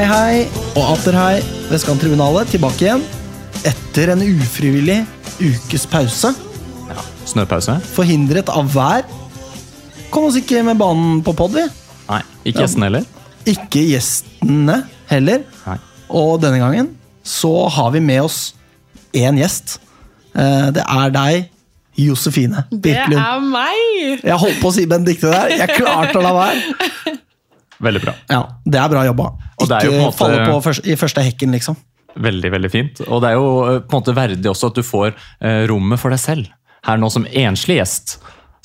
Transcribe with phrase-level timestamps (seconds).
[0.00, 0.36] Hei, hei
[0.80, 1.40] og atter hei.
[1.68, 3.02] Vestkanttribunalet tilbake igjen.
[3.68, 5.02] Etter en ufrivillig
[5.44, 6.30] ukes pause.
[7.28, 7.74] Snøpause?
[7.92, 9.04] Forhindret av vær.
[10.08, 11.66] Kom oss ikke med banen på pod, vi.
[12.08, 13.04] Nei, ikke gjestene heller.
[13.52, 14.78] Ikke gjestene
[15.12, 15.44] heller.
[15.66, 15.76] Nei.
[16.16, 16.88] Og denne gangen
[17.20, 18.40] så har vi med oss
[19.12, 19.76] én gjest.
[20.32, 21.50] Eh, Det er deg,
[22.00, 24.24] Josefine Det er meg!
[24.24, 25.52] Jeg holdt på å si Benedicte der.
[25.60, 27.18] Jeg klarte å la være.
[27.84, 28.16] Veldig bra.
[28.32, 29.30] Ja, Det er bra jobba.
[29.60, 31.76] Og det er jo Ikke på måte- falle på først, i første hekken, liksom.
[32.16, 33.00] Veldig, veldig fint.
[33.06, 36.00] Og det er jo eh, på en måte verdig også at du får eh, rommet
[36.02, 36.48] for deg selv.
[36.86, 38.16] Her nå som enslig gjest.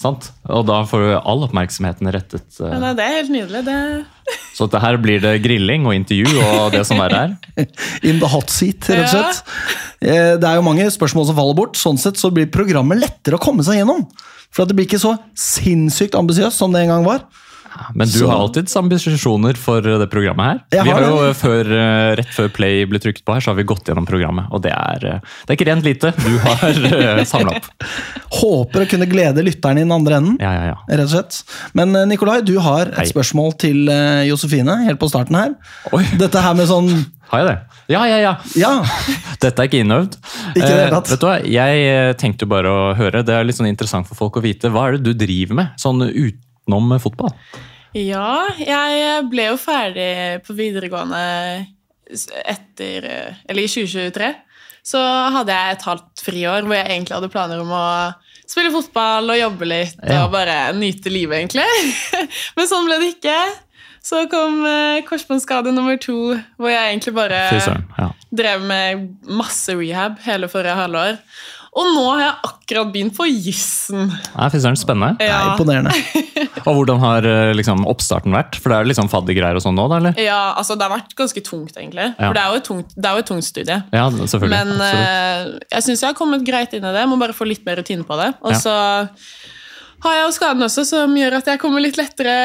[0.01, 0.31] Sant?
[0.51, 2.47] Og da får du all oppmerksomheten rettet.
[2.59, 3.61] eh, Ja, nei, det er helt nydelig.
[3.67, 4.05] Det...
[4.57, 7.35] Så at her blir det grilling og intervju og det som er her.
[8.09, 9.43] In the hot seat, rett og slett.
[10.01, 10.35] Ja.
[10.41, 11.77] Det er jo mange spørsmål som faller bort.
[11.79, 14.07] Sånn sett så blir programmet lettere å komme seg gjennom.
[14.51, 17.23] For at det blir ikke så sinnssykt ambisiøst som det en gang var.
[17.93, 20.59] Men du Så- har alltid ambisjoner for det programmet her.
[20.71, 23.55] Jeg Vi har jo før, eh, Rett før Play ble trykt på her, så har
[23.55, 24.47] vi gått gjennom programmet.
[24.51, 27.65] Og det er, eh, det er ikke rent lite du har samla opp.
[28.31, 30.37] Håper å kunne glede lytterne i den andre enden.
[30.39, 30.77] Ja, ja, ja.
[30.89, 31.43] Rett og slett.
[31.73, 33.05] Men eh, Nikolai, du har et Hei.
[33.11, 35.55] spørsmål til eh, Josefine helt på starten her.
[35.93, 37.57] Oi, Dette her med sånn har jeg det?
[37.89, 38.33] Ja, ja, ja.
[38.55, 38.71] Ja,
[39.41, 40.17] Dette er ikke innøvd.
[40.53, 41.35] Ikke det hele vet du hva?
[41.41, 44.43] Jeg eh, tenkte jo bare å høre, det er litt sånn interessant for folk å
[44.45, 44.69] vite.
[44.73, 46.05] Hva er det du driver med, sånn
[46.65, 47.31] utenom fotball?
[47.95, 51.65] Ja, jeg ble jo ferdig på videregående
[52.45, 53.05] etter
[53.49, 54.33] Eller i 2023.
[54.85, 54.99] Så
[55.33, 57.85] hadde jeg et halvt friår hvor jeg egentlig hadde planer om å
[58.45, 60.25] spille fotball og jobbe litt Ja.
[60.27, 61.65] og bare nyte livet, egentlig.
[62.57, 63.37] Men sånn ble det ikke.
[64.05, 67.73] Så kom eh, korsbåndskade nummer to, hvor jeg egentlig bare Fy.
[67.97, 68.11] Ja.
[68.29, 71.17] drev med masse rehab hele forrige halvår.
[71.75, 74.05] Og nå har jeg akkurat begynt på jussen.
[74.07, 75.17] Nei, Fy søren, spennende.
[75.19, 75.91] det er imponerende.
[76.65, 78.55] Og hvordan har eh, liksom, oppstarten vært?
[78.63, 79.97] For det er litt sånn faddergreier og sånn nå, da?
[79.99, 80.15] eller?
[80.23, 82.07] Ja, altså Det har vært ganske tungt, egentlig.
[82.15, 82.29] Ja.
[82.29, 83.77] For det er jo et tungt, det er jo et tungt studie.
[83.91, 84.55] Ja, selvfølgelig.
[84.55, 85.03] Men Absolutt.
[85.03, 87.03] eh, jeg syns jeg har kommet greit inn i det.
[87.11, 88.31] Må bare få litt mer rutine på det.
[88.41, 88.61] Og Ja.
[88.63, 88.75] så
[90.07, 92.37] har jeg jo skaden også, som gjør at jeg kommer litt lettere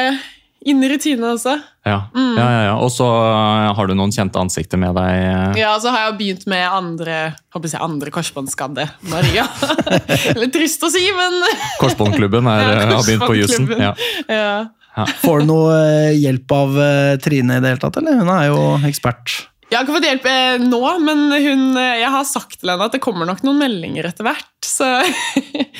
[0.65, 1.55] inn i rutinene også.
[1.85, 2.35] Ja, Mm.
[2.37, 2.73] ja, ja, ja.
[2.77, 5.09] Og så eh, har du noen kjente ansikter med deg.
[5.55, 5.59] eh.
[5.63, 9.47] Ja, så har jeg begynt med andre håper jeg, andre korsbåndskadde Maria.
[10.41, 11.39] Litt trist å si, men
[11.81, 13.67] Korsbåndklubben er, Ja, eh, har begynt på jussen.
[13.79, 13.95] Ja.
[14.29, 15.05] ja.
[15.23, 15.75] Får du noe
[16.13, 16.77] hjelp av
[17.23, 18.19] Trine i det hele tatt, eller?
[18.21, 19.39] Hun er jo ekspert.
[19.71, 22.91] Jeg har ikke fått hjelp eh, nå, men hun, jeg har sagt til henne at
[22.97, 24.49] det kommer nok noen meldinger etter hvert.
[24.67, 24.83] Så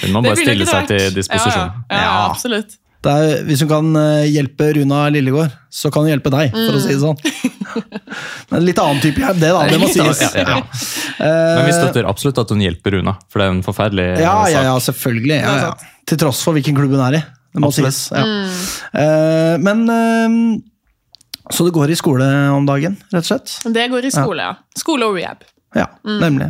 [0.02, 1.68] Hun må bare stille seg til disposisjon.
[1.68, 2.14] Ja, ja, ja, Ja.
[2.32, 2.78] absolutt.
[3.02, 6.78] Det er, hvis hun kan eh, hjelpe Runa Lillegård, så kan hun hjelpe deg, for
[6.78, 7.18] å si det sånn.
[8.52, 9.62] Men litt annen type hjelp, det da.
[9.72, 10.22] Det må sies.
[10.22, 10.58] ja, ja.
[11.58, 14.36] Men vi støtter absolutt at hun hjelper Runa, for det er en forferdelig eh, Ja,
[14.52, 14.68] ja, sak.
[14.70, 15.38] ja, selvfølgelig.
[15.42, 15.72] Ja, ja.
[16.12, 17.24] Til tross for hvilken klubb hun er i.
[17.52, 17.96] Det må Absolutt.
[17.98, 18.12] sies.
[18.14, 18.26] Ja.
[19.02, 20.36] Eh, men eh,
[21.52, 23.56] Så det går i skole om dagen, rett og slett?
[23.76, 24.54] Det går i skole, ja.
[24.80, 25.42] Skole og rehab.
[25.76, 26.18] Ja, Mm.
[26.20, 26.48] nemlig.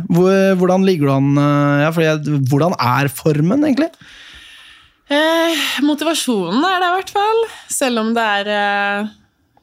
[0.58, 1.32] Hvordan ligger du an?
[1.38, 3.88] eh, Ja, fordi jeg, hvordan er formen, egentlig?
[5.12, 7.40] Eh, motivasjonen er det i hvert fall.
[7.72, 9.10] Selv om det er eh,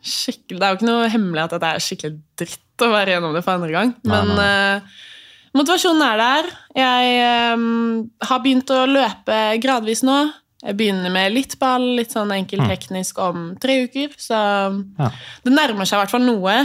[0.06, 3.34] skikkelig Det er jo ikke noe hemmelig at det er skikkelig dritt å være gjennom
[3.36, 3.94] det for andre gang.
[4.08, 5.00] Nei, Men eh,
[5.58, 6.52] motivasjonen er der.
[6.80, 7.66] Jeg eh,
[8.30, 10.20] har begynt å løpe gradvis nå.
[10.60, 14.12] Jeg begynner med litt ball, litt sånn enkelt teknisk om tre uker.
[14.20, 14.36] Så
[15.00, 15.10] Ja.
[15.46, 16.56] det nærmer seg i hvert fall noe.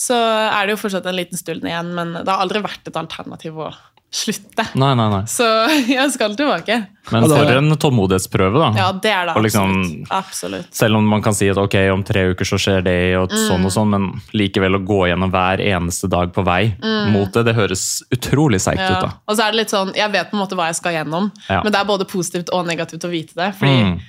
[0.00, 2.96] Så er det jo fortsatt en liten stund igjen, men det har aldri vært et
[2.96, 3.66] alternativ å
[4.10, 4.64] slutte.
[4.74, 5.20] Nei, nei, nei.
[5.30, 5.44] Så
[5.88, 6.76] jeg skal tilbake.
[7.12, 8.70] Men for en tålmodighetsprøve, da.
[8.78, 10.10] Ja, det er det liksom- absolutt.
[10.10, 10.74] absolutt.
[10.74, 13.48] Selv om man kan si at ok, om tre uker så skjer det, og Mm.
[13.48, 16.74] sånn og sånn, men likevel å gå gjennom hver eneste dag på vei
[17.12, 19.00] mot det, det høres utrolig seigt ut, Mm.
[19.02, 19.12] Da.
[19.28, 21.30] Og så er det litt sånn, Jeg vet på en måte hva jeg skal gjennom,
[21.48, 21.62] Ja.
[21.62, 23.54] men det er både positivt og negativt å vite det.
[23.54, 24.00] Fordi Mm.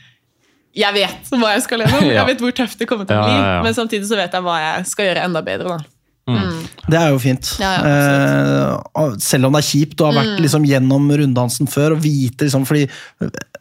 [0.76, 3.26] jeg vet hva jeg skal gjennom, jeg vet hvor tøft det kommer til å Ja,
[3.26, 3.34] bli.
[3.38, 3.62] ja, ja.
[3.64, 5.78] Men samtidig så vet jeg hva jeg skal gjøre enda bedre.
[5.78, 5.84] da.
[6.92, 7.50] Det er jo fint.
[7.62, 10.42] Ja, ja, eh, selv om det er kjipt og har vært Mm.
[10.46, 12.88] liksom, gjennom runddansen før og vite liksom, fordi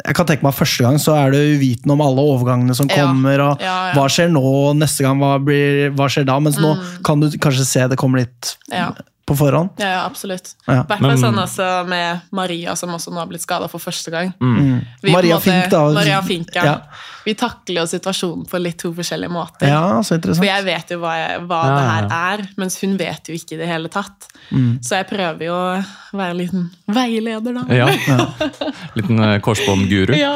[0.06, 2.96] Jeg kan tenke meg Første gang så er det uviten om alle overgangene som Ja.
[3.06, 3.38] kommer.
[3.40, 3.58] og.
[3.60, 4.74] Hva skjer nå?
[4.78, 6.38] Neste gang, hva, blir, hva skjer da?
[6.40, 6.74] Mens nå
[7.04, 8.96] kan du kanskje se det kommer litt Mm.
[9.30, 9.78] På forhånd.
[9.78, 10.52] ja, ja absolutt.
[10.66, 10.82] Ja.
[10.88, 14.32] Hvert fall sånn altså med Maria, som også nå har blitt skada for første gang.
[14.42, 14.80] Mm.
[15.04, 15.82] Vi Maria måte- Fink, da.
[15.94, 16.64] Maria Fink, ja.
[16.66, 16.76] Ja.
[17.24, 19.68] Vi takler jo situasjonen på litt to forskjellige måter.
[19.68, 20.40] Ja, så interessant.
[20.40, 23.28] For jeg vet jo hva, jeg, hva Ja, det ja, her er, mens hun vet
[23.30, 24.28] jo ikke i det hele tatt.
[24.50, 24.70] Mm.
[24.82, 27.64] Så jeg prøver jo å være en liten veileder, da.
[27.70, 27.88] Ja.
[28.98, 30.16] Liten eh, korsbåndguru.
[30.18, 30.34] Ja.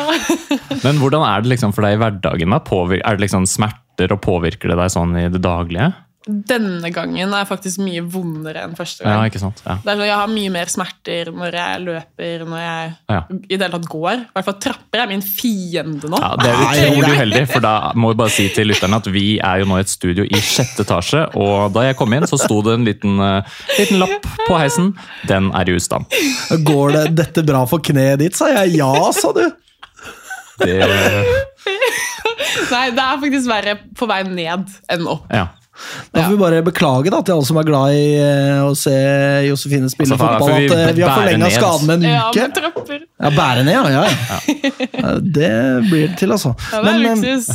[0.84, 2.54] Men hvordan er det liksom for deg i hverdagen?
[2.54, 2.60] da?
[3.00, 5.92] Er det liksom smerter, og påvirker det deg sånn i det daglige?
[6.24, 9.12] Denne gangen er faktisk mye vondere enn første gang.
[9.12, 9.58] Ja, ikke sant?
[9.66, 9.74] Ja.
[9.84, 13.18] Det er sånn, Jeg har mye mer smerter når jeg løper, når jeg Ja.
[13.28, 14.14] i det hele tatt går.
[14.24, 16.16] I hvert fall trapper er min fiende nå.
[16.22, 19.38] Ja, Det er utrolig uheldig, for da må vi bare si til lytterne at vi
[19.38, 22.38] er jo nå i et studio i sjette etasje, og da jeg kom inn, så
[22.40, 23.42] sto det en liten, uh,
[23.78, 24.94] liten lapp på heisen.
[25.28, 26.06] Den er i ustand.
[26.64, 28.76] Går det dette bra for kneet ditt, sa jeg.
[28.78, 29.44] Ja, sa du.
[30.62, 30.80] Det,
[32.70, 35.28] Nei, det er faktisk verre på vei ned enn opp.
[35.32, 35.48] ja.
[36.14, 38.94] Da får vi bare beklage da, til alle som er glad i eh, å se
[39.48, 42.48] Josefine spille Altså, fotball, vi at eh, vi har forlenga skaden med en Ja, uke.
[42.60, 43.00] trapper.
[43.24, 44.02] Ja, bære ned, ja.
[44.04, 44.04] ja.
[45.02, 45.14] ja.
[45.20, 45.52] Det
[45.90, 46.54] blir det til, altså.
[46.72, 47.48] Ja, det er Men, luksus.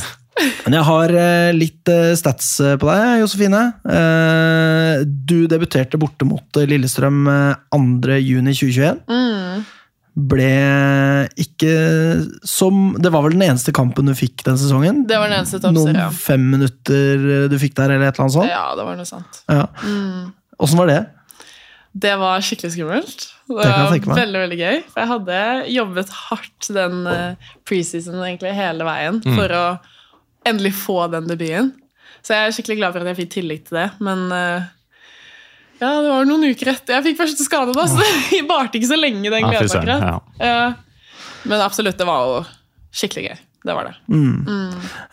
[0.66, 1.89] Men jeg har eh, litt
[2.19, 3.63] stats på deg, Josefine.
[3.98, 5.01] Eh,
[5.31, 8.19] Du debuterte borte mot Lillestrøm eh, 2.
[8.24, 9.01] juni 2021.
[9.10, 9.38] Mm.
[10.19, 10.50] Ble
[11.39, 11.69] ikke
[12.48, 15.04] som Det var vel den eneste kampen du fikk den sesongen?
[15.07, 16.10] Det var den eneste topser, Noen ja.
[16.12, 18.51] fem minutter eh, du fikk der, eller et eller annet sånt?
[18.51, 19.42] Ja, det var noe sant.
[19.48, 19.66] Ja.
[19.86, 20.31] Mm.
[20.60, 21.00] Åssen var det?
[22.00, 23.27] Det var skikkelig skummelt.
[23.50, 24.81] Det, var det veldig veldig gøy.
[24.92, 25.38] For jeg hadde
[25.74, 29.38] jobbet hardt den uh, preseason egentlig hele veien Mm.
[29.39, 29.63] for å
[30.50, 31.71] endelig få den debuten.
[32.21, 33.88] Så jeg er skikkelig glad for at jeg fikk tillit til det.
[34.04, 34.68] Men eh,
[35.79, 37.99] ja, det var noen uker etter jeg fikk første skade, da, så
[38.31, 39.69] det varte ikke så lenge, den gleden.
[39.69, 40.39] akkurat.
[40.39, 40.73] Ja.
[41.49, 42.41] Men absolutt, det var jo
[42.99, 43.37] skikkelig gøy.
[43.67, 43.93] Det var det.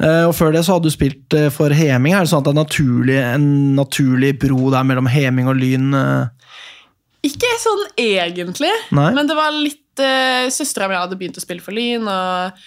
[0.07, 2.15] Eh, Og Før det så hadde du spilt eh, for Heming.
[2.15, 5.89] Er det sånn at det er naturlig, en naturlig bro der mellom Heming og Lyn?
[5.99, 6.51] eh?
[7.27, 9.09] Ikke sånn egentlig, Nei.
[9.17, 12.61] men det var litt uh, Søstera mi hadde begynt å spille for Lyn, og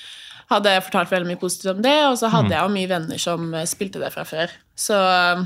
[0.51, 1.95] hadde fortalt veldig mye positivt om det.
[2.09, 4.51] Og så hadde jeg jo mye venner som eh, spilte det fra før.
[4.75, 5.43] Så eh,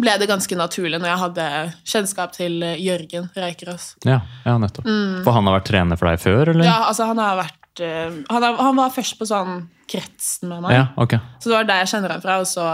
[0.00, 1.46] ble det ganske naturlig når jeg hadde
[1.92, 3.94] kjennskap til eh, Jørgen Reikerås.
[4.04, 4.88] Ja, ja, nettopp.
[5.24, 6.64] For han har vært trener for deg før, eller?
[6.64, 6.68] Mm.
[6.70, 10.62] Ja, altså han har vært eh, han, har, han var først på sånn kretsen med
[10.64, 11.18] meg, Ja, okay.
[11.38, 12.38] så det var der jeg kjenner han fra.
[12.40, 12.64] Og så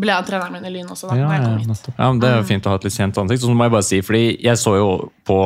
[0.00, 1.68] ble han treneren min i Lyn også, da Ja, når jeg kom hit.
[1.70, 1.98] nettopp.
[2.00, 3.42] ja, men Det er jo fint å ha et litt kjent ansikt.
[3.44, 4.88] Så må jeg bare si, fordi jeg så jo
[5.28, 5.36] på,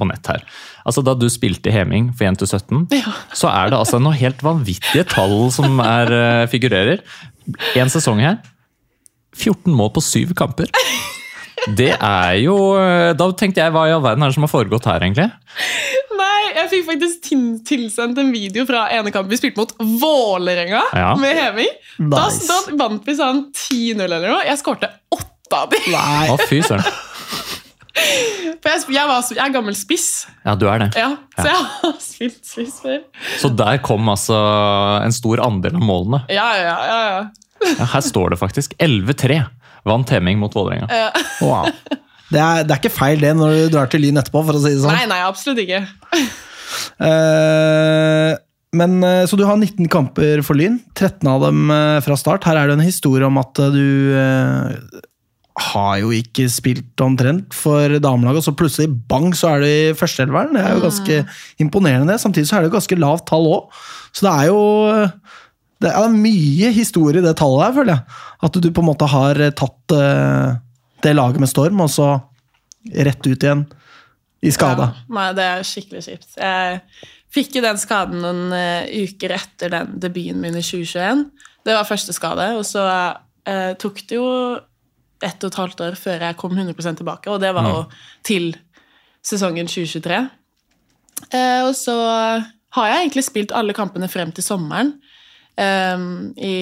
[0.00, 0.44] på nett her.
[0.88, 3.12] Altså Da du spilte i Heming for Jente 17, Ja.
[3.36, 7.02] så er det altså noe helt vanvittige tall som er, eh, figurerer.
[7.76, 8.38] En sesong her.
[9.38, 10.70] 14 mål på syv kamper.
[11.74, 14.52] Det er jo eh, Da tenkte jeg hva i all verden er det som har
[14.52, 15.26] foregått her, egentlig?
[16.18, 17.26] Nei, jeg fikk faktisk
[17.68, 21.10] tilsendt en video fra ene kampen vi spilte mot Vålerenga Ja.
[21.20, 21.68] med heving.
[21.98, 22.46] Nice.
[22.46, 24.40] Da, da vant vi sånn 10-0 eller noe.
[24.46, 25.90] Jeg skårte åtte av dem.
[25.92, 26.30] Nei.
[26.32, 26.86] Å, fy søren.
[28.62, 30.06] For jeg, jeg, var, jeg er gammel spiss,
[30.46, 30.88] Ja, du er det.
[30.98, 33.00] ja, så jeg har spilt spiss før.
[33.42, 34.38] Så der kom altså
[35.02, 36.20] en stor andel av målene.
[36.32, 36.98] Ja, ja, ja.
[37.10, 37.20] ja.
[37.64, 39.40] Ja, her står det faktisk 11-3
[39.88, 40.88] vant Heming mot Vålerenga.
[40.90, 41.10] ja.
[41.44, 41.72] Wow.
[42.28, 44.60] Det er, det er ikke feil det når du drar til Lyn etterpå, for å
[44.60, 44.92] si det sånn.
[44.92, 45.80] Nei, nei, absolutt ikke.
[47.00, 48.36] uh,
[48.76, 52.44] men, eh, så du har 19 kamper for Lyn, 13 av dem eh, fra start.
[52.44, 55.00] Her er det en historie om at du uh,
[55.72, 59.96] har jo ikke spilt omtrent for damelaget, og så plutselig bang, så er du i
[59.96, 60.52] førsteelveren.
[60.58, 61.22] Det er jo ganske
[61.64, 62.12] imponerende.
[62.12, 62.20] det.
[62.20, 63.80] Samtidig så er det jo ganske lavt tall òg.
[64.12, 64.60] Så det er jo
[65.82, 68.16] det er mye historie i det tallet her, føler jeg.
[68.48, 70.56] At du på en måte har eh, tatt eh,
[71.04, 72.16] det laget med storm, og så
[73.06, 73.64] rett ut igjen
[74.42, 74.90] i skada.
[74.94, 76.32] Ja, nei, det er skikkelig kjipt.
[76.38, 76.80] Jeg
[77.34, 81.26] fikk jo den skaden noen eh, uker etter den debuten min i 2021.
[81.66, 84.28] Det var første skade, og så eh, tok det jo
[85.24, 87.80] ett og et halvt år før jeg kom 100% tilbake, og det var jo
[88.26, 88.52] til
[89.26, 90.20] sesongen 2023.
[91.34, 91.96] Eh, og så
[92.78, 94.94] har jeg egentlig spilt alle kampene frem til sommeren
[95.58, 96.04] eh,
[96.38, 96.54] i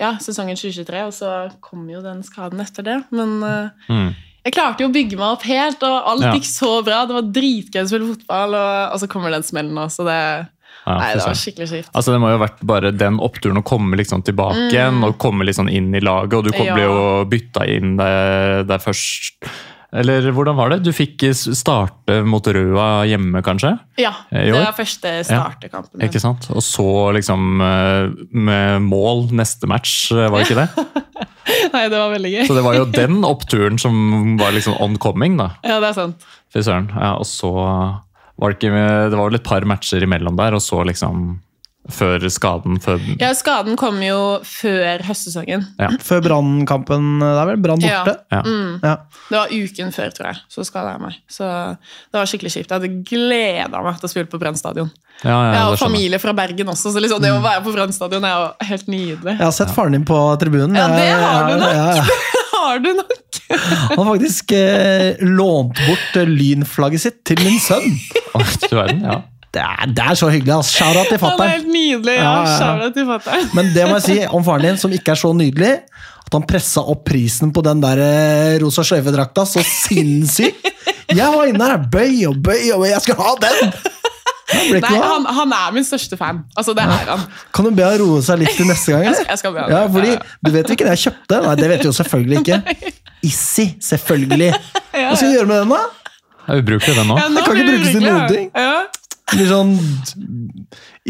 [0.00, 1.30] ja, sesongen 2023, og så
[1.64, 2.98] kom jo den skaden etter det.
[3.14, 4.12] Men uh, Mm.
[4.44, 6.32] jeg klarte jo å bygge meg opp helt, og alt Ja.
[6.36, 7.04] gikk så bra.
[7.06, 10.20] Det var dritgøy å spille fotball, og, og så kommer den smellen nå, så det
[10.86, 11.88] Ja, Nei, det var skikkelig kjipt.
[11.94, 15.18] Altså Det må jo ha vært bare den oppturen å komme liksom tilbake igjen og
[15.20, 16.32] komme liksom inn i laget.
[16.38, 16.74] Og du Mm.
[16.74, 19.44] Ble jo bytta inn der, der først.
[19.90, 20.80] Eller hvordan var det?
[20.86, 23.72] Du fikk starte mot Røa hjemme, kanskje?
[23.98, 25.96] Ja, det var første startekampen.
[25.98, 26.06] min.
[26.06, 26.46] Ikke sant?
[26.54, 30.86] Og så liksom eh, med mål neste match, eh, var det ikke det?
[31.74, 32.44] Nei, det var veldig gøy.
[32.46, 35.50] Så det var jo den oppturen som var liksom oncoming, da.
[35.66, 36.26] Ja, det er sant.
[36.54, 36.90] Fy søren.
[36.94, 37.50] Ja, og så
[38.40, 38.72] var det ikke
[39.12, 41.40] Det var vel et par matcher imellom der, og så liksom
[41.88, 45.62] Før skaden, før Ja, skaden kom jo før høstsesongen.
[46.04, 48.14] Før Brannkampen, det er vel Brann borte?
[48.30, 48.42] Ja.
[48.84, 48.92] Ja.
[49.30, 50.42] Det var uken før, tror jeg.
[50.52, 51.16] Så skada jeg meg.
[51.32, 52.68] Så det var skikkelig kjipt.
[52.68, 54.92] Jeg hadde gleda meg til å spille på Brann stadion.
[55.24, 57.72] Ja, ja, Jeg har det familie fra Bergen også, så liksom det å være på
[57.74, 59.34] Brann stadion er jo helt nydelig.
[59.38, 60.76] Jeg har sett faren din på tribunen.
[60.76, 61.74] Ja, det har du nok.
[61.80, 62.04] Ja, ja.
[62.60, 63.38] Har du nok?
[63.50, 67.96] Han har faktisk eh, lånt bort lynflagget sitt til min sønn.
[68.36, 69.16] Oh, Du verden, ja.
[69.50, 70.52] Det er, det er så hyggelig.
[70.60, 70.70] ass.
[70.76, 71.50] Shout-out til Han er fatter'n.
[71.56, 72.16] helt nydelig.
[72.20, 72.90] Ja, Ja, ja, ja.
[72.94, 73.48] Til fatter'n.
[73.58, 75.72] Men det må jeg si om faren din, som ikke er så nydelig,
[76.26, 77.98] at han pressa opp prisen på den der
[78.62, 80.68] rosa rosa sløyfedrakta så sinnssykt!
[81.10, 83.72] Jeg var inne her, bøy og bøy og bøy, jeg skal ha den!
[84.50, 86.40] Ikke Nei, han, han er min største fan.
[86.58, 87.20] Altså, det er han.
[87.54, 89.04] Kan du be han roe seg litt til neste gang?
[89.06, 89.20] Jeg eller?
[89.22, 89.70] skal, jeg skal be han.
[89.74, 90.38] Ja, fordi Ja, ja.
[90.46, 91.38] Du vet hvilken jeg kjøpte?
[91.44, 92.58] Nei, det vet du jo selvfølgelig ikke.
[93.30, 94.48] Issi, selvfølgelig.
[94.94, 95.82] Hva skal du gjøre med den, da?
[96.40, 97.34] Det er ubrukelig, den Ja, òg.
[97.36, 98.48] nå kan ikke brukes til noen ting.
[98.58, 98.74] Ja.
[99.30, 99.72] Blir sånn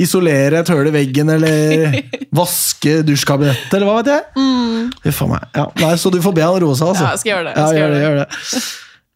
[0.01, 1.97] Isolere et høl i veggen, eller
[2.41, 4.23] vaske dusjkabinettet, eller hva vet jeg.
[4.37, 4.93] Mm.
[5.11, 5.49] a meg.
[5.57, 7.05] Ja, nei, så du får be han roe seg, altså.
[7.09, 7.55] Ja, jeg skal gjøre det.
[7.57, 8.31] Ja, Jeg skal gjør det, gjør det.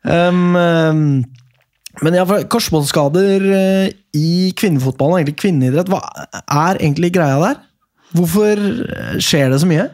[0.04, 1.44] Um, um,
[2.02, 6.00] men ja, korsbåndskader eh, i kvinnefotballen, egentlig kvinneidrett, hva
[6.42, 7.60] er egentlig greia der?
[8.14, 9.86] Hvorfor eh, skjer det så mye?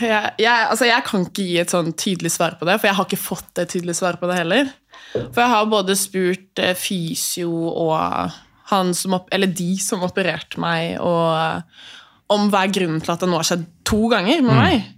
[0.00, 2.96] Jeg, jeg, altså jeg kan ikke gi et sånn tydelig svar på det, for jeg
[2.96, 4.70] har ikke fått et tydelig svar på det heller.
[5.12, 8.36] For jeg har både spurt eh, fysio og
[8.68, 13.22] han som opp, eller de som opererte meg, og om hva er grunnen til at
[13.24, 14.88] det nå har skjedd to ganger med meg.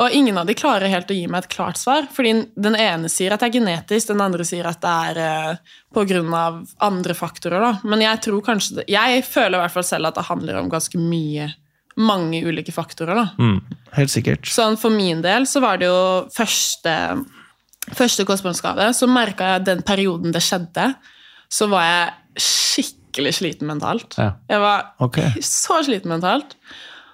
[0.00, 2.06] Og ingen av de klarer helt å gi meg et klart svar.
[2.14, 6.30] Fordi den ene sier at det er genetisk, den andre sier at det er eh,
[6.38, 7.60] av andre faktorer.
[7.60, 7.72] Da.
[7.84, 10.72] Men jeg tror kanskje det, Jeg føler i hvert fall selv at det handler om
[10.72, 11.50] ganske mye
[12.00, 13.20] mange ulike faktorer.
[13.20, 13.26] da.
[13.98, 14.48] Helt sikkert.
[14.48, 16.96] Sånn For min del så var det jo første,
[17.90, 20.94] første kostbarnsgave, Så merka jeg den perioden det skjedde,
[21.52, 24.16] så var jeg skikkelig sliten mentalt.
[24.16, 24.32] Ja.
[24.48, 25.32] Jeg var okay.
[25.42, 26.56] så sliten mentalt.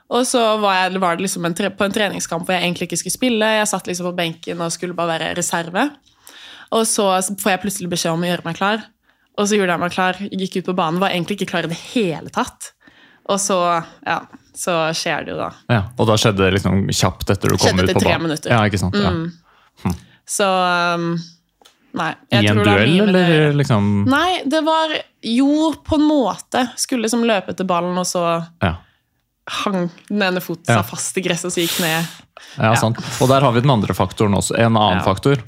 [0.09, 2.89] Og så var, jeg, var det liksom en tre, på en treningskamp hvor jeg egentlig
[2.89, 3.51] ikke skulle spille.
[3.59, 5.91] Jeg satt liksom på benken og skulle bare være reserve.
[6.73, 7.11] Og så
[7.41, 8.87] får jeg plutselig beskjed om å gjøre meg klar.
[9.39, 11.71] Og så gjorde jeg meg klar, gikk ut på banen, var egentlig ikke klar i
[11.71, 12.73] det hele tatt.
[13.29, 13.59] Og så,
[14.09, 14.19] ja,
[14.57, 15.51] så skjer det jo da.
[15.71, 18.15] Ja, og da skjedde det liksom kjapt etter du kom Skjedde ut etter på tre
[18.15, 18.27] banen.
[18.27, 18.55] minutter.
[18.55, 18.97] Ja, ikke sant?
[18.97, 19.93] Ja.
[20.29, 20.45] Så
[20.95, 21.11] um,
[21.99, 22.11] Nei.
[22.31, 24.93] I en tror det duell, eller liksom Nei, det var
[25.25, 26.67] jo på en måte.
[26.79, 28.25] Skulle liksom løpe etter ballen, og så
[28.63, 28.75] Ja.
[29.65, 30.83] hang den ene foten Ja.
[30.83, 32.07] seg fast i gresset, og så gikk ned.
[32.61, 32.99] ja, sant.
[33.23, 34.55] Og der har vi den andre faktoren også.
[34.59, 35.05] En annen Ja.
[35.05, 35.43] faktor.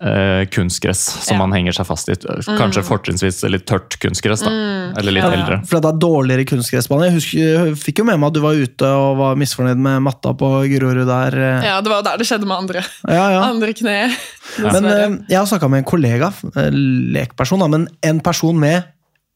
[0.00, 1.38] Eh, kunstgress som Ja.
[1.46, 2.14] man henger seg fast i.
[2.56, 4.48] Kanskje fortrinnsvis litt tørt kunstgress, da.
[4.96, 5.30] Eller litt Ja.
[5.30, 5.58] eldre.
[5.68, 7.04] For det er dårligere kunstgressbane.
[7.10, 10.00] Jeg, husker, jeg fikk jo med meg at du var ute og var misfornøyd med
[10.00, 11.36] matta på Grorud der.
[11.36, 11.64] eh.
[11.68, 12.80] ja, det var der det skjedde med andre.
[13.06, 13.42] Ja, ja.
[13.50, 14.10] Andre kne.
[14.58, 18.84] Men eh, jeg har snakka med en kollega, eh, lekperson, da, men en person med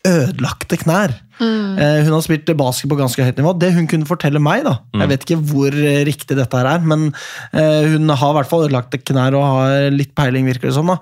[0.09, 1.21] ødelagte knær.
[1.35, 1.81] Mm.
[2.07, 3.57] hun har spilt basket på ganske høyt nivå.
[3.59, 6.85] Det hun kunne fortelle meg, da Jeg vet ikke hvor eh, riktig dette her er,
[6.87, 7.09] men
[7.51, 10.93] eh, hun har i hvert fall ødelagte knær og har litt peiling, virker det som.
[10.93, 11.01] da.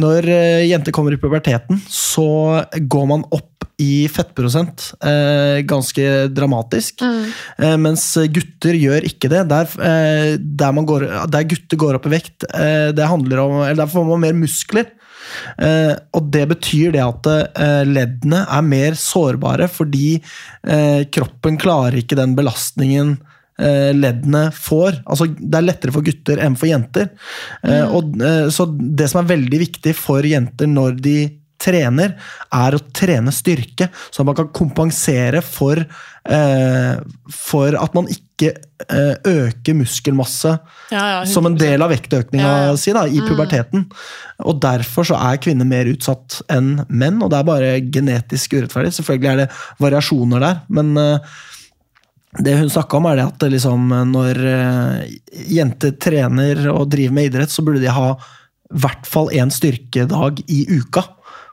[0.00, 7.00] Når eh, jenter kommer i puberteten, så går man opp i fettprosent eh, ganske dramatisk.
[7.00, 7.80] Mm.
[7.80, 9.42] mens gutter gjør ikke det.
[9.50, 13.60] Der, eh, der, man går, der gutter går opp i vekt, eh, det handler om,
[13.64, 14.90] eller der får man mer muskler.
[15.58, 22.00] Eh, og det betyr det at eh, leddene er mer sårbare fordi eh, kroppen klarer
[22.00, 23.18] ikke den belastningen
[23.60, 25.02] leddene får.
[25.04, 27.10] Altså, det er lettere for gutter enn for jenter.
[27.60, 28.14] Eh, og,
[28.48, 31.16] så det som er veldig viktig for jenter når de
[31.60, 32.14] trener,
[32.54, 36.94] er å trene styrke, så man kan kompensere for, eh,
[37.34, 38.54] for at man ikke
[38.88, 40.54] eh, øker muskelmasse
[40.90, 43.84] Ja, ja, som en del av vektøkninga Ja, si da, i puberteten.
[44.40, 48.96] Og Derfor så er kvinner mer utsatt enn menn, og det er bare genetisk urettferdig.
[48.96, 49.50] Selvfølgelig er det
[49.84, 51.38] variasjoner der, men eh,
[52.38, 55.14] det hun snakka om, er det at liksom, når eh,
[55.50, 58.12] jenter trener og driver med idrett, så burde de ha
[58.70, 61.02] i hvert fall én styrkedag i uka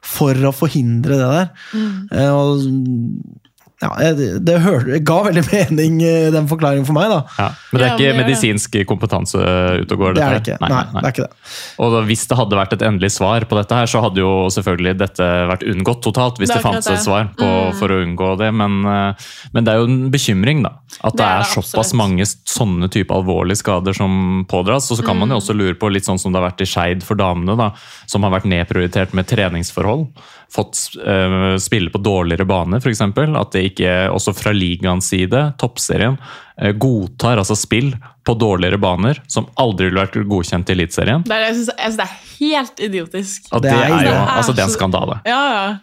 [0.08, 1.52] for å forhindre det der.
[1.74, 1.98] Mm.
[2.32, 3.47] og
[3.82, 7.12] ja, det, det hør, det ga veldig mening, eh, den forklaringen for meg.
[7.14, 7.20] da.
[7.38, 7.50] Ja.
[7.72, 9.38] Men det er Ja, ikke det- medisinsk kompetanse
[9.84, 10.16] ute og går?
[10.18, 10.58] Det er det ikke.
[10.64, 11.52] Nei, Nei, det er ikke det.
[11.86, 14.32] Og da, hvis det hadde vært et endelig svar på dette, her, så hadde jo
[14.56, 16.40] selvfølgelig dette vært unngått totalt.
[16.42, 18.50] Hvis Det det, fantes et svar på, for å unngå det.
[18.54, 20.74] Men, eh, men det er jo en bekymring, da.
[21.04, 24.90] At det, Det er er, såpass mange sånne type alvorlige skader som pådras.
[24.92, 25.36] Og så kan man Mm.
[25.36, 27.72] jo også lure på, litt sånn som det har vært i Skeid for damene, da,
[28.08, 30.08] som har vært nedprioritert med treningsforhold.
[30.50, 33.02] Fått eh, spille på dårligere baner, f.eks.
[33.02, 36.18] At det ikke, også fra ligaens side, toppserien,
[36.62, 37.94] eh, godtar altså spill
[38.28, 41.24] på dårligere baner som aldri ville vært godkjent i Eliteserien.
[41.24, 43.48] Det er, jeg, synes, jeg det er helt idiotisk.
[43.54, 45.20] Og Det det, er- jo det er altså, det er en skandale.
[45.26, 45.78] Ja, ja.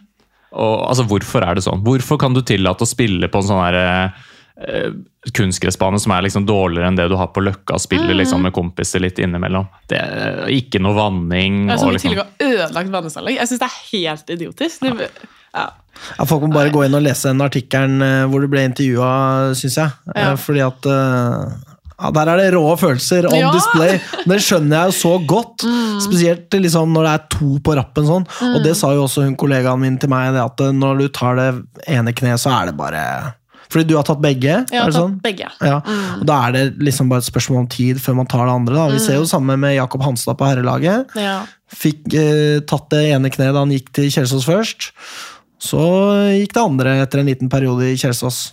[0.55, 1.81] Og, altså, hvorfor er det sånn?
[1.83, 3.75] Hvorfor kan du tillate å spille på en sånn her,
[4.55, 4.91] eh,
[5.35, 8.17] kunstgressbane som er liksom dårligere enn det du har på Løkka, og spille Mm.
[8.21, 9.67] liksom med kompiser litt innimellom?
[9.89, 11.67] Det er Ikke noe vanning.
[11.67, 13.35] Jeg som og i liksom, tillegg har ødelagt vanneanlegg.
[13.35, 14.79] Jeg syns det er helt idiotisk.
[14.81, 15.09] Det,
[15.55, 15.69] ja.
[16.17, 19.53] Ja, folk må bare gå inn og lese den artikkelen eh, hvor du ble intervjua,
[19.57, 19.95] syns jeg.
[20.15, 20.35] Eh, Ja.
[20.39, 21.55] Fordi at eh,
[21.95, 23.51] ja, Der er det rå følelser on Ja.
[23.55, 23.99] display.
[24.27, 25.63] Det skjønner jeg jo så godt.
[26.03, 28.27] Spesielt liksom når det er to på rappen sånn.
[28.51, 31.07] Og det sa jo også hun kollegaen min til meg, det at eh, når du
[31.15, 31.49] tar det
[31.87, 33.01] ene kneet, så er det bare
[33.71, 34.59] Fordi du har tatt begge?
[34.69, 35.15] Jeg har tatt sånn?
[35.23, 35.47] begge.
[35.63, 35.79] Ja,
[36.19, 38.75] og Da er det liksom bare et spørsmål om tid før man tar det andre.
[38.75, 38.89] da.
[38.93, 41.15] Vi ser jo samme med Jakob Hanstad på herrelaget.
[41.17, 41.39] Ja.
[41.73, 44.91] Fikk eh, tatt det ene kneet da han gikk til Kjelsås først.
[45.65, 45.81] Så
[46.35, 48.47] gikk det andre etter en liten periode i Kjelsås.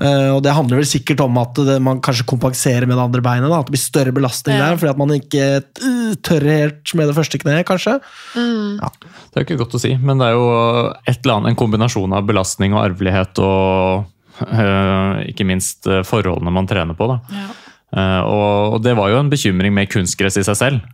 [0.00, 3.24] Eh, og Det handler vel sikkert om at det, man kanskje kompenserer med det andre
[3.24, 3.50] beinet.
[3.52, 4.70] da, At det blir større belastning Ja.
[4.70, 7.98] der, fordi at man ikke uh, tør helt med det første kneet, kanskje.
[8.32, 10.48] Det er jo ikke godt å si, men det er jo
[11.06, 14.08] et eller annet, en kombinasjon av belastning og arvelighet og
[14.48, 17.12] uh, ikke minst øh, forholdene man trener på.
[17.12, 17.20] Da.
[17.36, 17.50] Ja.
[17.92, 20.92] Eh, og, og det var jo en bekymring med kunstgress i seg selv.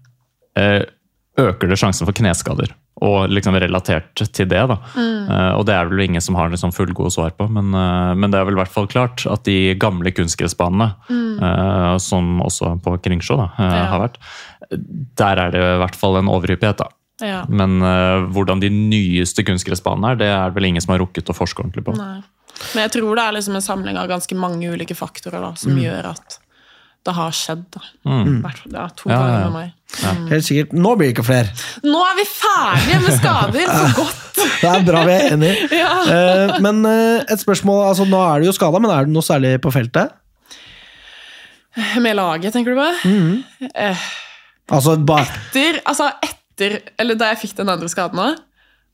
[0.58, 0.82] Eh,
[1.38, 2.72] øker det sjansen for kneskader?
[3.04, 4.76] Og liksom relatert til det, da.
[4.98, 8.32] Eh, og det er vel ingen som har liksom fullgode svar på, men, uh, men
[8.32, 12.96] det er vel i hvert fall klart at de gamle kunstgressbanene, eh, som også på
[13.04, 13.84] Kringsjå da, Ja.
[13.92, 14.18] har vært,
[15.16, 16.82] der er det i hvert fall en overhyppighet.
[16.82, 16.88] da.
[17.20, 17.44] Ja.
[17.48, 17.80] Men
[18.30, 21.84] hvordan de nyeste kunstgressbanene er, det er vel ingen som har rukket å forske ordentlig
[21.86, 21.96] på.
[21.96, 22.22] Nei.
[22.74, 25.78] Men jeg tror det er liksom en samling av ganske mange ulike faktorer da, som
[25.78, 26.38] gjør at
[27.08, 27.64] det har skjedd.
[27.74, 27.82] da.
[28.44, 29.74] Hvert Ja, to Ja, ja, ganger med meg.
[30.28, 30.74] Helt sikkert.
[30.76, 31.52] Nå blir det ikke flere.
[31.88, 33.70] Nå er vi ferdige med skader!
[33.72, 34.24] For godt!
[34.38, 35.68] Det er bra vi er enige.
[35.80, 35.90] Ja.
[36.12, 39.24] Eh, men eh, et spørsmål, altså Nå er du jo skada, men er du noe
[39.26, 40.12] særlig på feltet?
[42.02, 42.88] Med laget, tenker du på?
[44.68, 48.28] Altså, ba, Etter, altså etter, eller Da jeg fikk den andre skaden nå,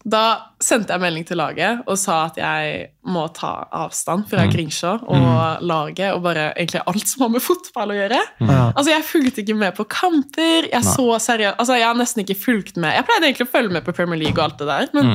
[0.05, 4.91] da sendte jeg melding til laget og sa at jeg må ta avstand fra Kringsjå
[5.09, 8.19] og laget og bare egentlig alt som har med fotball å gjøre.
[8.41, 8.51] Mm.
[8.77, 10.69] Altså, Jeg fulgte ikke med på kamper.
[10.69, 12.93] Jeg så seriøst, altså jeg har nesten ikke fulgt med.
[12.99, 15.11] Jeg pleide egentlig å følge med på Premier League og alt det der, men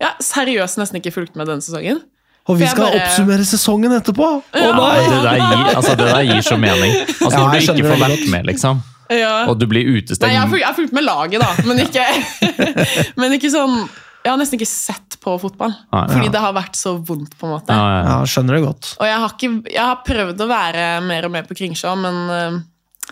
[0.00, 2.00] jeg har seriøst nesten ikke fulgt med denne sesongen.
[2.48, 4.28] Og vi skal bare- oppsummere sesongen etterpå!
[4.40, 4.94] Å Ja, nei!
[5.04, 6.94] det, der gir, altså, det der gir så mening.
[7.04, 8.80] Altså, Ja, når du ikke får vært med, liksom,
[9.12, 9.44] Ja.
[9.50, 12.06] og du blir Nei, utestengt fulgt, jeg har fulgt med laget, da, men ikke,
[13.20, 13.76] men ikke sånn
[14.20, 16.02] Jeg har nesten ikke sett på fotball, Nei.
[16.12, 17.38] fordi det har vært så vondt.
[17.40, 17.72] på en måte.
[17.72, 18.02] ja, ja.
[18.10, 18.90] Ja, skjønner det godt.
[19.00, 22.20] Og jeg har, ikke, jeg har prøvd å være mer og mer på Kringsjå, men
[22.36, 22.58] øh,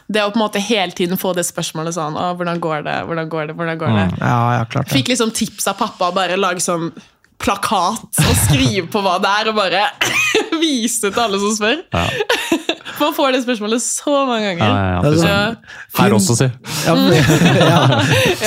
[0.09, 2.97] det å på en måte hele tiden få det spørsmålet sånn Å, hvordan går det?
[3.09, 3.56] Hvordan går det?
[3.59, 4.04] Hvordan går det?
[4.21, 4.95] Ja, ja, klart det.
[4.95, 6.91] Fikk liksom tips av pappa å bare lage sånn
[7.39, 9.85] plakat og skrive på hva det er, og bare
[10.63, 11.83] vise til alle som spør.
[11.95, 12.07] Ja.
[12.99, 14.67] Man får det spørsmålet så mange ganger.
[14.67, 15.11] ja, ja.
[15.23, 15.75] Ja.
[16.01, 16.49] Her også, si.
[16.83, 17.15] Ja, men-
[17.63, 18.01] ja.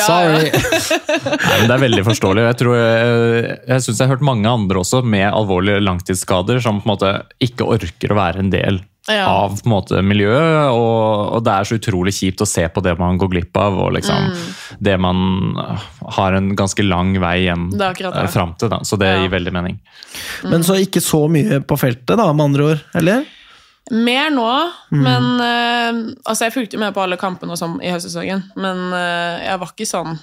[0.04, 0.50] Sorry.
[0.52, 2.44] Nei, men Det er veldig forståelig.
[2.50, 6.82] Jeg, tror jeg, jeg synes jeg har hørt mange andre også med alvorlige langtidsskader som
[6.82, 7.14] på en måte
[7.48, 9.26] ikke orker å være en del Ja.
[9.26, 10.70] av på en måte, miljøet.
[10.78, 13.80] Og, og det er så utrolig kjipt å se på det man går glipp av,
[13.82, 14.38] og liksom Mm.
[14.80, 15.18] det man
[16.18, 18.70] har en ganske lang vei igjen eh, fram til.
[18.70, 18.78] Da.
[18.86, 19.22] Så det Ja.
[19.24, 19.80] gir veldig mening.
[20.44, 22.84] Men så ikke så mye på feltet, da, med andre ord?
[22.94, 23.26] Eller?
[23.92, 24.46] Mer nå,
[24.92, 29.42] men uh, Altså, jeg fulgte jo med på alle kampene sånn i høstsesongen, men uh,
[29.42, 30.20] jeg var ikke sånn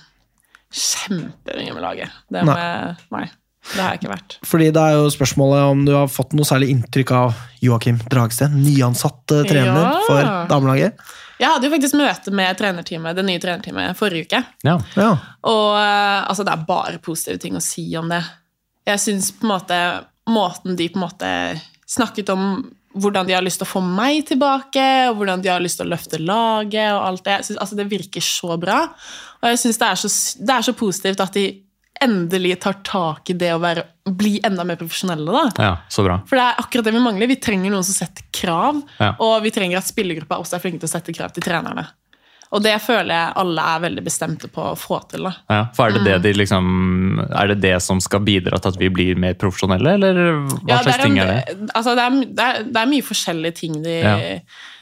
[0.72, 2.10] kjempelenge med laget.
[2.30, 2.62] Det må Nei.
[2.62, 3.26] jeg Nei.
[3.74, 4.36] Det har jeg ikke vært.
[4.48, 8.56] Fordi det er jo spørsmålet om du har fått noe særlig inntrykk av Joakim Dragsten,
[8.64, 9.94] nyansatt eh, trener Ja.
[10.06, 10.98] for damelaget.
[11.38, 14.40] Jeg hadde jo faktisk møte med det nye trenerteamet forrige uke.
[14.66, 14.78] Ja.
[14.96, 15.10] Ja.
[15.46, 18.24] Og øh, altså, det er bare positive ting å si om det.
[18.88, 19.78] Jeg syns på en måte
[20.28, 21.30] måten de på en måte
[21.88, 22.42] snakket om
[22.98, 25.86] hvordan de har lyst til å få meg tilbake, og hvordan de har lyst til
[25.86, 27.36] å løfte laget og alt det.
[27.46, 28.80] Synes, altså, det virker så bra.
[29.38, 31.44] Og jeg syns det, er det er så positivt at de
[32.04, 35.26] endelig tar tak i det å være, bli enda mer profesjonelle.
[35.32, 35.64] da.
[35.64, 36.20] ja, så bra.
[36.26, 37.28] For det er akkurat det vi mangler.
[37.30, 39.14] Vi trenger noen som setter krav, Ja.
[39.18, 41.86] og vi trenger at spillergruppa også er flinke til å sette krav til trenerne.
[42.50, 45.22] Og det føler jeg alle er veldig bestemte på å få til.
[45.28, 45.32] da.
[45.50, 46.04] Ja, for er det, Mm.
[46.04, 49.94] det, de liksom, er det det som skal bidra til at vi blir mer profesjonelle,
[49.98, 50.14] eller
[50.48, 51.70] hva Ja, slags det, ting er er det?
[51.74, 54.38] altså, det, er, det, er, det er mye forskjellige ting de Ja.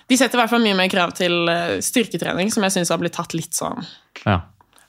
[0.09, 2.99] De setter i hvert fall mye mer krav til eh, styrketrening, som jeg syns har
[2.99, 3.85] blitt tatt litt sånn
[4.25, 4.43] Ja.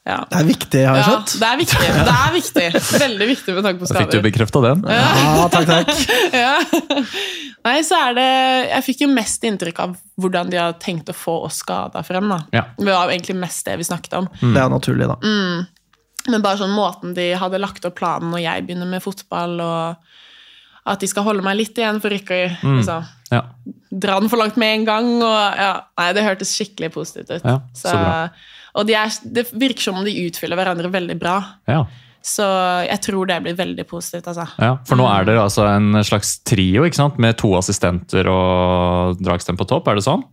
[0.07, 1.31] Det er viktig, har jeg ja, skjønt.
[1.41, 1.87] det er viktig.
[2.07, 2.65] Det er viktig.
[3.03, 4.25] Veldig viktig med tanke på Da fikk du skader.
[4.27, 4.83] bekrefta den.
[4.87, 5.89] Ja, takk, takk.
[6.43, 6.53] Ja.
[7.67, 8.27] Nei, så er det
[8.69, 12.29] Jeg fikk jo mest inntrykk av hvordan de har tenkt å få oss skada frem.
[12.31, 12.39] da.
[12.55, 12.63] Ja.
[12.77, 14.29] Det var egentlig mest det vi snakket om.
[14.39, 15.17] Det er naturlig, da.
[16.27, 19.95] Men bare sånn måten de hadde lagt opp planen når jeg begynner med fotball, og
[20.87, 22.77] at de skal holde meg litt igjen for ikke å Mm.
[22.79, 23.41] liksom, Ja.
[23.91, 25.07] dra den for langt med en gang.
[25.21, 27.43] Og, ja, nei, det hørtes skikkelig positivt ut.
[27.43, 28.29] Ja, så bra.
[28.77, 31.37] Og de er, det virker som om de utfyller hverandre veldig bra.
[31.67, 31.81] Ja.
[32.27, 32.43] Så
[32.87, 34.27] jeg tror det blir veldig positivt.
[34.27, 34.45] altså.
[34.59, 34.73] ja.
[34.87, 37.17] For nå er det altså en slags trio ikke sant?
[37.23, 40.25] med to assistenter og Dragsten på topp, er det sånn?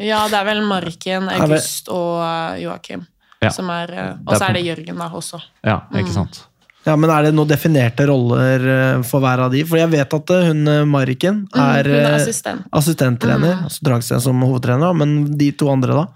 [0.00, 3.06] Ja, det er vel Marken, August og eh, Joakim.
[3.40, 3.48] Ja.
[3.52, 5.40] Som er, eh, og er så er det Jørgen da også.
[5.64, 6.00] Ja, Mm.
[6.04, 6.46] ikke sant?
[6.86, 8.62] Ja, men Er det noen definerte roller
[8.96, 9.62] eh, for hver av de?
[9.68, 12.64] For jeg vet at hun Mariken er, Mm, hun er assistent.
[12.72, 16.06] assistenttrener, altså Dragsten som hovedtrener, men de to andre, da?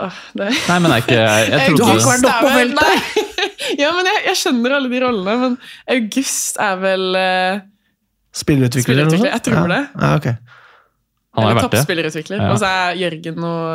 [0.00, 0.18] Åh.
[0.40, 2.80] Nei, men jeg, ikke Jeg, jeg Du har ikke trodde vært oppe på vel- feltet!
[2.80, 3.26] Nei.
[3.80, 5.52] Ja, men jeg, jeg skjønner alle de rollene, men
[5.94, 7.60] August er vel uh,
[8.34, 8.82] Spillerutvikler?
[8.82, 9.66] noe Spillerutvikler, jeg tror ja.
[9.70, 9.80] det.
[10.00, 10.34] Ja, okay.
[11.36, 11.78] Han har Eller vært det.
[11.78, 12.40] toppspillerutvikler.
[12.42, 12.48] Ja.
[12.54, 13.66] Og så er Jørgen noe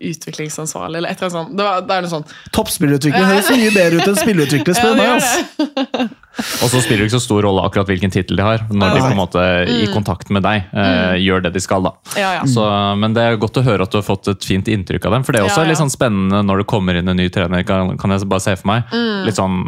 [0.00, 1.56] utviklingsansvarlig, eller et eller annet sånt.
[1.58, 2.32] Det, var, det er noe sånt.
[2.56, 6.12] Toppspillerutvikler høres mye bedre ut enn spillerutvikler, spør du meg.
[6.34, 9.02] Og så spiller det ikke så stor rolle akkurat hvilken tittel de har, når de
[9.04, 11.86] på en måte i kontakt med deg eh, gjør det de skal.
[11.86, 11.92] da.
[12.18, 12.46] Ja, ja.
[12.50, 12.64] Så,
[12.98, 15.26] men det er godt å høre at du har fått et fint inntrykk av dem.
[15.28, 15.70] For det er også Ja, ja.
[15.70, 18.56] litt sånn spennende når det kommer inn en ny trener, kan, kan jeg bare se
[18.58, 18.90] for meg.
[19.28, 19.60] Litt sånn,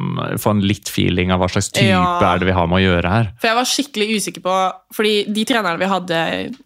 [0.42, 2.02] Få en litt feeling av hva slags type Ja.
[2.32, 3.30] er det vi har med å gjøre her.
[3.38, 4.56] For jeg var skikkelig usikker på
[4.96, 6.20] Fordi de trenerne vi hadde,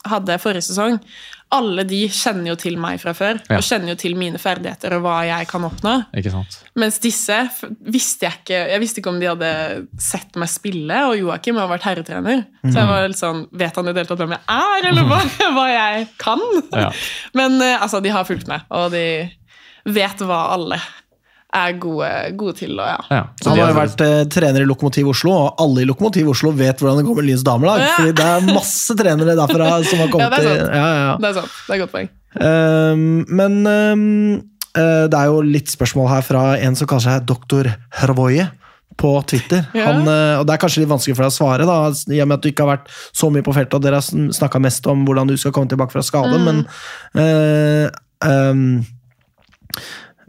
[0.08, 0.96] hadde forrige sesong,
[1.50, 3.40] alle de kjenner jo til meg fra før.
[3.50, 3.58] Ja.
[3.58, 5.96] Og kjenner jo til mine ferdigheter og hva jeg kan oppnå.
[6.16, 6.60] Ikke sant?
[6.78, 7.36] Mens disse
[7.90, 9.50] visste jeg ikke Jeg visste ikke om de hadde
[10.00, 12.44] sett meg spille, og Joakim har vært herretrener.
[12.62, 15.10] Så jeg var litt sånn Vet han i det hele tatt hvem jeg er, eller
[15.10, 15.20] hva,
[15.56, 16.46] hva jeg kan?
[16.70, 16.88] Ja.
[17.38, 19.04] Men eh, altså, de har fulgt med, og de
[19.90, 20.78] vet hva alle
[21.56, 22.76] er gode, gode til.
[22.78, 22.98] Og ja.
[23.10, 23.22] Ja.
[23.40, 26.52] Så Han har jo vært eh, trener i Lokomotiv Oslo, og alle i Lokomotiv Oslo
[26.56, 27.82] vet hvordan det går med Lyns damelag.
[27.82, 27.90] Ja.
[27.98, 31.18] Fordi det er masse trenere derfra som har kommet til ja, ja, ja.
[31.20, 31.58] Det er sant.
[31.66, 32.14] Det er et godt poeng.
[32.30, 34.06] Um, men um,
[34.78, 38.46] eh, det er jo litt spørsmål her fra en som kaller seg Doktor Hrvoje
[39.00, 39.64] på Twitter.
[39.74, 39.90] Ja.
[39.90, 41.78] Han, eh, og Det er kanskje litt vanskelig for deg å svare, da,
[42.14, 44.30] i og med at du ikke har vært så mye på feltet, og dere har
[44.38, 46.44] snakka mest om hvordan du skal komme tilbake fra skade, Mm.
[46.44, 46.58] men
[47.16, 47.86] uh,
[48.28, 48.84] ehm,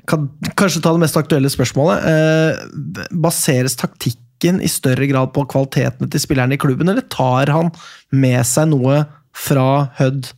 [0.09, 2.05] kan, Kanskje ta det mest aktuelle spørsmålet.
[2.11, 7.69] Eh, baseres taktikken i større grad på kvalitetene til spillerne i klubben, eller tar han
[8.11, 9.03] med seg noe
[9.37, 9.67] fra
[9.99, 10.31] Hødd?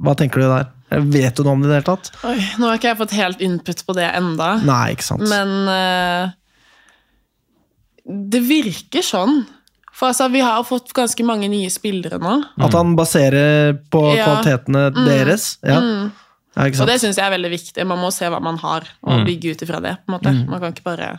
[0.00, 0.70] Hva tenker du der?
[1.10, 2.12] Vet du noe om det i det hele tatt?
[2.28, 4.52] Oi, nå har ikke jeg fått helt input på det enda.
[4.64, 5.26] Nei, ikke sant.
[5.28, 6.32] Men eh,
[8.04, 9.42] det virker sånn.
[9.94, 12.34] For altså, vi har fått ganske mange nye spillere nå.
[12.66, 14.24] At han baserer på Ja.
[14.26, 15.56] kvalitetene deres?
[15.62, 15.78] Ja.
[16.54, 17.86] Ja, Og det syns jeg er veldig viktig.
[17.90, 19.96] Man må se hva man har, og bygge ut ifra det.
[20.04, 20.34] på en måte.
[20.50, 21.14] Man kan ikke bare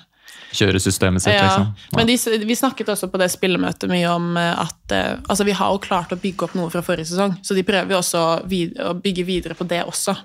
[0.56, 1.46] Kjøre systemet sitt, ja.
[1.46, 1.98] liksom.
[1.98, 5.56] Men de, vi snakket også på det spillemøtet mye om eh, at eh, altså vi
[5.58, 8.24] har jo klart å bygge opp noe fra forrige sesong, så de prøver jo også
[8.50, 10.16] vid å bygge videre på det også.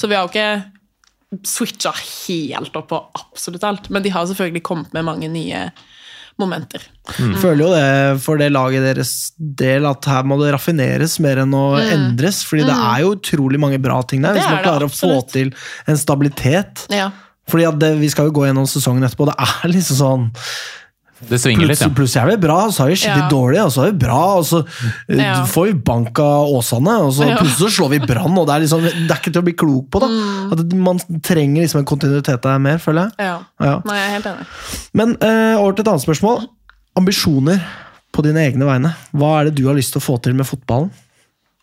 [0.00, 4.64] Så vi har jo ikke switcha helt opp på absolutt alt, men de har selvfølgelig
[4.64, 5.66] kommet med mange nye
[6.40, 6.82] momenter.
[7.40, 11.54] Føler jo det for det laget deres del at her må det raffineres mer enn
[11.56, 12.42] å endres.
[12.44, 14.34] fordi det er jo utrolig mange bra ting der.
[14.34, 14.36] Mm.
[14.36, 15.54] Det Hvis man klarer det, å få til
[15.86, 16.86] en stabilitet.
[16.92, 17.10] Ja.
[17.46, 19.30] Fordi at det, Vi skal jo gå gjennom sesongen etterpå.
[19.30, 20.26] Det er liksom sånn
[21.18, 21.88] Det svinger litt, ja.
[21.88, 23.28] plutselig er vi bra, så er vi skikkelig Ja.
[23.32, 24.58] dårlige, og så er vi bra, og så
[25.08, 25.44] eh, Ja.
[25.46, 27.36] får vi bank av Åsane, og så Ja.
[27.38, 28.36] plutselig slår vi Brann.
[28.38, 30.00] og Det er liksom, det er ikke til å bli klok på.
[30.00, 30.06] da.
[30.06, 30.52] Mm.
[30.52, 33.12] At Man trenger liksom en kontinuitet der mer, føler jeg.
[33.18, 33.38] ja.
[33.60, 33.80] Ja.
[33.84, 34.46] Nei, jeg er helt enig.
[34.92, 36.46] Men uh, over til et annet spørsmål.
[36.96, 37.60] Ambisjoner
[38.12, 38.94] på dine egne vegne.
[39.14, 40.90] Hva er det du har lyst til å få til med fotballen?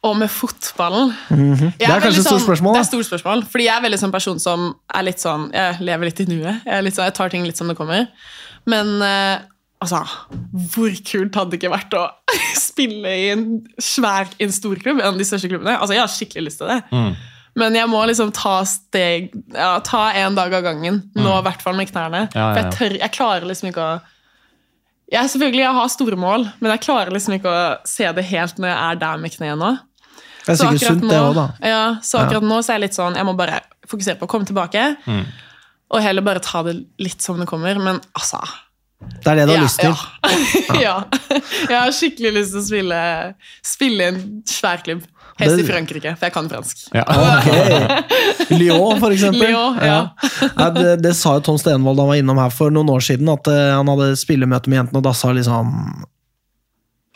[0.03, 1.73] Og med fotballen mm -hmm.
[1.77, 2.79] Det er er kanskje et stort sånn- spørsmål, da.
[2.81, 5.77] Det er stort spørsmål, fordi jeg er veldig sånn person som er litt sånn Jeg
[5.79, 6.61] lever litt i nuet.
[6.65, 8.07] Jeg, er sånn, jeg tar ting litt som det kommer.
[8.69, 9.43] Men eh,
[9.84, 9.99] altså
[10.73, 12.06] Hvor kult hadde det ikke vært å
[12.69, 13.45] spille i en
[13.82, 15.02] svær en storklubb?
[15.02, 15.78] En av de største klubbene.
[15.78, 16.80] Altså, Jeg har skikkelig lyst til det.
[16.93, 17.13] Mm.
[17.62, 21.04] Men jeg må liksom ta steg ja, Ta en dag av gangen.
[21.13, 22.26] Nå i hvert fall med knærne.
[22.32, 22.34] Mm.
[22.34, 22.49] Ja, ja.
[22.49, 23.93] For jeg, tør, jeg klarer liksom ikke å
[25.13, 28.58] jeg, selvfølgelig, jeg har store mål, men jeg klarer liksom ikke å se det helt
[28.58, 29.73] når jeg er der med kneet nå.
[30.43, 31.43] Det er sikkert sunt, det òg, da.
[31.63, 34.32] Ja, så akkurat nå så er jeg litt sånn Jeg må bare fokusere på å
[34.32, 34.88] komme tilbake.
[35.06, 35.21] Mm.
[35.93, 37.77] Og heller bare ta det litt som det kommer.
[37.82, 38.41] Men altså
[39.21, 39.93] Det er det du har ja, lyst til.
[39.93, 40.77] Ja.
[40.82, 40.95] ja.
[41.71, 43.01] Jeg har skikkelig lyst til å spille,
[43.65, 45.03] spille i en svær klubb.
[45.39, 46.82] Helst i Frankrike, for jeg kan fransk.
[46.93, 47.03] Ja.
[47.34, 48.51] Ok.
[48.53, 49.47] Lyon, for eksempel.
[49.49, 49.95] Lyon, ja.
[50.60, 50.67] Ja.
[50.75, 53.32] det, det sa jo Tom Stenvold da han var innom her for noen år siden,
[53.34, 55.73] at eh, han hadde spillemøte med jentene, og da sa liksom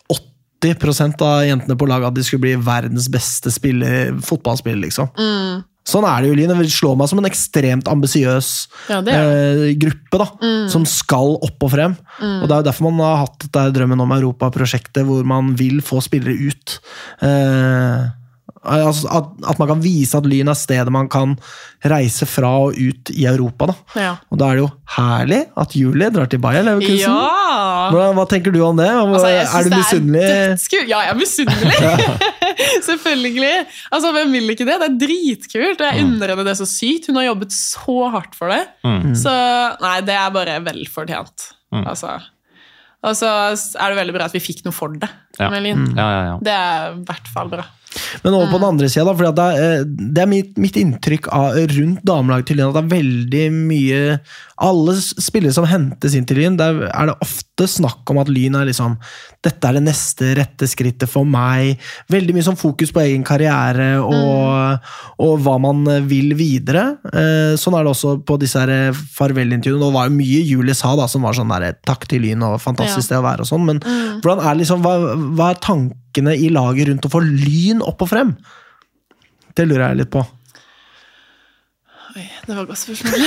[0.09, 5.11] 80% av jentene på laget at de skulle bli verdens beste spiller, fotballspiller, liksom.
[5.13, 5.61] Mm.
[5.87, 6.57] Sånn er det jo, Line.
[6.59, 8.49] Det slår meg som en ekstremt ambisiøs
[8.91, 10.27] Ja, eh, gruppe, da,
[10.71, 11.95] som skal opp og frem.
[12.19, 15.79] Og Det er jo derfor man har hatt dette drømmen om Europa-prosjektet, hvor man vil
[15.85, 16.79] få spillere ut.
[17.23, 18.07] Eh,
[18.67, 21.37] altså at, at man kan vise at Lyn er stedet man kan
[21.87, 23.69] reise fra og ut i Europa.
[23.71, 23.75] da.
[23.95, 24.13] Ja.
[24.31, 27.07] Og da er det jo herlig at Julie drar til Bayer Leverkusen.
[27.07, 27.45] ja.
[27.93, 28.89] Hva, hva tenker du om det?
[28.91, 30.87] Altså, jeg synes er du misunnelig?
[30.89, 32.27] Ja, jeg er misunnelig!
[32.89, 33.51] Selvfølgelig.
[33.93, 34.77] Altså, Hvem vil ikke det?
[34.81, 35.81] Det er dritkult.
[35.81, 37.09] og Jeg unner henne det så sykt.
[37.11, 38.63] Hun har jobbet så hardt for det.
[38.87, 39.13] Mm.
[39.19, 39.35] Så
[39.83, 41.51] nei, det er bare velfortjent.
[41.75, 41.83] Mm.
[41.85, 42.17] Altså.
[43.05, 45.09] Og så er det veldig bra at vi fikk noe for det.
[45.39, 45.49] Ja.
[45.53, 45.87] med Lyn.
[45.95, 46.37] Ja, ja, ja.
[46.41, 47.65] Det er i hvert fall bra.
[48.23, 48.51] Men over Mm.
[48.51, 52.03] på den andre sida, for det er, eh, det er mitt, mitt inntrykk av, rundt
[52.05, 54.19] damelaget til Lyn at det er veldig mye
[54.59, 58.55] Alle spillere som hentes inn til Lyn, der er det ofte snakk om at Lyn
[58.57, 58.95] er liksom
[59.45, 61.77] Dette er det neste rette skrittet for meg.
[62.09, 64.79] Veldig mye sånn fokus på egen karriere og,
[65.21, 66.97] og hva man vil videre.
[67.13, 69.85] Eh, Sånn er det også på disse eh, farvelintervjuene.
[69.85, 72.57] Det var jo mye Julie sa da, som var sånn der, takk til Lyn og
[72.59, 73.07] fantastisk Ja.
[73.07, 73.79] sted å være og sånn, men
[74.23, 74.97] hvordan er liksom, hva,
[75.35, 78.31] hva er tankene i laget rundt å få Lyn opp og frem?
[79.57, 80.21] Det lurer jeg litt på.
[82.17, 83.19] Oi, det var et godt spørsmål.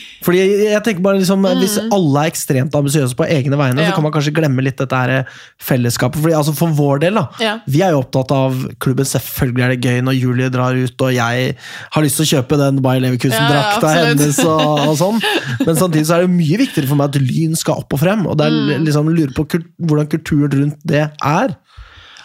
[0.22, 3.84] Fordi jeg, tenker bare liksom, Hvis alle er ekstremt ambisiøse på egne vegne, Mm.
[3.84, 3.90] Ja.
[3.90, 5.24] så kan man kanskje glemme litt dette her
[5.58, 6.20] fellesskapet.
[6.20, 7.26] Fordi altså For vår del, da.
[7.40, 7.54] Ja.
[7.66, 9.04] Vi er jo opptatt av klubben.
[9.08, 11.56] Selvfølgelig er det gøy når Julie drar ut, og jeg
[11.96, 14.38] har lyst til å kjøpe den Bayer Leverkusen-drakta Ja, ja, hennes.
[14.44, 15.20] Og, og sånn.
[15.66, 18.26] Men samtidig så er det mye viktigere for meg at Lyn skal opp og frem.
[18.26, 18.84] Og det er Mm.
[18.84, 21.56] liksom lurer på kult, hvordan kulturen rundt det er.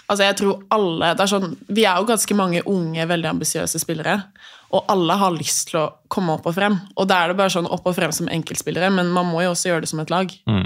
[0.10, 3.80] Altså, jeg tror alle, det er sånn, Vi er jo ganske mange unge, veldig ambisiøse
[3.82, 4.24] spillere.
[4.74, 6.80] Og alle har lyst til å komme opp og frem.
[6.98, 9.54] Og da er det bare sånn opp og frem som enkeltspillere, men man må jo
[9.54, 10.32] også gjøre det som et lag.
[10.50, 10.66] Mm.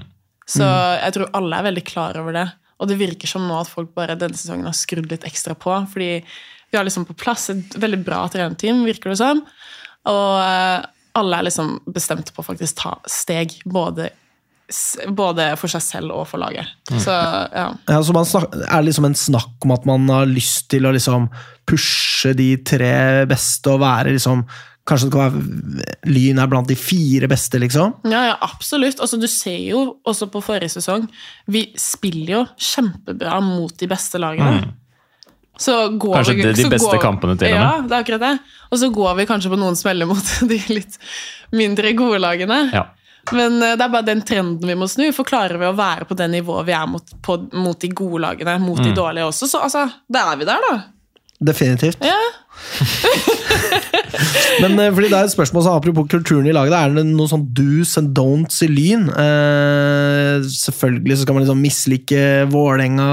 [0.49, 2.47] Så jeg tror alle er veldig klar over det.
[2.79, 5.73] Og det virker som nå at folk bare denne sesongen har skrudd litt ekstra på.
[5.91, 6.13] Fordi
[6.69, 9.43] vi har liksom på plass et veldig bra trenerteam, virker det som.
[10.09, 10.79] Og eh,
[11.19, 14.09] alle er liksom bestemte på å faktisk ta steg, både,
[15.17, 16.67] både for seg selv og for laget.
[16.91, 17.67] Så ja.
[17.89, 20.86] Ja, så man snak, er det liksom en snakk om at man har lyst til
[20.86, 21.25] å liksom
[21.69, 24.45] pushe de tre beste og være liksom
[24.89, 27.91] Kanskje det kan være Lyn er blant de fire beste, liksom?
[28.10, 28.97] Ja, ja, absolutt.
[29.03, 31.03] Altså, du ser jo også på forrige sesong
[31.45, 34.71] Vi spiller jo kjempebra mot de beste lagene.
[35.60, 37.62] Så går Kanskje vi, de- beste går, kampene til og med.
[37.62, 38.32] Ja, det er akkurat det.
[38.71, 40.97] Og så går vi kanskje på noen smeller mot de litt
[41.53, 42.60] mindre gode lagene.
[42.73, 42.88] Ja.
[43.35, 45.07] Men eh, det er bare den trenden vi må snu.
[45.15, 48.21] For klarer vi å være på det nivået vi er mot, på, mot de gode
[48.25, 48.85] lagene, mot Mm.
[48.89, 50.77] de dårlige også, så altså, da er vi der, da.
[51.39, 52.03] Definitivt.
[52.03, 52.17] Ja.
[54.63, 57.29] Men eh, fordi det er et spørsmål som Apropos kulturen i laget, er det noen
[57.31, 59.07] sånn do's and don'ts i Lyn?
[59.09, 63.09] Eh, selvfølgelig så skal man liksom mislike Vålerenga.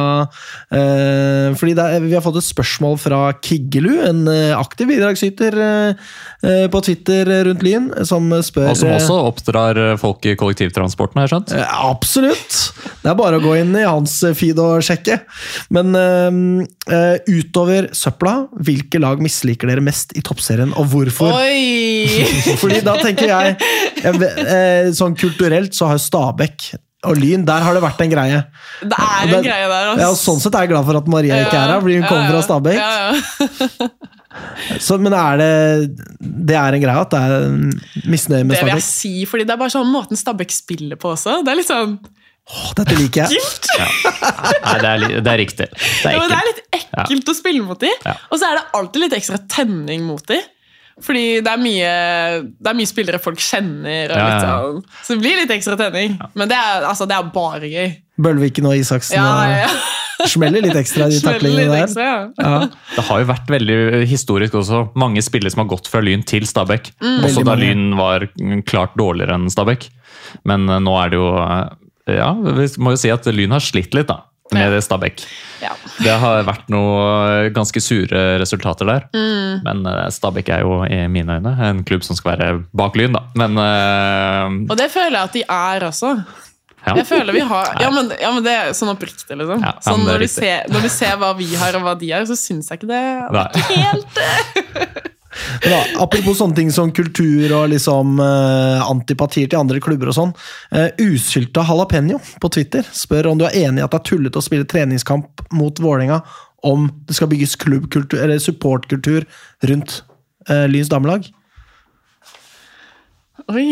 [0.75, 6.09] Eh, fordi er, vi har fått et spørsmål fra Kiggelu, en eh, aktiv bidragsyter eh,
[6.43, 11.29] eh, på Twitter rundt Lyn, som spør Og som også oppdrar folk i kollektivtransporten, har
[11.29, 11.57] jeg skjønt.
[11.87, 12.61] Absolutt!
[13.03, 15.21] Det er bare å gå inn i hans feed og sjekke.
[15.75, 15.95] Men
[17.27, 18.35] utover søpla,
[18.67, 21.35] hvilke lag misliker dere mest i toppserien, og hvorfor?
[21.37, 22.09] Oi!
[22.63, 23.55] Fordi da tenker jeg,
[24.03, 26.73] jeg eh, Sånn kulturelt så har Stabæk
[27.07, 28.43] og Lyn, der har det vært en greie.
[28.81, 30.01] Det er en det- greie der, altså.
[30.03, 32.09] Ja, og Sånn sett er jeg glad for at Maria ikke er her, fordi hun
[32.09, 32.81] kommer fra Stabæk.
[32.81, 33.89] Ja, ja.
[34.85, 35.53] Så, men er det
[36.21, 37.47] Det er en greie at det er
[38.05, 38.59] misnøye med Stabæk?
[38.59, 41.39] Det vil jeg si, fordi det er bare sånn måten Stabæk spiller på også.
[41.47, 41.95] Det er litt sånn
[42.47, 43.41] Åh, dette liker jeg.
[43.41, 43.67] gift.
[43.75, 45.67] Nei, det er, det er riktig.
[45.75, 46.61] Det er Ja, men det er litt
[47.03, 47.91] ekkelt å spille mot de.
[48.07, 48.13] Ja.
[48.31, 50.39] Og så er det alltid litt ekstra tenning mot de.
[51.03, 51.89] Fordi det er mye,
[52.57, 54.15] det er mye spillere folk kjenner.
[54.15, 54.57] Og Ja, ja, ja.
[54.63, 54.79] sånn.
[55.05, 56.15] Så det blir litt ekstra tenning.
[56.39, 57.91] Men det er, altså, det er bare gøy.
[58.25, 59.73] Bølviken og Isaksen Ja, ja, ja.
[60.25, 61.83] og smeller litt ekstra i de taklingene der.
[61.85, 62.23] ekstra, ja.
[62.41, 62.63] Ja.
[62.95, 63.77] Det har jo vært veldig
[64.09, 64.85] historisk også.
[64.97, 66.95] Mange spillere som har gått fra Lyn til Stabæk.
[67.05, 67.19] Mm.
[67.29, 67.59] Også da.
[67.61, 68.25] Lyn var
[68.71, 69.91] klart dårligere enn Stabæk.
[70.49, 71.67] Men eh, nå er det jo eh,
[72.07, 74.23] Ja, vi må jo si at Lyn har slitt litt, da.
[74.55, 74.81] Med Ja.
[74.81, 75.25] Stabæk.
[75.59, 75.73] Ja.
[75.99, 79.09] Det har vært noen ganske sure resultater der.
[79.11, 79.65] Mm.
[79.65, 83.17] Men eh, Stabæk er jo i mine øyne en klubb som skal være bak Lyn,
[83.17, 83.25] da.
[83.35, 84.71] Men uh...
[84.71, 86.13] Og det føler jeg at de er også.
[86.87, 86.95] ja.
[86.95, 89.67] Jeg føler vi har Ja, men, ja, men det er sånn oppriktig, liksom.
[89.67, 91.97] Ja, sånn det er når, du ser, når du ser hva vi har, og hva
[91.99, 93.03] de har, så syns jeg ikke det
[93.35, 93.49] Nei.
[93.75, 95.13] helt Men
[95.65, 100.35] da, apropos sånne ting som kultur og liksom eh, antipatier til andre klubber og sånn.
[100.73, 104.41] Eh, Usylta Jalapeño på Twitter spør om du er enig i at det er tullete
[104.41, 106.23] å spille treningskamp mot Vålerenga
[106.67, 109.27] om det skal bygges klubbkultur, eller supportkultur
[109.71, 110.01] rundt
[110.49, 111.29] eh, Lyns damelag.
[113.53, 113.69] Oi.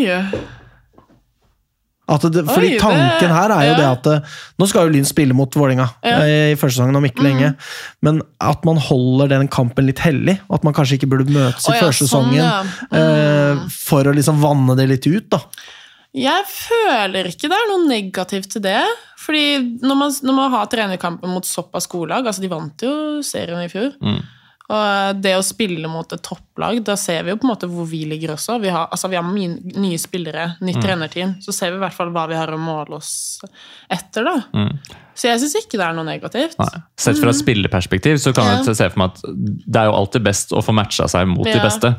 [2.07, 3.77] At det, fordi Oi, det- tanken her er jo ja.
[3.79, 4.17] det at det,
[4.61, 6.17] Nå skal jo Lyn spille mot Vålerenga Ja.
[6.19, 6.21] Mm.
[6.21, 7.55] eh, i første sesongen om ikke lenge.
[8.05, 10.39] Men at man holder den kampen litt hellig.
[10.49, 12.63] og At man kanskje ikke burde møtes i i ja, sesongen sånn, ja.
[12.91, 13.63] Mm.
[13.65, 15.29] uh, for å liksom vanne det litt ut.
[15.33, 15.41] da.
[16.15, 18.83] Jeg føler ikke det er noe negativt til det.
[19.25, 23.21] Fordi når man, når man har trenerkampen mot såpass gode lag altså De vant jo
[23.25, 23.95] serien i fjor.
[23.99, 24.21] Mm.
[24.67, 27.85] Og det å spille mot et topplag, da ser vi jo på en måte hvor
[27.85, 28.59] vi ligger også.
[28.63, 30.83] Vi har, altså vi har nye spillere, nytt Mm.
[30.83, 31.35] trenerteam.
[31.39, 33.39] Så ser vi i hvert fall hva vi har å måle oss
[33.91, 34.41] etter, da.
[34.55, 34.79] Mm.
[35.15, 36.57] Så jeg syns ikke det er noe negativt.
[36.59, 36.81] Nei.
[36.97, 38.73] Sett fra et spillerperspektiv så kan jeg Ja.
[38.73, 39.21] se for meg at
[39.69, 41.53] det er jo alltid best å få matcha seg mot Ja.
[41.53, 41.95] de beste.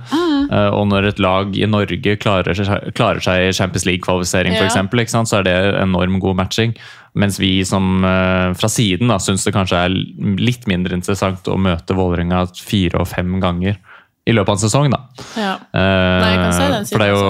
[0.52, 4.66] Eh, og når et lag i Norge klarer seg, klarer seg i Champions League-kvalifisering, Ja.
[4.68, 6.74] eksempel, så er det enorm god matching.
[7.16, 9.94] Mens vi som eh, fra siden da, syns det kanskje er
[10.36, 13.78] litt mindre interessant å møte Vålerenga fire og fem ganger
[14.26, 14.90] i løpet av en sesong.
[14.92, 14.98] da.
[15.38, 15.52] Ja.
[15.72, 17.28] Eh, Nei, jeg kan se den for det er jo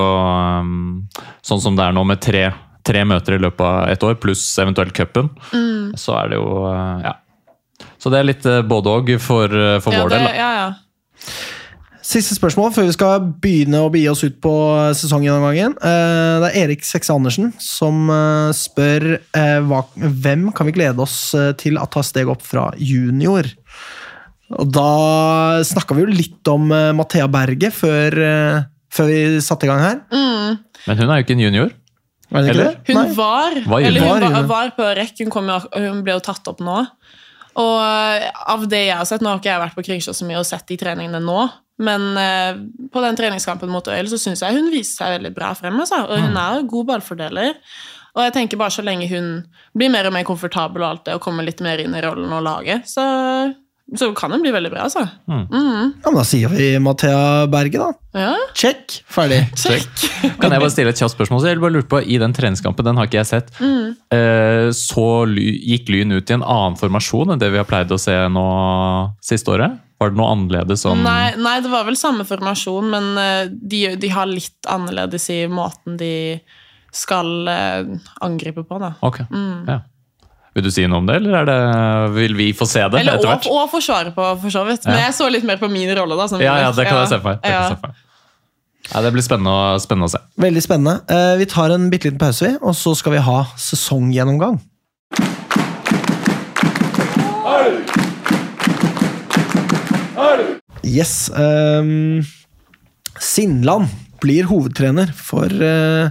[0.64, 0.72] um,
[1.44, 2.42] sånn som det er nå med tre,
[2.86, 5.92] tre møter i løpet av et år, pluss eventuelt cupen, Mm.
[6.00, 7.14] så er det jo uh, Ja.
[8.00, 9.48] Så det er litt både òg for,
[9.84, 10.26] for ja, vår det, del.
[10.26, 10.34] da.
[10.34, 10.68] ja, ja.
[12.06, 14.52] Siste spørsmål før vi skal begynne å begi oss ut på
[14.94, 15.72] sesonggjennomgangen.
[15.74, 21.34] Eh, Det er Erik Sekse Andersen som eh, spør eh, hvem kan vi glede oss
[21.34, 23.48] eh, til at tar steg opp fra junior.
[24.54, 24.86] Og Da
[25.66, 28.62] snakka vi jo litt om eh, Mathea Berge før, eh,
[28.94, 30.00] før vi satte i gang her.
[30.86, 31.74] Men hun er jo ikke en junior.
[32.30, 32.72] Er det ikke det?
[32.86, 33.10] Hun Nei.
[33.18, 35.26] var, Var eller hun var, Var var på rekk.
[35.26, 36.78] Hun, hun ble jo tatt opp nå.
[37.58, 40.26] Og eh, av det jeg har sett, Nå har ikke jeg vært på Kringsjå så
[40.28, 42.56] mye og sett de treningene nå, men eh,
[42.92, 45.76] på den treningskampen mot Øyel så syns jeg hun viste seg veldig bra frem.
[45.82, 45.98] Altså.
[46.08, 47.54] Og hun er jo god ballfordeler.
[48.16, 49.26] Og jeg tenker bare så lenge hun
[49.76, 52.32] blir mer og mer komfortabel og alt det, og kommer litt mer inn i rollen
[52.32, 53.02] og laget, så,
[53.92, 55.02] så kan hun bli veldig bra, altså.
[55.28, 57.90] Ja, men Da sier vi Mathea Berge, da.
[58.16, 59.02] Ja, Check.
[59.12, 59.42] Ferdig.
[59.60, 59.84] check.
[60.40, 61.44] Kan jeg bare stille et kjapt spørsmål?
[61.44, 63.52] Så jeg bare lurte på, I den treningskampen, den har ikke jeg sett.
[63.60, 68.00] Eh, Så gikk Lyn ut i en annen formasjon enn det vi har pleid å
[68.00, 68.46] se nå
[69.20, 69.76] siste året?
[69.98, 73.82] Var det noe annerledes sånn Nei, nei, det var vel samme formasjon, men eh, de,
[73.96, 76.10] de har litt annerledes i måten de
[76.96, 77.84] skal eh,
[78.24, 78.94] angripe på, da.
[79.04, 79.22] Ok,
[79.68, 79.80] ja.
[80.56, 81.56] Vil du si noe om det, eller er det,
[82.16, 83.48] vil vi få se det etter hvert?
[83.52, 84.86] og forsvare på, for så vidt.
[84.88, 85.02] Men Ja.
[85.10, 86.28] jeg så litt mer på min rolle, da.
[86.32, 87.42] som Ja, ja, det kan jeg se for meg.
[87.42, 87.50] Det,
[88.94, 89.00] Ja.
[89.04, 90.22] det blir spennende å, spennende å se.
[90.40, 90.94] Veldig spennende.
[91.12, 94.60] Eh, Vi tar en bitte liten pause, vi, og så skal vi ha sesonggjennomgang.
[100.86, 101.28] Yes.
[101.34, 102.22] Um,
[103.18, 103.88] Sindland
[104.22, 106.08] blir hovedtrener for uh,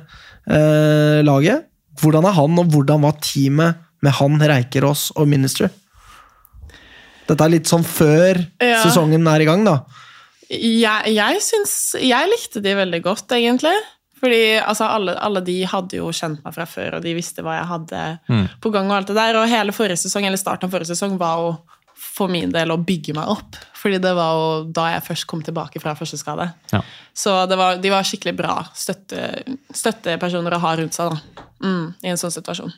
[0.51, 1.65] uh, laget.
[2.01, 5.71] Hvordan er han, og hvordan var teamet med han, Reikerås og Minister?
[7.25, 8.81] Dette er litt sånn før Ja.
[8.83, 9.79] sesongen er i gang, da.
[10.45, 13.73] Jeg, jeg syns Jeg likte de veldig godt, egentlig.
[14.21, 17.57] Fordi altså, alle, alle de hadde jo kjent meg fra før, og de visste hva
[17.59, 18.45] jeg hadde Mm.
[18.63, 18.91] på gang.
[18.91, 21.49] Og alt det der, og hele forrige sesong, eller starten av forrige sesong var jo
[21.95, 23.57] for min del å bygge meg opp.
[23.85, 26.47] Fordi det var jo da jeg først kom tilbake fra første skade.
[26.73, 26.79] Ja.
[27.13, 29.19] Så det var, de var skikkelig bra støtte,
[29.77, 31.43] støttepersoner å ha rundt seg da.
[31.61, 32.73] Mm, i en sånn situasjon.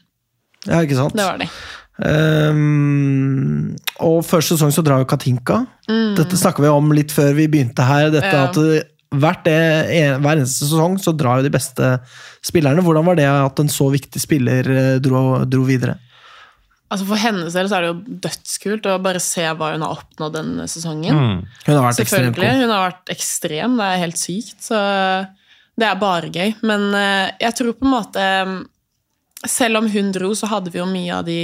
[0.67, 1.15] Ja, ikke sant?
[1.15, 1.47] Det var de.
[2.03, 3.71] Um,
[4.03, 5.61] og første sesong så drar jo Katinka.
[6.17, 8.09] Dette snakka vi om litt før vi begynte her.
[8.13, 8.33] Dette Mm.
[8.33, 8.43] Ja.
[8.49, 12.01] at det- hvert det, en- Hver eneste sesong så drar jo de beste
[12.43, 12.83] spillerne.
[12.83, 15.97] Hvordan var det at en så viktig spiller eh, dro, dro videre?
[16.87, 19.97] Altså For hennes del så er det jo dødskult å bare se hva hun har
[19.97, 21.17] oppnådd denne sesongen.
[21.17, 21.41] Mm.
[21.65, 22.61] Hun har vært ekstremt god.
[22.61, 23.75] Hun har vært ekstrem.
[23.79, 24.55] Det er helt sykt.
[24.63, 24.79] Så
[25.77, 26.53] det er bare gøy.
[26.67, 28.53] Men eh, jeg tror på en måte eh,
[29.47, 31.41] Selv om hun dro, så hadde vi jo mye av de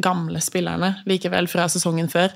[0.00, 2.32] gamle spillerne likevel fra sesongen før.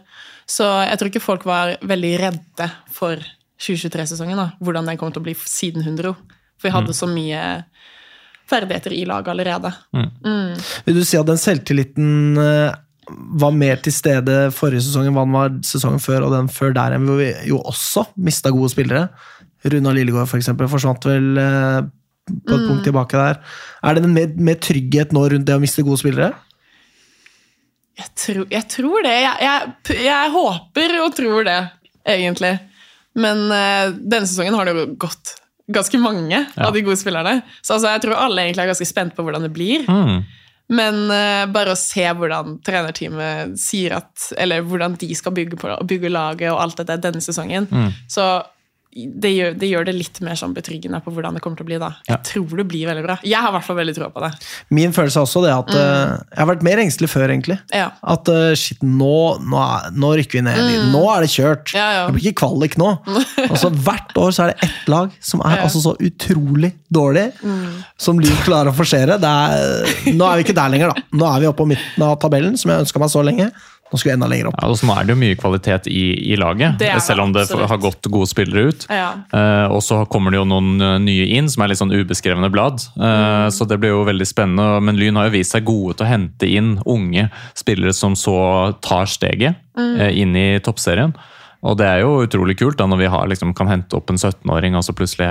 [0.48, 3.22] Så jeg tror ikke folk var veldig redde for
[3.62, 4.36] 2023-sesongen.
[4.36, 6.12] da, Hvordan den kom til å bli siden hun dro.
[6.58, 7.40] For vi hadde så mye
[8.50, 9.70] ferdigheter i laget allerede.
[10.84, 12.74] Vil du si at den selvtilliten eh,
[13.40, 16.72] var mer til stede forrige sesong enn hva den var sesongen før og den før
[16.76, 19.08] der, hvor vi jo også mista gode spillere?
[19.64, 21.82] Runa Lillegård for eksempel, forsvant vel eh,
[22.24, 22.68] på et Mm.
[22.70, 23.36] punkt tilbake der.
[23.84, 26.30] Er det en mer, mer trygghet nå rundt det å miste gode spillere?
[28.00, 29.12] Jeg tror, jeg tror det.
[29.22, 31.58] Jeg, jeg, jeg håper og tror det,
[32.16, 32.54] egentlig.
[33.14, 35.34] Men eh, denne sesongen har det jo gått
[35.72, 37.38] ganske mange av de gode spillerne.
[37.62, 39.86] Så altså, jeg tror alle egentlig er ganske spent på hvordan det blir.
[39.88, 40.24] Mm.
[40.74, 45.68] Men uh, bare å se hvordan trenerteamet sier at Eller hvordan de skal bygge, på,
[45.84, 47.68] bygge laget og alt dette denne sesongen.
[48.08, 48.24] Så
[48.94, 51.70] det gjør, det gjør det litt mer sånn betryggende på hvordan det kommer til å
[51.72, 51.78] bli.
[51.82, 51.88] da.
[52.06, 52.18] Jeg Ja.
[52.22, 53.16] tror det blir veldig bra.
[53.26, 54.30] Jeg har i hvert fall veldig tro på det.
[54.70, 57.58] Min følelse er også det at eh, Jeg har vært mer engstelig før, egentlig.
[57.74, 57.90] Ja.
[58.02, 59.64] At uh, shit, nå, nå,
[59.98, 60.92] nå rykker vi ned.
[60.94, 61.74] Nå er det kjørt.
[61.74, 61.78] Mm.
[61.80, 62.06] Ja.
[62.06, 62.92] Det blir ikke kvalik nå.
[63.50, 65.58] Altså, hvert år så er det ett lag som er.
[65.58, 65.64] Mm.
[65.66, 67.26] altså så utrolig dårlig,
[67.98, 69.18] som Liv klarer å forsere.
[69.20, 71.02] Det er, nå er vi ikke der lenger, da.
[71.18, 73.50] Nå er vi oppe på midten av tabellen, som jeg ønska meg så lenge.
[73.92, 74.56] Nå skal vi enda lenger opp.
[74.58, 77.68] Ja, og så er det jo mye kvalitet i, i laget, selv om det absolutt.
[77.70, 78.86] har gått gode spillere ut.
[78.90, 79.10] Ja.
[79.30, 82.50] Uh, og så kommer det jo noen eh, nye inn, som er litt sånn ubeskrevne
[82.50, 82.82] blad.
[82.96, 84.80] Eh, Så det blir jo veldig spennende.
[84.82, 88.36] Men Lyn har jo vist seg gode til å hente inn unge spillere som så
[88.82, 91.14] tar steget eh, inn i toppserien.
[91.64, 94.18] Og det er jo utrolig kult da når vi har, liksom, kan hente opp en
[94.20, 95.30] 17-åring og så plutselig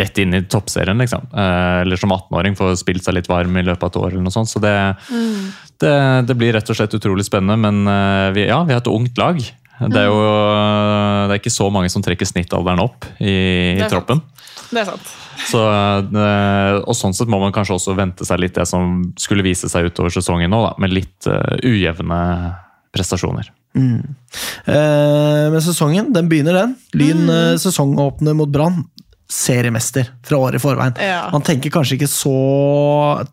[0.00, 1.28] rett inn i toppserien, liksom.
[1.32, 4.24] Eh, Eller som 18-åring får spilt seg litt varm i løpet av et år eller
[4.26, 4.50] noe sånt.
[4.50, 4.72] Så det,
[5.82, 5.92] det,
[6.26, 7.56] det blir rett og slett utrolig spennende.
[7.60, 9.38] Men eh, vi, ja, vi har et ungt lag.
[9.76, 10.20] Det er jo
[11.28, 13.92] det er ikke så mange som trekker snittalderen opp i, i sant.
[13.92, 14.22] troppen.
[14.72, 15.10] Det er sant.
[15.46, 19.44] Så, eh, og sånn sett må man kanskje også vente seg litt det som skulle
[19.44, 22.18] vise seg utover sesongen nå, da, med litt uh, ujevne
[22.96, 23.52] prestasjoner.
[23.76, 26.76] Eh, men sesongen, den begynner, den.
[26.96, 27.58] Lyn Mm.
[27.60, 28.84] sesongåpner mot Brann.
[29.30, 30.94] Seriemester fra året i forveien.
[31.02, 31.24] Ja.
[31.32, 32.32] Man tenker kanskje ikke så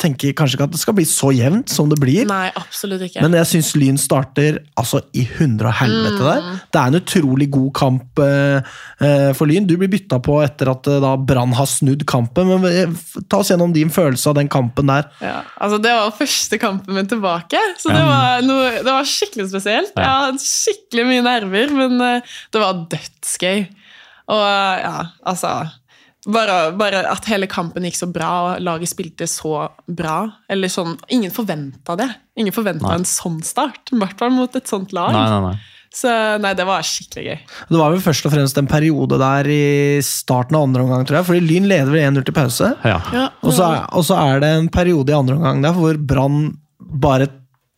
[0.01, 2.23] tenker kanskje ikke at det skal bli så jevnt som det blir.
[2.29, 3.21] Nei, absolutt ikke.
[3.21, 6.25] Men jeg syns Lyn starter altså i hundre og helvete Mm.
[6.25, 6.59] der.
[6.73, 8.73] Det er en utrolig god kamp eh,
[9.05, 9.67] eh, for Lyn.
[9.69, 12.49] Du blir bytta på etter at eh, da Brann har snudd kampen.
[12.49, 12.97] Men eh,
[13.29, 15.07] ta oss gjennom din følelse av den kampen der.
[15.21, 19.49] Ja, altså Det var første kampen min tilbake, så det var, noe, det var skikkelig
[19.53, 19.93] spesielt.
[19.97, 23.65] Jeg hadde skikkelig mye nerver, men eh, det var dødsgøy.
[24.33, 25.49] Og ja, altså
[26.31, 30.21] bare, bare at hele kampen gikk så bra, og laget spilte så bra.
[30.51, 32.09] Eller sånn, Ingen forventa det.
[32.39, 35.11] Ingen forventa en sånn start, i hvert fall mot et sånt lag.
[35.15, 35.55] Nei, nei, nei.
[35.93, 36.09] Så
[36.41, 37.41] nei, det var skikkelig gøy.
[37.69, 41.19] Det var vel først og fremst en periode der i starten av andre omgang, tror
[41.19, 41.27] jeg.
[41.27, 42.71] Fordi Lyn leder vel 1-0 til pause.
[42.81, 42.97] Ja.
[43.13, 45.99] Ja, Og så, er, og så er det en periode i andre omgang der hvor
[46.01, 46.47] Brann
[46.81, 47.27] bare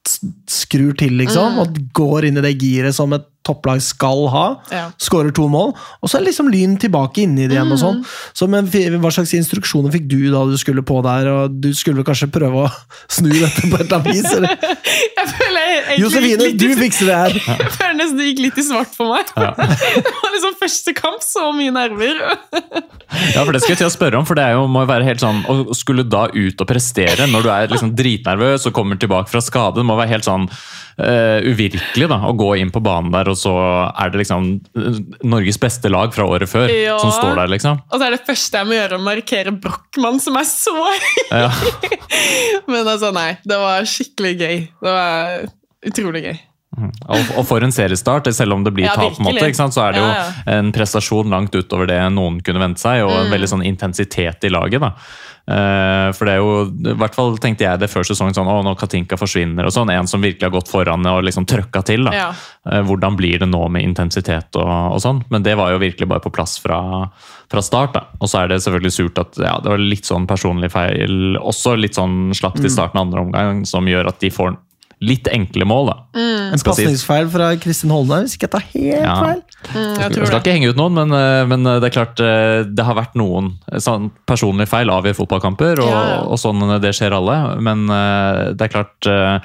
[0.07, 1.59] skrur til, liksom.
[1.61, 4.45] Og går inn i det giret som et topplag skal ha.
[4.73, 4.85] Ja.
[5.01, 5.73] Skårer to mål.
[6.01, 7.71] Og så er liksom Lyn tilbake inni det igjen.
[7.75, 7.99] og sånn.
[8.33, 11.29] Så men, Hva slags instruksjoner fikk du da du skulle på der?
[11.29, 12.71] og Du skulle kanskje prøve å
[13.19, 14.31] snu dette på et eller annet vis?
[15.19, 15.64] Jeg føler
[15.99, 17.35] Josefine, du fikser det her!
[17.65, 19.29] Jeg føler nesten det gikk litt i svart for meg.
[19.35, 22.21] det var liksom første kamp, så mye nerver.
[23.35, 24.89] Ja, for det skal jeg til å spørre om, for det er jo, må jo
[24.89, 28.73] være helt sånn Å skulle da ut og prestere når du er liksom dritnervøs og
[28.75, 32.73] kommer tilbake fra skade, det må være helt sånn uh, uvirkelig da, å gå inn
[32.75, 33.53] på banen der, og så
[33.87, 36.97] er det liksom eh, Norges beste lag fra året før Ja.
[36.99, 37.79] som står der, liksom.
[37.91, 41.05] Og så er det første jeg må gjøre, å markere Brochmann, som er så høy.
[41.29, 41.51] Ja.
[42.67, 43.35] Men altså, nei.
[43.45, 44.57] Det var skikkelig gøy.
[44.81, 45.45] Det var
[45.85, 46.37] utrolig gøy.
[46.75, 50.01] Og, og for en seriestart, selv om det blir Ja, tap, måte, så er det
[50.01, 53.21] jo Ja, en prestasjon langt utover det noen kunne vente seg, og Mm.
[53.25, 54.81] en veldig sånn intensitet i laget.
[54.81, 54.91] da.
[55.47, 58.63] Eh, for det er jo, i hvert fall tenkte jeg det før sesongen, sånn, å
[58.65, 62.03] nå Katinka forsvinner, og sånn, en som virkelig har gått foran og liksom trøkka til.
[62.03, 62.11] da.
[62.11, 62.33] Ja.
[62.69, 65.23] Eh, Hvordan blir det nå med intensitet og, og sånn?
[65.29, 67.09] Men det var jo virkelig bare på plass fra,
[67.49, 67.93] fra start.
[67.93, 68.03] da.
[68.19, 71.77] Og så er det selvfølgelig surt at ja, det var litt sånn personlig feil, også
[71.79, 74.57] litt sånn slapt til i starten av andre omgang, som gjør at de får
[75.01, 75.87] litt enkle mål.
[75.91, 75.95] da.
[76.53, 79.15] En Skal pasningsfeil fra Kristin Holmdal, hvis ikke jeg tar helt Ja.
[79.21, 79.41] feil.
[79.73, 82.63] Mm, jeg Jeg skal ikke henge ut noen, men, eh, men det er klart eh,
[82.63, 86.21] det har vært noen eh, sånn personlige feil avgjør fotballkamper, og, Ja, ja.
[86.23, 87.59] og sånn eh, det skjer alle.
[87.61, 89.39] Men eh, det er klart eh,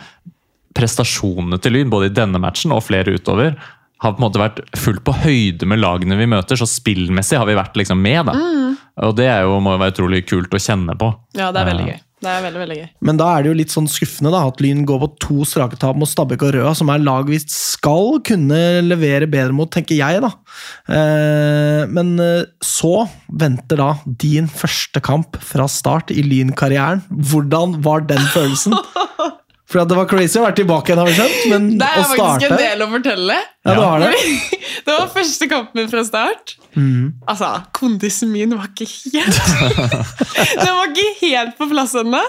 [0.74, 3.56] prestasjonene til Lyn, både i denne matchen og flere utover,
[4.00, 7.44] har på en måte vært fullt på høyde med lagene vi møter, så spillmessig har
[7.48, 8.24] vi vært liksom med.
[8.30, 8.32] da.
[8.32, 8.76] Mm.
[9.04, 11.10] Og det er jo, må jo være utrolig kult å kjenne på.
[11.36, 11.98] Ja, det er veldig gøy.
[12.20, 12.88] Det er veldig, veldig gøy.
[13.08, 15.78] Men da er det jo litt sånn skuffende da, at Lyn går på to strake
[15.80, 19.96] tap mot Stabæk og Røa, som er lag vi skal kunne levere bedre mot, tenker
[19.96, 20.20] jeg.
[20.20, 20.32] da.
[20.92, 23.06] Eh, men eh, så
[23.40, 23.90] venter da
[24.20, 27.06] din første kamp fra start i Lyn-karrieren.
[27.08, 28.76] Hvordan var den følelsen?
[29.70, 32.08] For det var crazy å være tilbake igjen, har vi skjønt, men Det å er
[32.10, 33.36] faktisk en del å fortelle.
[33.60, 34.10] Ja, det var det.
[34.86, 36.54] Det var første kampen min fra start.
[36.72, 37.12] Mm.
[37.28, 39.38] Altså, Kondisen min var ikke helt
[40.62, 42.22] Den var ikke helt på plass ennå.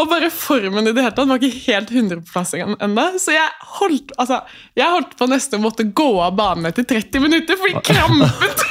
[0.00, 3.06] Og bare formen i det hele tatt var ikke helt 100 på plass ennå.
[3.22, 4.42] Så jeg holdt, altså,
[4.76, 8.64] jeg holdt på nesten å måtte gå av banen etter 30 minutter fordi krampet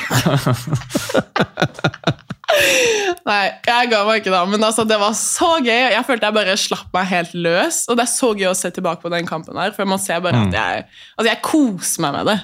[3.23, 5.91] Nei, jeg ga meg ikke da, men altså, det var så gøy.
[5.93, 7.83] Jeg følte jeg bare slapp meg helt løs.
[7.89, 10.23] Og det er så gøy å se tilbake på den kampen her, for man ser
[10.23, 10.83] bare at jeg
[11.17, 12.37] Altså, jeg koser meg med det.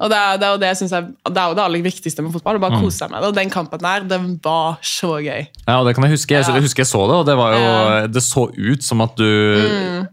[0.00, 2.32] Og det er, det jo det jeg synes det er jo det aller viktigste med
[2.32, 2.56] fotball.
[2.56, 3.28] å bare kose seg med det.
[3.28, 5.46] Og den kampen der, den var så gøy.
[5.66, 6.34] Ja, og det kan jeg huske.
[6.34, 6.54] Jeg, Ja.
[6.56, 7.60] jeg husker jeg så det, og det, var jo.
[7.60, 8.12] Mm.
[8.14, 9.26] det så ut som at du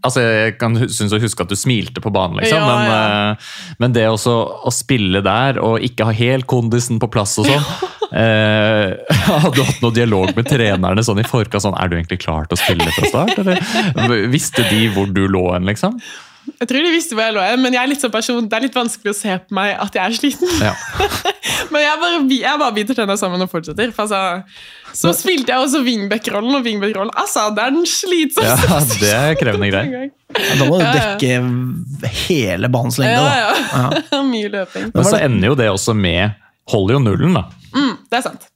[0.04, 3.30] Altså, Jeg kan synes å huske at du smilte på banen, liksom, Ja, men, ja.
[3.32, 3.36] eh,
[3.80, 4.34] men det også
[4.68, 7.64] å spille der og ikke ha helt kondisen på plass og sånn
[8.12, 8.94] eh,
[9.28, 11.62] Hadde du hatt noe dialog med trenerne sånn i forkant?
[11.64, 13.38] Sånn, er du egentlig klar til å spille fra start?
[13.96, 15.98] Eller visste de hvor du lå hen, liksom?
[16.60, 18.64] Jeg tror de visste hvor jeg lå, men jeg er litt sånn person, det er
[18.66, 20.52] litt vanskelig å se på meg at jeg er sliten.
[20.62, 20.72] Ja.
[21.72, 23.90] Men jeg bare, jeg bare biter tenna sammen og fortsetter.
[23.92, 24.44] For altså,
[24.96, 29.34] så spilte jeg også wingback-rollen, og wingback-rollen altså, det er den slitsomste ja, det er
[29.40, 30.06] krevende greier.
[30.08, 31.16] Ja, Da må du Ja, ja.
[31.18, 33.20] dekke hele banens lengde.
[33.20, 33.34] da.
[33.36, 33.82] Ja,
[34.14, 34.22] ja.
[34.32, 34.90] Mye løping.
[34.94, 36.38] Men så ender jo det også med
[36.68, 37.44] Holder jo nullen, da.
[37.72, 38.48] Mm, det er sant.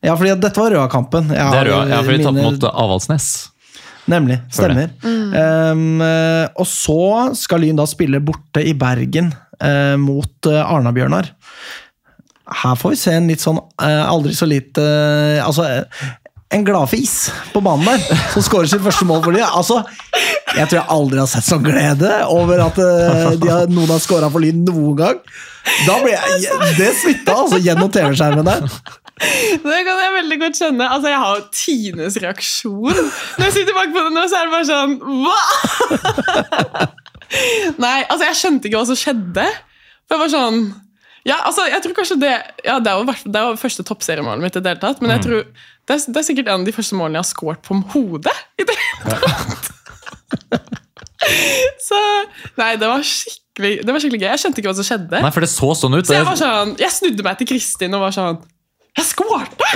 [0.00, 1.28] Ja, fordi dette var Røa-kampen.
[1.28, 3.26] Jeg Det er har ja, for vi tapte mot Avaldsnes.
[4.10, 4.40] Nemlig.
[4.52, 4.90] Stemmer.
[5.04, 9.30] Um, eh, og så skal Lyn da spille borte i Bergen
[9.62, 11.30] uh, mot uh, Arna-Bjørnar.
[12.50, 16.08] Her får vi se en litt sånn uh, aldri så lite uh, Altså, eh,
[16.50, 19.46] en gladfis på banen der, som skårer sitt første mål for Lyn.
[19.46, 19.76] Altså,
[20.56, 24.02] jeg tror jeg aldri har sett sånn glede over at eh, de har, noen har
[24.02, 25.20] scora for Lyn noen gang.
[25.86, 28.66] Da ble jeg, Det smitta altså gjennom TV-skjermen der.
[29.20, 30.86] Det kan jeg veldig godt skjønne.
[30.88, 33.00] Altså, Jeg har Tines reaksjon.
[33.36, 34.94] Når jeg sitter bak på det nå, så er det bare sånn
[35.24, 35.40] Hva?!
[37.84, 39.44] Nei, altså, jeg skjønte ikke hva som skjedde.
[40.08, 40.60] For jeg var sånn
[41.28, 42.32] Ja, altså, jeg tror kanskje det
[42.64, 43.04] ja, Det jo
[43.36, 46.20] det jo første toppseriemålet mitt i det hele tatt, men jeg tror det er, det
[46.20, 48.34] er sikkert en av de første målene jeg har scoret på hodet.
[48.60, 49.70] i det hele tatt.
[51.82, 51.98] Så
[52.60, 54.28] Nei, det var skikkelig Det var skikkelig gøy.
[54.30, 55.20] Jeg skjønte ikke hva som skjedde.
[55.24, 56.06] Nei, for det så sånn ut.
[56.08, 58.38] Så jeg var sånn, jeg snudde meg til Kristin og var sånn
[58.98, 59.70] Jeg skårte!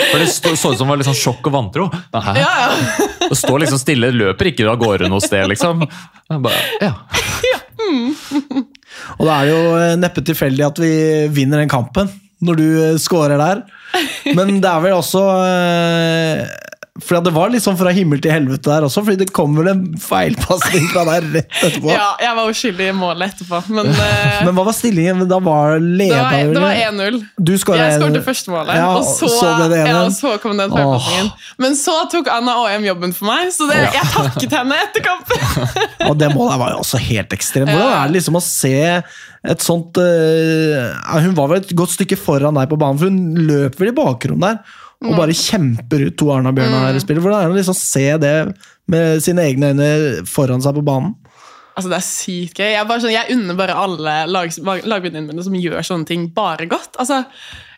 [0.00, 1.86] For det så, ut som det var litt sånn sjokk og vantro.
[1.92, 2.32] Hæ?
[2.40, 3.08] Ja, ja.
[3.28, 5.84] Det står liksom stille, løper ikke av gårde noe sted, liksom.
[6.30, 6.94] Bare, ja.
[9.18, 10.92] Og det er jo eh, neppe tilfeldig at vi
[11.34, 12.10] vinner den kampen,
[12.44, 13.62] når du eh, scorer der.
[14.36, 16.44] Men det er vel også eh,
[16.98, 19.68] For det var litt sånn fra himmel til helvete der også, fordi det kom vel
[19.70, 21.86] en feilpasning fra der rett etterpå.
[21.92, 25.22] ja, jeg var uskyldig i målet etterpå, men, uh, Men hva var stillingen?
[25.30, 27.20] Da var leda det var 1-0.
[27.46, 31.30] Jeg skåret første målet, Ja, og så, så det ja, og så kom den feilpasningen.
[31.62, 35.46] Men så tok Anna Aam jobben for meg, så det, jeg takket henne etter kampen.
[36.10, 37.70] Og det målet var jo også helt ekstremt.
[37.70, 38.76] Hvordan er det liksom å se
[39.50, 43.46] et sånt uh, Hun var vel et godt stykke foran deg på banen, for hun
[43.48, 47.22] løp vel i bakgrunnen der og bare kjemper ut to Arna-Bjørnar-spillere.
[47.24, 48.34] Hvordan er det å liksom se det
[48.92, 49.88] med sine egne øyne
[50.28, 51.14] foran seg på banen?
[51.76, 52.72] Altså, Det er sykt gøy.
[52.74, 54.50] Jeg, bare sånn, jeg unner bare alle lag,
[54.84, 56.98] lagvenninnene mine som gjør sånne ting, bare godt.
[57.00, 57.22] Altså,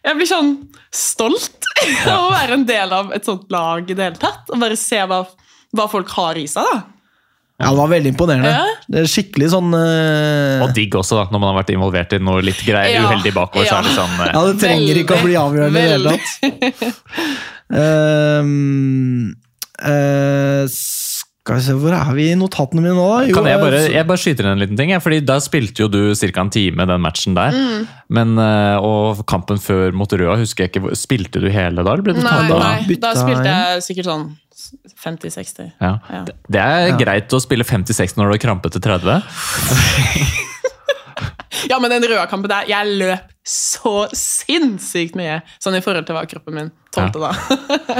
[0.02, 0.50] Jeg blir sånn
[0.90, 1.68] stolt
[2.10, 4.50] av å være en del av et sånt lag i det hele tatt.
[4.50, 5.20] Og bare se hva,
[5.78, 6.66] hva folk har i seg.
[6.72, 6.82] da.
[7.62, 8.50] Ja, Det var veldig imponerende.
[8.52, 8.64] Ja.
[8.92, 10.64] Det er skikkelig sånn uh...
[10.66, 13.06] Og digg også, da, når man har vært involvert i noe litt greier Ja.
[13.06, 13.68] uheldig bakover.
[13.70, 14.18] så er det sånn...
[14.18, 14.26] uh...
[14.32, 17.30] Ja, det trenger ikke å bli Veldig, avgjørende i det hele tatt.
[17.72, 19.30] Ehm,
[19.80, 23.22] eh, skal vi se, hvor er vi i notatene mine nå, da?
[23.30, 24.92] Jo, Kan jeg bare, jeg bare skyter inn en liten ting?
[25.00, 26.44] Fordi Da spilte jo du ca.
[26.44, 27.56] en time den matchen der.
[27.56, 27.88] Mm.
[28.12, 28.36] Men,
[28.84, 31.94] og kampen før mot Røa, husker jeg ikke, spilte du hele da?
[31.96, 34.28] Eller ble du Nei, nei, bytta da spilte jeg sikkert sånn
[35.04, 35.72] 50-60.
[35.80, 35.92] Ja.
[36.10, 36.22] Ja.
[36.26, 39.22] Det- er er greit å spille 50-60 når du har krampe til 30.
[41.70, 45.40] Ja, men den røde kampen der, jeg løp så sinnssykt mye.
[45.62, 47.30] Sånn i forhold til hva kroppen min tålte da.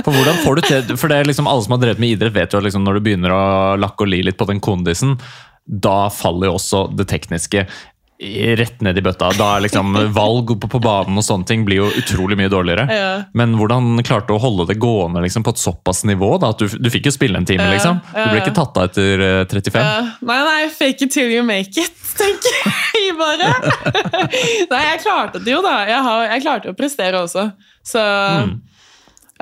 [0.03, 2.35] For hvordan får du til For det er liksom Alle som har drevet med idrett,
[2.35, 3.43] vet jo at liksom når du begynner å
[3.81, 5.14] lakke og li litt på den kondisen,
[5.66, 7.66] da faller jo også det tekniske
[8.59, 9.31] rett ned i bøtta.
[9.39, 12.87] Da er liksom Valg på, på banen og sånne ting blir jo utrolig mye dårligere.
[12.91, 13.11] Ja.
[13.39, 16.35] Men hvordan klarte du å holde det gående liksom, på et såpass nivå?
[16.43, 18.01] da, at Du, du fikk jo spille en time, liksom.
[18.14, 19.79] Du ble ikke tatt av etter eh, 35.
[19.83, 20.03] Ja,
[20.33, 23.53] nei, nei, fake it till you make it, tenker jeg bare.
[24.73, 25.79] nei, jeg klarte det jo, da.
[25.89, 27.49] Jeg, har, jeg klarte å prestere også.
[27.87, 28.03] Så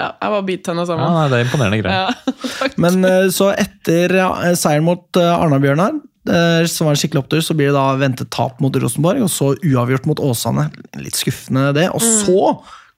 [0.00, 1.10] ja, jeg var bit tenna Ja, sammen.
[1.12, 2.14] nei, det er imponerende greier.
[2.14, 2.68] Ja.
[2.80, 7.40] Men eh, så etter ja, seieren mot eh, Arna-Bjørnar, eh, som var en skikkelig opptur,
[7.44, 10.66] så blir det da ventet tap mot Rosenborg, og så uavgjort mot Åsane.
[11.00, 11.86] Litt skuffende, det.
[11.96, 12.42] Og så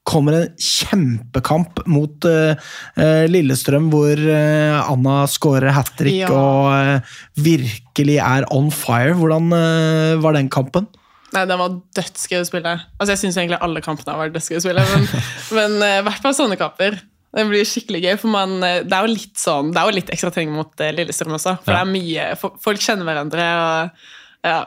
[0.09, 2.55] kommer en kjempekamp mot uh,
[2.99, 6.31] eh, Lillestrøm, hvor uh, Anna skårer hat trick Ja.
[6.35, 9.15] og uh, virkelig er on fire.
[9.19, 10.89] Hvordan eh, var den kampen?
[11.33, 12.75] Nei, den var dødsgøy å spille.
[12.99, 14.85] Altså, Jeg syns egentlig alle kampene har vært dødsgøy å spille,
[15.59, 16.99] men, eh, i hvert fall sånne kamper.
[17.33, 19.97] Det blir skikkelig gøy, for man, eh, det er jo litt sånn, det er jo
[19.97, 21.55] litt ekstra trening mot eh, Lillestrøm også.
[21.65, 21.79] For Ja.
[21.79, 22.27] det er mye,
[22.61, 24.59] folk kjenner hverandre, og ja.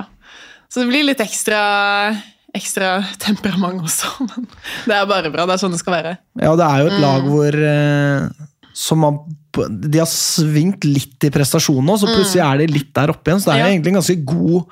[0.70, 1.60] Så det blir litt ekstra,
[2.58, 2.90] ekstra
[3.22, 4.48] temperament også, men
[4.90, 5.46] det er bare bra.
[5.46, 6.16] Det er sånn det skal være.
[6.42, 8.28] Ja, det er jo et lag hvor eh,
[8.76, 9.22] som har,
[9.70, 13.40] De har svingt litt i prestasjonen og så plutselig er de litt der oppe igjen.
[13.40, 13.72] Så det er jo Ja.
[13.78, 14.66] egentlig en ganske god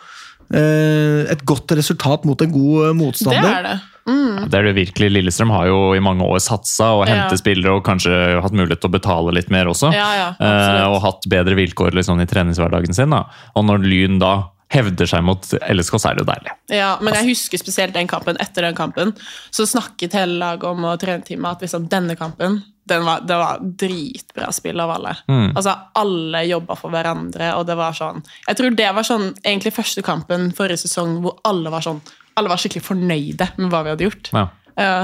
[0.53, 3.41] et godt resultat mot en god motstander.
[3.41, 3.79] Det er det.
[4.05, 4.49] Mm.
[4.51, 5.09] Det er det virkelig.
[5.15, 7.13] Lillestrøm har jo i mange år satsa og Ja.
[7.13, 9.93] hentet spillere og kanskje hatt mulighet til å betale litt mer også.
[9.95, 13.09] Ja, ja, Eh, og hatt bedre vilkår liksom, i treningshverdagen sin.
[13.09, 13.23] Da.
[13.55, 15.39] Og når Lyn da hevder seg mot
[15.69, 16.51] LSK, så er det jo deilig.
[16.73, 18.35] Ja, men jeg husker spesielt den kampen.
[18.41, 19.13] Etter den kampen
[19.53, 23.59] så snakket hele laget om og trenerteamet at liksom denne kampen den var, det var
[23.79, 25.13] dritbra spill av alle.
[25.31, 25.53] Mm.
[25.55, 29.71] Altså, Alle jobba for hverandre, og det var sånn Jeg tror det var sånn egentlig
[29.75, 32.01] første kampen forrige sesong hvor alle var sånn
[32.35, 34.33] Alle var skikkelig fornøyde med hva vi hadde gjort.
[34.33, 34.95] Ja, Ja.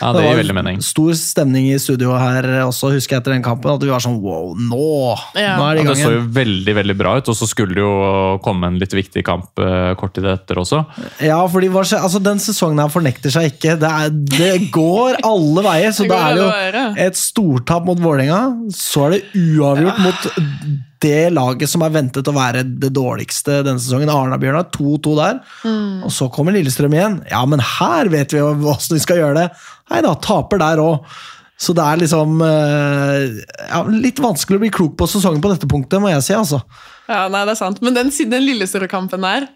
[0.00, 0.80] Ja Det var gir veldig mening.
[0.84, 3.70] Stor stemning i studio her også, husker jeg etter den kampen.
[3.72, 5.16] At vi var sånn wow, nå!
[5.38, 5.54] Ja.
[5.58, 7.74] Nå er det Ja, i det så jo veldig veldig bra ut, og så skulle
[7.78, 10.82] det jo komme en litt viktig kamp eh, kort tid etter også.
[11.24, 13.78] Ja, fordi hva skje- altså, Den sesongen her fornekter seg ikke.
[13.80, 15.96] Det, er, det går alle veier.
[15.96, 18.42] Så Det da er det jo et stortap mot Vålerenga.
[18.74, 20.30] Så er det uavgjort mot
[21.04, 24.10] det laget som er ventet å være det dårligste denne sesongen.
[24.12, 25.40] Arna-Bjørnar 2-2 der.
[26.04, 27.18] Og så kommer Lillestrøm igjen.
[27.30, 29.48] Ja, men her vet vi jo hvordan vi skal gjøre det.
[29.92, 31.18] Nei da, taper der òg.
[31.58, 33.24] Så det er liksom eh,
[33.66, 36.36] ja, litt vanskelig å bli klok på sesongen på dette punktet, må jeg si.
[36.38, 36.60] altså.
[37.08, 37.80] Ja, nei, det er sant.
[37.82, 39.48] Men den, den Lillestrøm-kampen der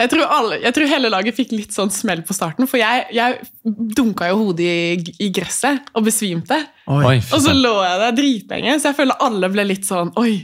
[0.00, 2.64] jeg tror, alle, jeg tror hele laget fikk litt sånn smell på starten.
[2.70, 3.36] For jeg, jeg
[3.98, 6.56] dunka jo hodet i, i gresset og besvimte.
[6.88, 10.38] Oi, Og så lå jeg der dritlenge, så jeg føler alle ble litt sånn Oi,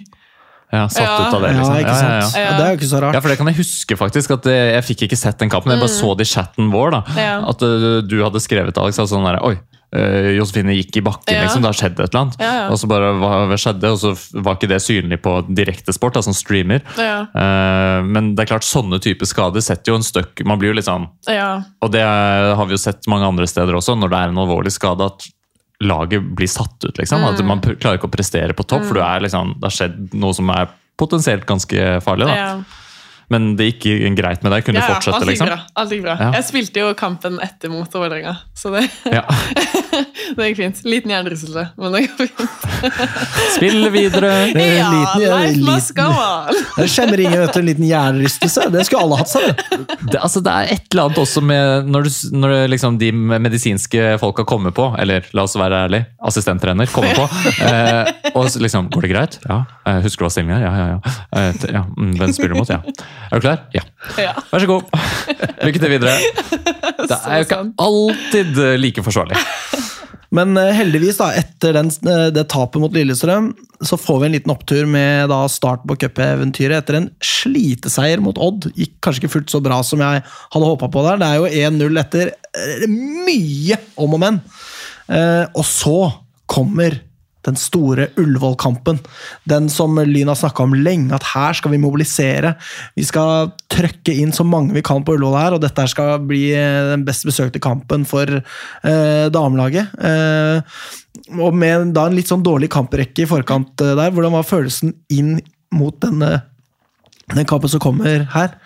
[0.72, 1.28] Ja, satt Ja.
[1.28, 1.76] ut av det, Ja, liksom.
[1.76, 2.34] ikke Ja, ja, sant?
[2.36, 2.40] ja.
[2.50, 2.56] Ja.
[2.58, 3.14] Det er jo ikke så rart.
[3.14, 5.70] Ja, for det kan jeg huske faktisk, at eh, jeg fikk ikke sett den kampen.
[5.70, 6.90] Jeg bare så det i chatten vår.
[6.90, 7.00] da.
[7.06, 7.16] Mm.
[7.16, 7.38] Ja.
[7.48, 9.58] At eh, du hadde skrevet, Alex, sånn der, oi,
[9.94, 11.42] eh, Josefine gikk i bakken, Ja.
[11.46, 11.62] liksom.
[11.62, 12.36] Det har skjedd et eller annet.
[12.40, 12.68] Ja, ja.
[12.68, 13.84] Og så bare, hva, hva skjedde?
[13.94, 16.82] Og så var ikke det synlig på direktesport, som streamer.
[16.98, 17.26] Ja.
[17.32, 20.44] Eh, men det er klart, sånne typer skader setter jo en støkk.
[20.44, 21.62] Man blir jo litt sånn Ja.
[21.80, 24.34] Og det er- har vi jo sett mange andre steder også, når det er en
[24.42, 25.28] alvorlig skade, at
[25.84, 26.98] laget blir satt ut.
[26.98, 27.24] liksom.
[27.24, 30.16] At man klarer ikke å prestere på topp, for du er liksom, det har skjedd
[30.16, 32.30] noe som er potensielt ganske farlig.
[32.30, 32.36] da.
[32.36, 32.82] ja.
[33.28, 34.62] Men det gikk greit med deg?
[34.66, 35.48] Kunne Ja, fortsette, alt gikk liksom?
[35.50, 35.58] bra.
[35.82, 36.12] Alt gikk bra.
[36.20, 36.28] Ja.
[36.36, 39.24] Jeg spilte jo kampen etter mot Vålerenga, så det, Ja.
[40.36, 40.82] det gikk fint.
[40.86, 43.02] Liten hjernerystelse, men det går fint.
[43.56, 44.30] Spill videre!
[44.54, 46.60] Det er Ja, liten- ja, life must liten- go on!
[46.76, 48.68] Det skjemmer ingen vet en liten hjernerystelse.
[48.76, 49.64] Det skulle alle hatt seg.
[50.06, 50.20] det.
[50.22, 54.46] Altså, det er et eller annet også med når, du, når liksom, de medisinske folka
[54.46, 57.26] kommer på, eller la oss være ærlig, assistenttrener kommer på,
[57.66, 59.38] eh, og liksom Går det greit?
[59.48, 59.62] Ja.
[59.86, 60.66] Eh, husker du hva stillinga er?
[60.66, 61.16] Ja, ja, ja.
[61.40, 61.82] Eh, ja.
[61.90, 62.70] mm, Hvem spiller du mot?
[62.70, 62.80] Ja.
[63.26, 63.64] Er du klar?
[63.74, 63.82] Ja.
[64.20, 64.34] Ja.
[64.52, 64.92] Vær så god.
[65.66, 66.16] Lykke til videre.
[67.06, 69.40] Det er jo ikke alltid eh, like forsvarlig.
[70.34, 73.52] Men eh, heldigvis, da, etter den, eh, det tapet mot Lillestrøm,
[73.86, 78.38] så får vi en liten opptur med da start på cupeventyret etter en sliteseier mot
[78.42, 78.70] Odd.
[78.76, 81.20] Gikk kanskje ikke fullt så bra som jeg hadde håpa på der.
[81.22, 82.32] Det er jo 1-0 etter
[82.90, 84.40] mye om og men.
[85.12, 85.98] Eh, og så
[86.50, 87.00] kommer
[87.46, 89.00] den store Ullevål-kampen.
[89.48, 92.54] Den som Lyn har snakka om lenge, at her skal vi mobilisere.
[92.98, 96.26] Vi skal trøkke inn så mange vi kan på Ullevål her, og dette her skal
[96.26, 99.94] bli eh, den best besøkte kampen for eh, damelaget.
[99.96, 100.78] Eh,
[101.40, 104.94] og med da en litt sånn dårlig kamprekke i forkant eh, der, hvordan var følelsen
[105.12, 105.38] inn
[105.74, 106.40] mot denne,
[107.32, 108.58] den kampen som kommer her?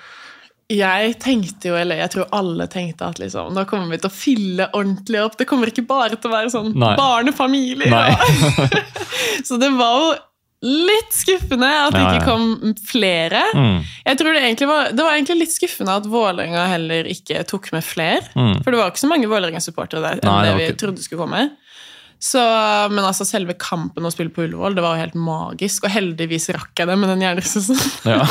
[0.70, 4.14] Jeg tenkte jo, eller jeg tror alle tenkte at liksom, nå kommer vi til å
[4.14, 5.36] fylle ordentlig opp.
[5.40, 6.92] Det kommer ikke bare til å være sånn Nei.
[7.00, 7.90] barnefamilie.
[7.90, 8.70] Nei.
[9.46, 10.10] Så det var jo
[10.60, 13.40] litt skuffende at det ikke kom flere.
[13.56, 13.78] Mm.
[14.04, 17.84] Jeg tror Det var, det var egentlig litt skuffende at Vålerenga heller ikke tok med
[17.86, 18.22] flere.
[18.36, 18.58] Mm.
[18.62, 21.02] For det var ikke så mange Vålerenga-supportere der enn Nei, det det vi ikke- trodde
[21.06, 21.46] skulle komme.
[22.20, 22.36] Så,
[22.92, 26.50] men altså selve kampen å spille på Ullevål det var jo helt magisk, og heldigvis
[26.52, 27.78] rakk jeg det med den hjernerystelsen.
[28.10, 28.24] Ja.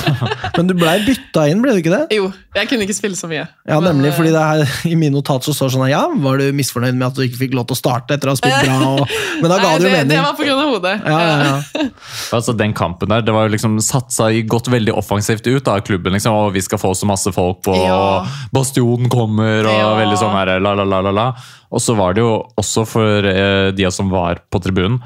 [0.57, 2.01] Men du blei bytta inn, ble du ikke det?
[2.13, 3.47] Jo, jeg kunne ikke spille så mye.
[3.69, 6.37] Ja, Men, nemlig, eh, fordi det her, I min notat så står sånn Ja, var
[6.41, 8.65] du misfornøyd med at du ikke fikk lov til å starte etter å ha spilt
[8.65, 8.77] bra?
[8.93, 10.13] Og, men da ga nei, det jo det, mening.
[10.13, 10.95] det var på grunn av hodet.
[11.05, 11.87] Ja, ja, ja.
[12.39, 15.81] Altså Den kampen der, det var jo liksom satsa i- gått veldig offensivt ut av
[15.87, 16.13] klubben.
[16.13, 18.25] liksom, og Vi skal få så masse folk på Ja.
[18.53, 19.93] Bastionen kommer, og Ja.
[20.03, 21.27] veldig sånn her, la, la, la, la, la.
[21.69, 24.99] Og så var det jo også for eh, de som var på tribunen,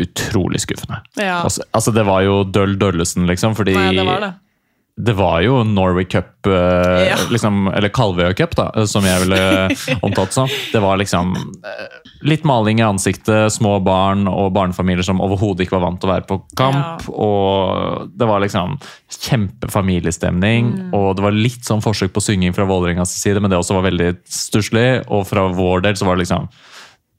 [0.00, 1.00] utrolig skuffende.
[1.16, 1.42] Ja.
[1.42, 3.56] Altså, altså Det var jo Døll Døllesen, liksom.
[3.56, 4.32] fordi Nei, det var det.
[4.96, 7.16] Det var jo Norway Cup, eh, Ja.
[7.30, 9.68] liksom, eller Kalvøya Cup, da, som jeg ville
[10.06, 10.48] omtalt som.
[10.72, 15.76] Det var liksom eh, litt maling i ansiktet, små barn og barnefamilier som overhodet ikke
[15.76, 17.04] var vant til å være på kamp.
[17.12, 18.78] Og det var liksom
[19.60, 20.94] kjempefamiliestemning, Mm.
[20.94, 23.90] og det var litt sånn forsøk på synging fra Vålerengas side, men det også var
[23.90, 25.04] veldig stusslig.
[25.10, 26.48] Og fra vår del så var det liksom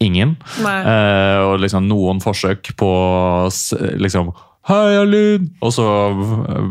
[0.01, 0.35] ingen.
[0.65, 2.91] Eh, og liksom noen forsøk på
[3.97, 4.33] liksom
[4.67, 5.45] Heia Lyn!
[5.63, 5.85] Og så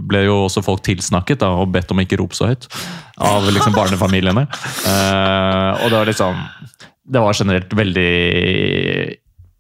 [0.09, 2.67] ble jo også folk tilsnakket da, og bedt om ikke rope så høyt.
[3.17, 4.45] Av liksom barnefamiliene.
[4.85, 6.41] uh, og det var liksom
[7.09, 8.11] Det var generelt veldig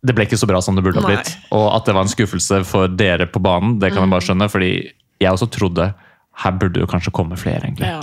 [0.04, 1.30] Det ble ikke så bra som det burde ha blitt.
[1.56, 4.28] Og at det var en skuffelse for dere på banen, det kan jeg bare Mm.
[4.28, 4.50] skjønne.
[4.52, 4.72] fordi
[5.20, 5.94] jeg også trodde
[6.36, 7.88] her burde jo kanskje komme flere, egentlig.
[7.88, 8.02] Ja.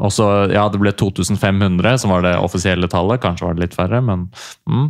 [0.00, 3.20] Og så, ja, Det ble 2500, som var det offisielle tallet.
[3.22, 4.24] Kanskje var det litt færre, men
[4.66, 4.88] mm.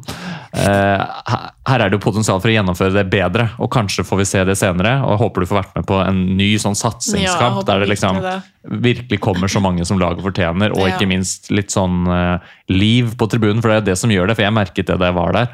[0.54, 1.50] eh, her-
[1.84, 4.56] er det jo potensial for å gjennomføre det bedre, og kanskje får vi se det
[4.56, 4.94] senere.
[5.04, 7.88] og Jeg håper du får vært med på en ny sånn satsingskamp, ja, der det
[7.92, 10.94] liksom virkelig virkelig kommer så mange som laget fortjener, og Ja.
[10.96, 12.38] ikke minst litt sånn eh,
[12.72, 14.36] liv på tribunen, for det er det som gjør det.
[14.36, 15.48] For jeg merket det da jeg var der.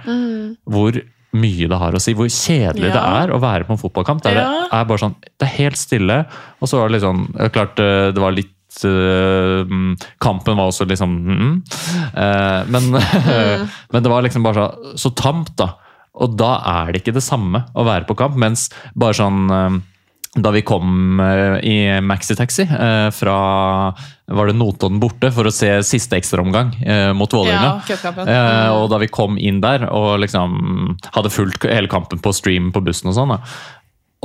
[0.71, 1.01] Hvor
[1.33, 3.23] mye det har å si, hvor kjedelig det Mm.
[3.23, 4.23] Er å være på en fotballkamp.
[4.23, 4.47] Der Ja.
[4.71, 6.27] det er bare sånn, det er helt stille,
[6.63, 8.60] og så var det litt sånn Klart eh, det var litt mm,
[10.23, 11.55] Kampen var også liksom mm,
[12.15, 12.91] eh, men,
[13.93, 15.73] men det var liksom bare så, så tamt, da.
[16.21, 18.69] Og da er det ikke det samme å være på kamp, mens
[18.99, 19.79] bare sånn eh,
[20.39, 23.39] da vi kom eh, i maxitaxi eh, fra
[24.31, 27.81] var det Notodden borte for å se siste ekstraomgang eh, mot Vålerenga.
[27.91, 27.97] Ja.
[28.23, 28.77] Eh, Mm.
[28.77, 32.83] og da vi kom inn der og liksom hadde fulgt hele kampen på stream på
[32.87, 33.35] bussen og sånn,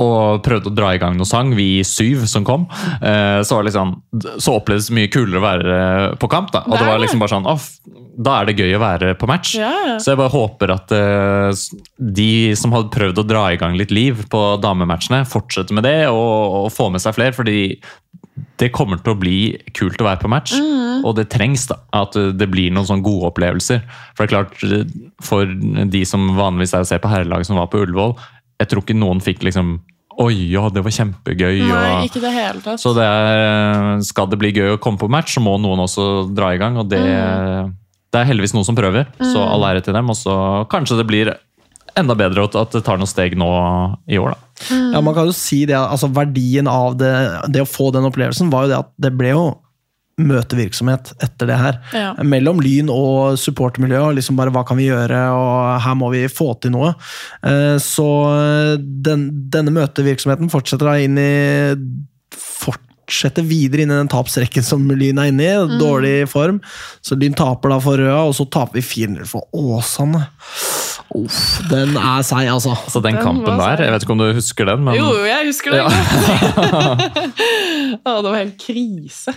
[0.02, 2.66] og prøvde å dra i gang noe sang, vi syv som kom,
[3.00, 3.94] eh, så, liksom,
[4.36, 5.78] så opplevdes det mye kulere å være
[6.20, 6.52] på kamp.
[6.52, 6.66] Da.
[6.68, 7.56] Og Det var liksom bare sånn, «Å,
[8.16, 9.54] Da er det gøy å være på match.
[9.60, 9.98] Ja.
[10.00, 11.50] Så jeg bare håper at eh,
[11.96, 16.08] de som hadde prøvd å dra i gang litt liv på damematchene, fortsetter med det
[16.08, 17.36] og, og får med seg flere.
[17.36, 17.60] fordi
[18.60, 19.36] det kommer til å bli
[19.76, 20.54] kult å være på match,
[21.04, 23.82] og det trengs da, at det blir noen sånne gode opplevelser.
[24.16, 24.94] For det er klart,
[25.24, 25.52] for
[25.92, 28.16] de som vanligvis er å se på herrelaget som var på Ullevål,
[28.60, 29.76] jeg tror ikke noen fikk liksom
[30.16, 31.58] Oi, ja, det var kjempegøy.
[31.60, 32.04] Nei, og...
[32.08, 32.80] ikke det hele tatt.
[32.80, 36.06] Så det er, skal det bli gøy å komme på match, så må noen også
[36.32, 36.78] dra i gang.
[36.80, 37.74] Og det, Mm.
[38.14, 40.08] det er heldigvis noen som prøver, så all ære til dem.
[40.08, 40.36] Og så
[40.72, 41.34] kanskje det blir
[42.00, 43.50] enda bedre at at det tar noen steg nå
[44.08, 44.80] i år, da.
[44.94, 47.12] Ja, man kan jo si det, altså Verdien av det,
[47.52, 49.44] det å få den opplevelsen var jo det at det ble jo
[50.16, 51.76] møtevirksomhet etter det her.
[51.92, 52.14] Ja.
[52.24, 54.06] Mellom Lyn og supportermiljøet.
[54.08, 56.94] og Liksom bare hva kan vi gjøre, og her må vi få til noe.
[57.44, 58.06] Eh, Så
[58.80, 61.32] den, denne møtevirksomheten fortsetter da inn i
[63.06, 65.76] Fortsetter videre inn i den tapsrekken som Lyn er inne i.
[65.78, 66.58] Dårlig form.
[67.04, 70.24] Så Lyn taper da for Røa, og så taper vi 4-0 for Åsane.
[71.14, 71.38] Uff,
[71.70, 72.70] den er seig, altså.
[72.74, 73.00] altså.
[73.04, 75.70] den Den kampen der, jeg vet ikke om du husker den, men Jo, jeg husker
[75.76, 75.82] det.
[78.02, 79.32] Å, det var helt krise.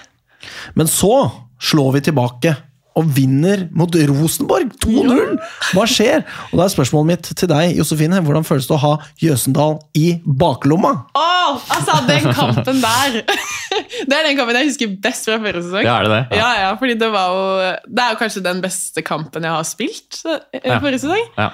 [0.79, 1.13] Men så
[1.59, 2.55] slår vi tilbake
[2.99, 5.35] og vinner mot Rosenborg 2-0!
[5.75, 6.23] Hva skjer?
[6.49, 8.19] Og da er spørsmålet mitt til deg, Josefine.
[8.25, 10.91] Hvordan føles det å ha Jøsendal i baklomma?
[11.15, 13.21] Oh, altså, den kampen der!
[14.09, 15.85] Det er den kampen jeg husker best fra forrige sesong.
[15.85, 16.39] ja, er det det?
[16.41, 17.43] Ja, ja, fordi det var jo
[17.85, 21.21] Det er jo kanskje den beste kampen jeg har spilt forrige sesong.
[21.37, 21.45] Ja.
[21.45, 21.49] Ja.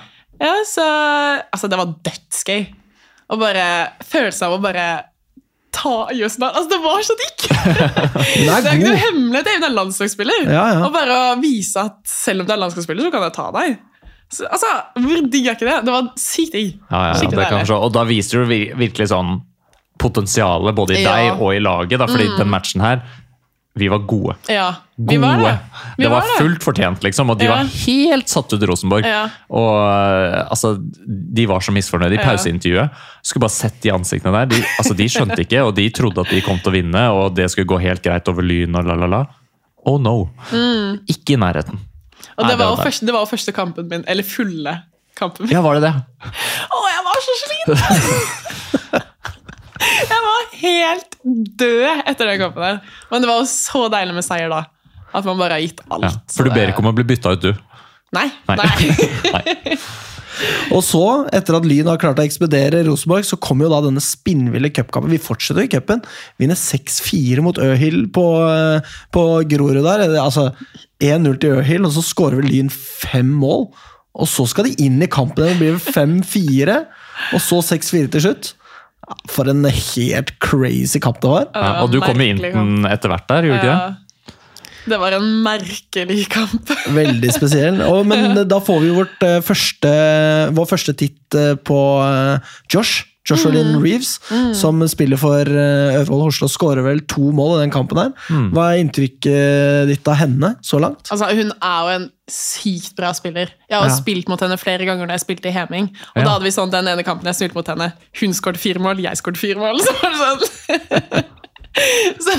[0.48, 0.86] Ja, så
[1.52, 2.66] Altså, det var dødsgøy.
[3.36, 3.68] Og bare
[4.06, 4.88] følelsen av å bare
[5.76, 7.48] ta Jøsendal Altså, det var så digg!
[8.46, 9.02] Det er ikke noe god!
[9.04, 10.46] hemmelig, det er landslagsspiller.
[10.48, 10.80] Ja, ja.
[10.86, 13.76] Og bare å vise at selv om du er landslagsspiller, så kan jeg ta deg.
[14.34, 14.72] Så, altså,
[15.04, 15.76] Hvor digg er ikke det?
[15.86, 16.72] Det var sykt digg.
[16.90, 17.78] Ja.
[17.78, 19.38] Og da viser du virkelig sånn
[20.02, 23.04] potensialet både i deg og i laget, da, fordi den matchen her
[23.76, 24.36] vi var gode.
[24.48, 25.18] Ja, Gode.
[25.20, 25.54] var det.
[25.98, 26.36] Vi det var, var det.
[26.40, 27.30] fullt fortjent, liksom.
[27.34, 27.56] Og de Ja.
[27.58, 29.04] var helt satt ut, Rosenborg.
[29.06, 29.26] Ja.
[29.52, 30.78] Og øh, altså,
[31.36, 32.90] De var så misfornøyde i pauseintervjuet.
[33.22, 34.46] Skulle bare sett de ansiktene der.
[34.56, 37.36] De, altså, de skjønte ikke, og de trodde at de kom til å vinne, og
[37.36, 39.22] det skulle gå helt greit over Lyn og la, la, la.
[39.86, 40.30] Oh no.
[41.12, 41.76] Ikke i nærheten.
[42.38, 44.78] Og Nei, det var, jo det var- første, det var første kampen min, eller fulle
[45.20, 45.52] kampen min.
[45.54, 45.94] Ja, var det det?
[46.76, 49.02] Å, jeg var så sliten!
[50.12, 51.20] jeg var helt
[51.62, 52.82] død etter den kampen der.
[53.12, 54.66] Men det var jo så deilig med seier da.
[55.16, 56.10] At man bare har gitt alt.
[56.10, 56.16] Ja.
[56.36, 57.54] For du ber ikke om å bli bytta ut, du?
[58.16, 58.28] Nei.
[58.50, 58.72] Nei.
[59.36, 59.80] Nei.
[60.76, 61.02] Og så,
[61.36, 65.14] etter at Lyn har klart å ekspedere Rosenborg, så kommer jo da denne spinnville cupkampen.
[65.14, 66.04] Vi fortsetter i cupen.
[66.42, 70.06] Vinner 6-4 mot Øhild på, eh, på Grorud der.
[70.20, 70.50] Altså
[71.00, 73.70] 1-0 til Øhild, og så skårer vel Lyn fem mål.
[74.16, 75.44] Og så skal de inn i kampen.
[75.44, 76.78] Det blir 5-4,
[77.36, 78.54] og så 6-4 til slutt.
[79.30, 81.48] For en helt crazy kamp det var.
[81.54, 84.02] Ja, og du kom jo inn den etter hvert der, gjorde du ikke det?
[84.86, 86.70] Det var en merkelig kamp.
[87.00, 87.82] Veldig spesiell.
[87.88, 89.92] Og, men da får vi vårt, eh, første,
[90.54, 93.08] vår første titt eh, på eh, Josh.
[93.26, 94.20] Joshua Lynn Reeves,
[94.54, 97.98] som spiller for eh, Horsle og skårer vel to mål i den kampen.
[97.98, 98.12] her.
[98.54, 101.10] Hva er inntrykket ditt av henne så langt?
[101.10, 103.50] Altså, Hun er jo en sykt bra spiller.
[103.70, 103.96] Jeg har Ja.
[103.96, 105.90] spilt mot henne flere ganger når jeg spilte i Heming.
[106.16, 106.24] Og Ja.
[106.24, 109.02] da hadde vi sånn, den ene kampen jeg spilte mot henne, hun skåret fire mål,
[109.02, 109.80] jeg skåret fire mål.
[109.86, 111.24] Så, var det sånn.
[112.26, 112.34] så,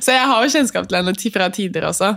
[0.00, 2.14] så jeg har jo kjennskap til henne fra tidligere også.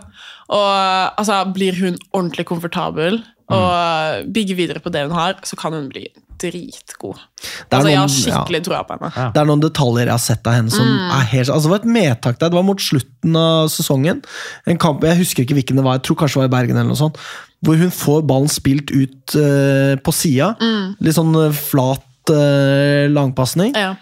[0.54, 5.74] Og altså, blir hun ordentlig komfortabel og bygger videre på det hun har, så kan
[5.76, 6.08] hun bli
[6.42, 7.20] dritgod.
[7.20, 8.66] Altså, noen, jeg har skikkelig ja.
[8.68, 9.12] trua på henne.
[9.16, 9.26] Ja.
[9.34, 11.82] Det er noen detaljer jeg har sett av henne som er helt altså Det var
[11.82, 14.24] et medtak der, det var mot slutten av sesongen.
[14.70, 16.80] En kamp, Jeg husker ikke hvilken det var, jeg tror kanskje det var i Bergen.
[16.80, 17.20] eller noe sånt
[17.64, 20.54] Hvor hun får ballen spilt ut uh, på sida.
[21.04, 23.72] Litt sånn eh, flat uh, langpasning.
[23.78, 23.94] Ja.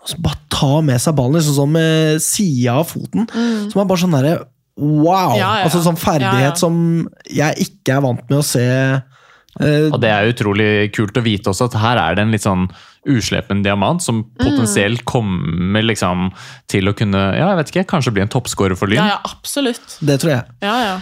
[0.00, 3.28] Og så bare ta med seg ballen liksom sånn med sida av foten.
[3.68, 4.38] Som er bare sånn derre
[4.80, 5.34] wow!
[5.36, 5.68] Ja, ja, ja.
[5.68, 6.58] Altså sånn ferdighet Ja, ja.
[6.58, 8.66] som jeg ikke er vant med å se.
[9.58, 12.46] Eh, Og det er utrolig kult å vite også at her er det en litt
[12.46, 12.68] sånn
[13.08, 16.28] uslepen diamant som potensielt kommer liksom
[16.68, 19.00] til å kunne ja, jeg vet ikke, kanskje bli en toppskårer for Lyn.
[19.00, 19.96] ja, ja, absolutt.
[20.04, 20.58] det tror jeg.
[20.66, 20.98] Ja, ja.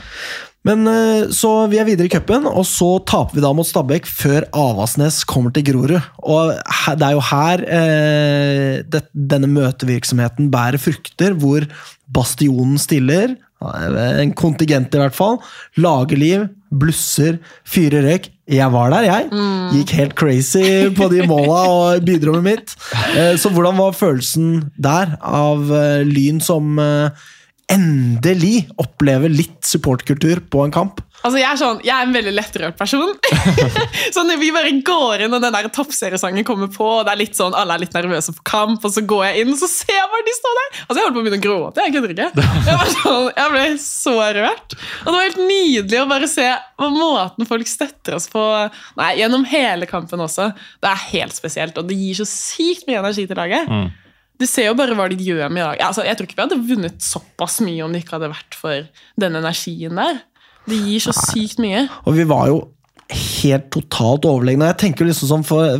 [0.66, 4.08] Men eh, Så vi er videre i cupen, og så taper vi da mot Stabæk
[4.10, 5.96] før Avasnes kommer til Grorud.
[6.22, 6.54] Og
[6.98, 11.66] det er jo her eh, det, denne møtevirksomheten bærer frukter, hvor
[12.08, 15.40] Bastionen stiller, en kontingent i hvert fall,
[15.82, 18.28] lager liv, blusser, fyrer røyk.
[18.48, 19.28] Jeg var der, jeg.
[19.74, 22.76] Gikk helt crazy på de måla og bidro med mitt.
[23.16, 27.10] Eh, Så hvordan var følelsen der av eh, Lyn som eh,
[27.68, 31.02] endelig opplever litt supportkultur på en kamp.
[31.18, 33.10] Altså, jeg, er sånn, jeg er en veldig lettrørt person.
[34.14, 37.20] så når vi bare går inn, og den der toppseriesangen kommer på, og det er
[37.20, 39.70] litt sånn, alle er litt nervøse på kamp, og så går jeg inn, og så
[39.72, 40.70] ser jeg bare de står der.
[40.84, 41.86] Altså, Jeg holdt på å begynne å gråte.
[41.86, 42.30] Jeg kødder ikke.
[42.38, 44.78] Jeg, var sånn, jeg ble så rørt.
[44.78, 46.48] Og det var helt nydelig å bare se
[46.78, 48.42] måten folk støtter oss på
[48.98, 50.52] Nei, gjennom hele kampen også.
[50.82, 53.66] Det er helt spesielt, og det gir så sykt mye energi til laget.
[53.66, 53.88] Mm.
[54.38, 55.82] Du ser jo bare hva de gjør med laget.
[55.82, 58.86] Altså, jeg tror ikke vi hadde vunnet såpass mye om det ikke hadde vært for
[59.18, 60.20] den energien der.
[60.68, 61.86] Det gir så sykt mye.
[62.06, 62.58] Og vi var jo
[63.08, 64.66] helt totalt overlegne.
[64.68, 65.78] Jeg tenker liksom sånn for,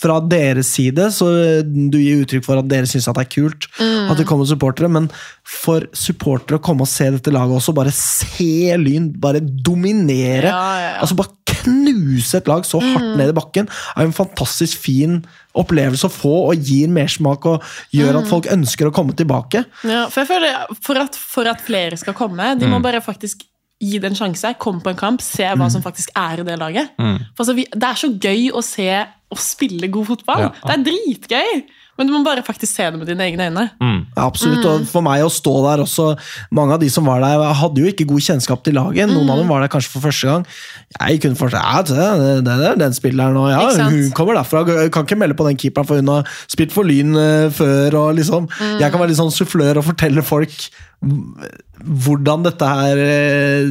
[0.00, 1.26] Fra deres side, så
[1.68, 5.10] du gir uttrykk for at dere syns det er kult at det kommer supportere, men
[5.44, 10.48] for supportere å komme og se dette laget også, bare se Lyn bare dominere.
[10.48, 10.96] Ja, ja, ja.
[11.04, 15.18] Altså bare knuse et lag så hardt ned i bakken er jo en fantastisk fin
[15.60, 19.66] opplevelse å få, og gir mersmak og gjør at folk ønsker å komme tilbake.
[19.84, 22.72] Ja, for jeg føler for at, for at flere skal komme, de Mm.
[22.78, 23.44] må bare faktisk
[23.80, 24.54] gi det en sjanse.
[24.60, 25.70] Komme på en kamp, se hva Mm.
[25.72, 26.90] som faktisk er i det laget.
[26.98, 28.88] For altså, vi, det er så gøy å se
[29.30, 30.40] og spille god fotball.
[30.48, 30.50] Ja.
[30.66, 31.62] Det er dritgøy!
[32.00, 33.64] Men du må bare faktisk se det med dine egne øyne.
[33.76, 34.06] Mm.
[34.16, 36.06] Ja, absolutt, og for meg å stå der også
[36.56, 39.10] Mange av de som var der, hadde jo ikke god kjennskap til laget.
[39.10, 40.46] Noen av dem var der kanskje for første gang.
[40.96, 43.60] Jeg kunne fortsatt ja, det, det, det er den spilleren, og ja,
[43.90, 44.64] hun kommer derfra.
[44.66, 47.98] Jeg kan ikke melde på den keeperen, for hun har spilt for Lyn eh, før.
[48.00, 48.48] og liksom
[48.80, 50.56] Jeg kan være litt sånn sufflør og fortelle folk
[51.00, 53.70] hvordan dette her eh,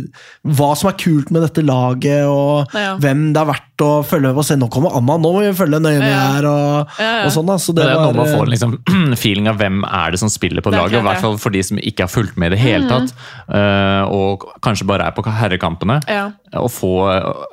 [0.57, 2.95] Hva som er kult med dette laget, og Ja.
[2.97, 4.43] hvem det er verdt å følge med på.
[4.47, 6.23] Se, nå kommer Anna, nå må vi følge nøye med Ja.
[6.33, 7.25] her, og, Ja, ja.
[7.25, 7.45] og sånn.
[7.45, 8.73] da, så Det det er noe var, med å få eh, en liksom,
[9.23, 10.99] feeling av hvem er det som spiller på Det laget.
[10.99, 13.13] I hvert fall for de som ikke har fulgt med i det hele tatt.
[13.53, 16.01] eh, og kanskje bare er på herrekampene.
[16.09, 16.31] Ja.
[16.57, 17.05] Og få,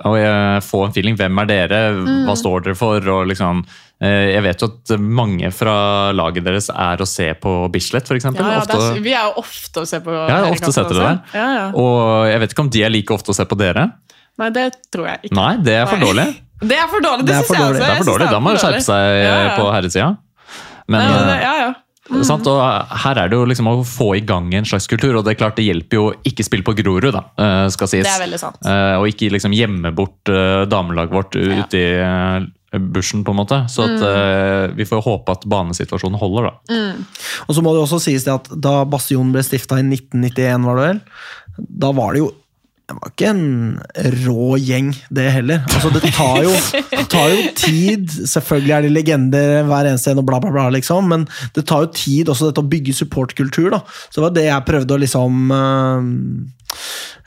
[0.09, 1.17] og, få en feeling.
[1.17, 1.81] Hvem er dere?
[2.25, 2.97] Hva står dere for?
[2.97, 3.65] Og liksom,
[4.01, 8.27] jeg vet jo at mange fra laget deres er å se på Bislett, f.eks.
[8.29, 11.21] Ja, ja, Ofte- vi er jo ofte å se på Ja, ofte sett dere der.
[11.33, 11.71] Ja, ja.
[11.81, 13.87] Og jeg vet ikke om de er like ofte å se på dere.
[14.37, 15.37] Nei, det tror jeg ikke.
[15.39, 16.07] Nei, det er for Nei.
[16.11, 16.27] dårlig.
[16.57, 17.81] Det er for dårlig, det, Det syns jeg også.
[17.81, 18.27] Det er for dårlig.
[18.33, 19.51] Da må man skjerpe seg Ja, ja.
[19.59, 20.07] på herresida.
[20.89, 22.23] Men, Ja, men eh, det, ja, ja.
[22.25, 22.47] Sant?
[22.49, 25.35] Og her er det jo liksom å få i gang en slags kultur, og det
[25.35, 28.07] er klart det hjelper jo ikke spille på Grorud, da, eh, skal sies.
[28.07, 28.57] Det er veldig sant.
[28.65, 31.61] Eh, Og ikke liksom gjemme bort eh, damelaget vårt Ja.
[31.61, 32.47] ute i eh,
[32.79, 33.61] bushen, på en måte.
[33.73, 36.81] Så at, eh, vi får håpe at banesituasjonen holder, da.
[37.47, 40.81] Og så må det også sies det at da Bastion ble stifta i 1991, var
[40.81, 41.01] det vel,
[41.85, 42.33] da var det jo
[42.87, 43.47] det var ikke en
[44.23, 45.65] rå gjeng, det heller.
[45.75, 46.53] Altså, det tar jo,
[46.93, 48.13] det tar jo tid.
[48.31, 51.25] Selvfølgelig er de legender hver eneste en, og bla, bla, bla, liksom, men
[51.57, 53.73] det tar jo tid også dette å bygge supportkultur.
[53.75, 53.81] da.
[54.07, 56.13] Så det var det jeg prøvde å liksom øh,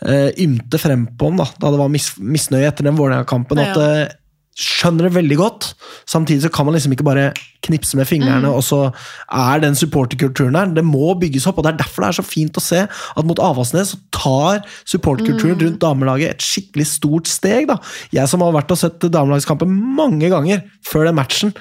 [0.07, 3.59] øh, ymte frem på da, da det var mis misnøye etter den Vålerenga-kampen.
[3.59, 4.05] at øh,
[4.59, 5.69] skjønner det veldig godt.
[6.09, 7.29] Samtidig så kan man liksom ikke bare
[7.65, 8.79] knipse med fingrene, og så
[9.35, 10.71] er den supporterkulturen der.
[10.79, 13.27] Det må bygges opp, og det er derfor det er så fint å se at
[13.27, 17.67] mot Avaldsnes så tar supporterkulturen rundt damelaget et skikkelig stort steg.
[17.71, 17.79] da.
[18.15, 21.53] Jeg som har vært og sett damelagskampen mange ganger før den matchen,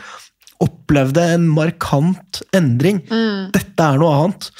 [0.62, 3.02] opplevde en markant endring.
[3.54, 4.50] Dette er noe annet.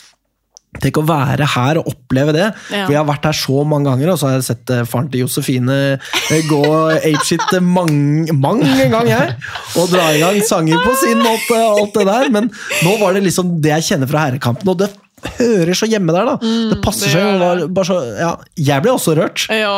[0.83, 2.47] Tenk å være her og oppleve det.
[2.71, 2.85] Ja.
[2.85, 5.11] For Jeg har vært her så mange ganger, og så har jeg sett eh, faren
[5.13, 6.63] til Josefine eh, gå
[6.99, 9.37] apeshit eh, mange, mange ganger, jeg.
[9.81, 12.33] Og dra i gang sanger på sin måte og alt det der.
[12.39, 12.51] Men
[12.87, 14.91] nå var det liksom det jeg kjenner fra herrekampen, og det
[15.39, 16.35] hører så hjemme der, da.
[16.71, 17.41] det passer det seg.
[17.41, 18.29] var bare så, ja,
[18.69, 19.47] jeg ble også rørt.
[19.51, 19.73] Ja,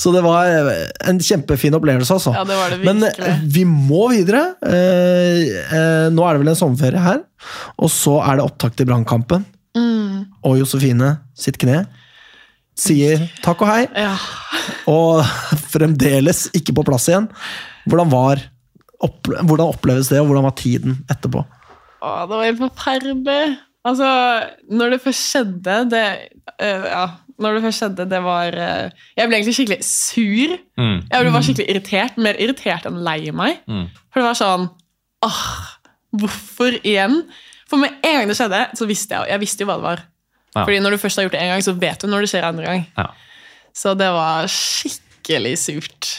[0.00, 2.32] Så det var eh, en kjempefin opplevelse, altså.
[2.36, 4.54] Ja, det var det Men eh, vi må videre.
[4.64, 7.20] Eh, eh, nå er det vel en sommerferie her,
[7.76, 9.44] og så er det opptak til Brannkampen.
[10.16, 10.24] Mm.
[10.48, 11.84] Og Josefine sitt kne
[12.76, 14.16] sier takk og hei, ja.
[14.92, 15.22] og
[15.72, 17.30] fremdeles ikke på plass igjen.
[17.88, 18.42] Hvordan var
[19.04, 21.44] opple hvordan oppleves det, og hvordan var tiden etterpå?
[22.00, 23.44] Å, det var helt forferdelig.
[23.86, 24.08] Altså,
[24.72, 26.06] når det først skjedde det,
[26.58, 27.04] uh, Ja,
[27.42, 30.56] når det først skjedde, det var uh, Jeg ble egentlig skikkelig sur.
[30.80, 30.98] Mm.
[31.04, 32.18] Jeg ble bare skikkelig irritert.
[32.18, 33.60] Mer irritert enn lei meg.
[33.70, 33.86] Mm.
[34.10, 34.68] For det var sånn
[35.26, 35.44] Åh,
[36.20, 37.22] hvorfor igjen?
[37.70, 40.02] For med en gang det skjedde, så visste jeg, jeg visste jo hva det var.
[40.56, 40.62] Ja.
[40.64, 42.46] Fordi når du først har gjort det en gang, så vet du når det skjer
[42.48, 42.84] andre gang.
[42.96, 43.08] Ja.
[43.76, 46.12] Så det var skikkelig surt.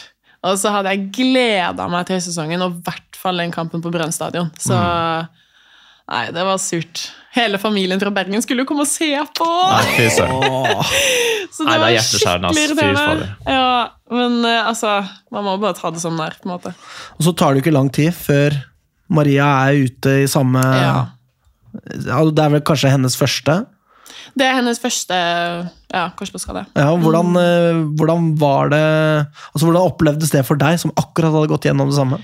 [0.46, 3.90] Og så hadde jeg gleda meg til høstsesongen, og i hvert fall den kampen på
[3.90, 4.52] Brønn stadion.
[4.62, 7.08] Så nei, det var surt.
[7.34, 9.48] Hele familien fra Bergen skulle jo komme og se på!
[9.74, 13.02] Nei, så det, Så Nei, det er var hjerteskjærende, skikkelig Fy irriterende.
[13.02, 13.58] fader.
[13.58, 13.74] Ja,
[14.14, 14.94] men eh, altså,
[15.34, 16.38] man må bare ta det som det er.
[16.40, 16.72] på en måte.
[17.18, 18.56] Og så tar det jo ikke lang tid før
[19.18, 20.96] Maria er ute i samme Ja.
[21.72, 23.58] Det er vel kanskje hennes første?
[24.38, 25.14] Det er hennes første
[25.92, 26.66] ja, korsbåndskade.
[26.76, 27.36] Ja, hvordan, Mm.
[27.36, 28.82] eh, hvordan var det
[29.54, 32.18] Altså, Hvordan opplevdes det for deg, som akkurat hadde gått gjennom det samme?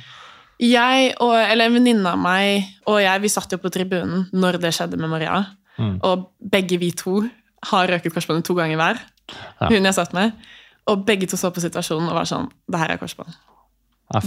[0.61, 4.61] Jeg og, eller En venninne av meg og jeg vi satt jo på tribunen når
[4.63, 5.45] det skjedde med Maria.
[5.79, 5.99] Mm.
[6.03, 7.25] Og begge vi to
[7.71, 9.01] har røket korsbåndet to ganger hver.
[9.61, 9.69] Ja.
[9.69, 10.33] Hun jeg satt med.
[10.87, 13.33] Og begge to så på situasjonen og var sånn Det her er korsbånd.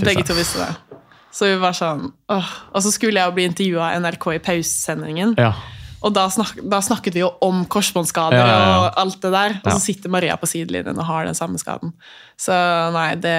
[0.04, 0.98] Begge to visste det.
[1.38, 2.54] Så vi var sånn åh.
[2.74, 5.36] Og så skulle jeg jo bli intervjua av NRK i pausesendingen.
[5.38, 5.52] Ja.
[6.06, 9.56] Og da, snak, da snakket vi jo om korsbåndskader Ja, ja, og alt det der.
[9.64, 11.94] Og så sitter Maria på sidelinjen og har den samme skaden.
[12.42, 12.58] Så
[12.94, 13.38] nei, det,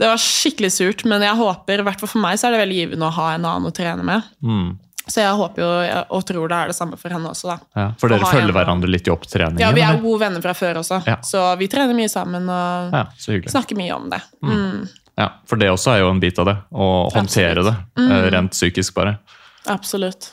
[0.00, 1.04] det var skikkelig surt.
[1.08, 3.30] Men jeg håper, i hvert fall for meg, så er det veldig givende å ha
[3.36, 4.28] en annen å trene med.
[4.44, 4.74] Mm.
[5.06, 5.70] Så jeg håper jo
[6.16, 7.56] og tror det er det samme for henne også, da.
[7.78, 9.62] Ja, for dere følger hverandre litt i opptreningen?
[9.62, 11.20] Ja, vi er gode venner fra før også, Ja.
[11.22, 14.18] så vi trener mye sammen og Ja, snakker mye om det.
[14.42, 16.56] Mm, Ja, For det også er jo en bit av det.
[16.72, 18.10] Å håndtere det, Mm.
[18.12, 19.18] eh, rent psykisk bare.
[19.66, 20.30] absolutt.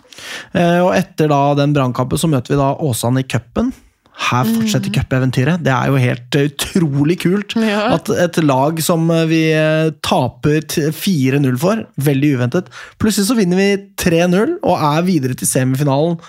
[0.54, 3.72] Eh, Og etter da den brannkampen så møter vi da Åsane i cupen.
[4.14, 5.64] Her fortsetter cupeventyret.
[5.66, 7.96] Det er jo helt eh, utrolig kult Ja.
[7.96, 10.62] at et lag som eh, vi eh, taper
[10.94, 12.70] 4-0 for, veldig uventet,
[13.02, 13.68] plutselig så vinner vi
[14.04, 16.20] 3-0 og er videre til semifinalen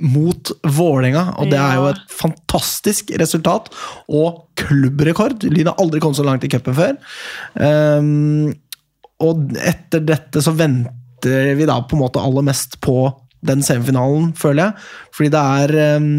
[0.00, 1.26] mot Vålerenga.
[1.38, 3.68] Og det er jo et fantastisk resultat
[4.08, 5.44] og klubbrekord.
[5.44, 6.96] Lyn har aldri kommet så langt i cupen før.
[7.60, 8.54] Um,
[9.22, 13.10] og etter dette så venter vi da på en måte aller mest på
[13.46, 14.86] den semifinalen, føler jeg.
[15.14, 16.12] Fordi det er ehm,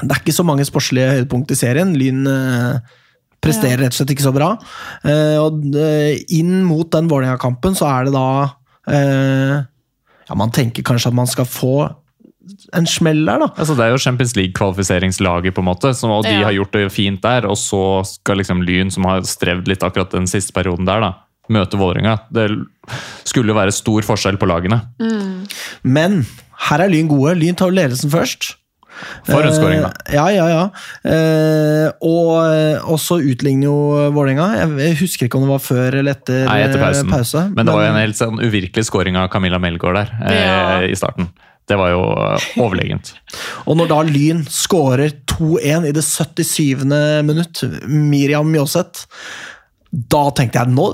[0.00, 1.92] Det er ikke så mange sportslige høydepunkt i serien.
[1.98, 2.78] Lyn eh,
[3.42, 4.52] presterer rett og slett ikke så bra.
[5.04, 8.26] Eh, og eh, inn mot den Vålerenga-kampen så er det da
[8.88, 9.56] eh,
[10.28, 11.74] Ja, man tenker kanskje at man skal få
[12.74, 13.48] en smell der, da.
[13.54, 16.46] Altså, det er jo Champions League-kvalifiseringslaget, på en måte, som, og de Ja.
[16.48, 17.44] har gjort det fint der.
[17.46, 21.12] Og så skal liksom Lyn, som har strevd litt akkurat den siste perioden der, da,
[21.52, 22.16] møte Vålerenga.
[22.34, 22.48] Det
[23.28, 24.80] skulle jo være stor forskjell på lagene.
[25.86, 26.22] Men
[26.70, 27.36] her er Lyn gode.
[27.38, 28.56] Lyn tar jo ledelsen først.
[29.26, 29.90] For en da.
[30.06, 30.64] Eh, Ja, ja, ja.
[31.08, 33.76] Eh, og, og så utligner jo
[34.14, 34.48] Vålerenga.
[34.78, 37.08] Jeg, husker ikke om det var før eller etter, Nei, etter pausen.
[37.08, 37.44] eh, pause.
[37.54, 40.98] Men det var jo en helt sånn uvirkelig skåring av Camilla Melgaard der eh, i
[40.98, 41.30] starten.
[41.68, 43.14] Det var jo eh, overlegent.
[43.68, 46.84] Og når da Lyn skårer 2-1 i det 77.
[47.26, 49.06] minutt, Miriam Mjåseth,
[49.92, 50.86] da tenkte jeg nå,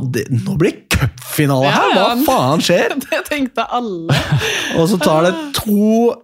[0.43, 1.93] nå blir det cupfinale her!
[1.95, 2.97] Hva faen skjer?
[3.05, 4.17] Det tenkte alle.
[4.79, 6.17] Og så tar det to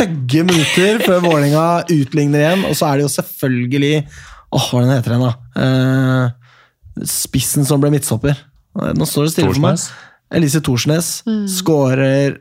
[0.00, 3.94] stygge minutter før Vålerenga utligner igjen, og så er det jo selvfølgelig
[4.50, 5.32] Åh, hva den heter den, da?
[5.62, 8.34] Eh, spissen som ble midtstopper.
[8.98, 9.84] Nå står det stille for meg.
[10.34, 11.10] Elise Thorsnes
[11.54, 12.40] skårer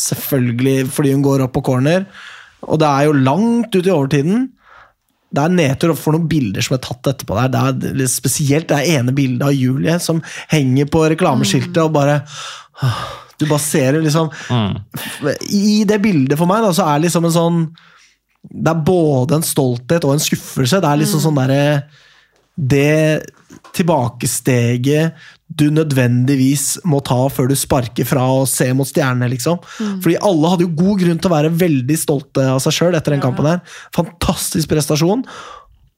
[0.00, 2.06] selvfølgelig fordi hun går opp på corner.
[2.64, 4.48] Og det er jo langt ut i overtiden.
[5.30, 7.36] Det er nedtur for noen bilder som er tatt etterpå.
[7.36, 7.52] der.
[7.52, 12.22] Det er litt spesielt det ene bildet av Julie som henger på reklameskiltet og bare
[13.40, 14.28] Du bare ser det liksom
[15.48, 17.58] I det bildet for meg da, så er det liksom en sånn
[18.44, 20.80] Det er både en stolthet og en skuffelse.
[20.80, 21.60] Det er liksom sånn derre
[22.54, 23.26] Det
[23.76, 25.16] tilbakesteget
[25.50, 29.58] du nødvendigvis må ta før du sparker fra og ser mot stjernene, liksom.
[30.02, 33.16] Fordi alle hadde jo god grunn til å være veldig stolte av seg sjøl etter
[33.16, 33.60] den kampen her.
[33.96, 35.24] Fantastisk prestasjon.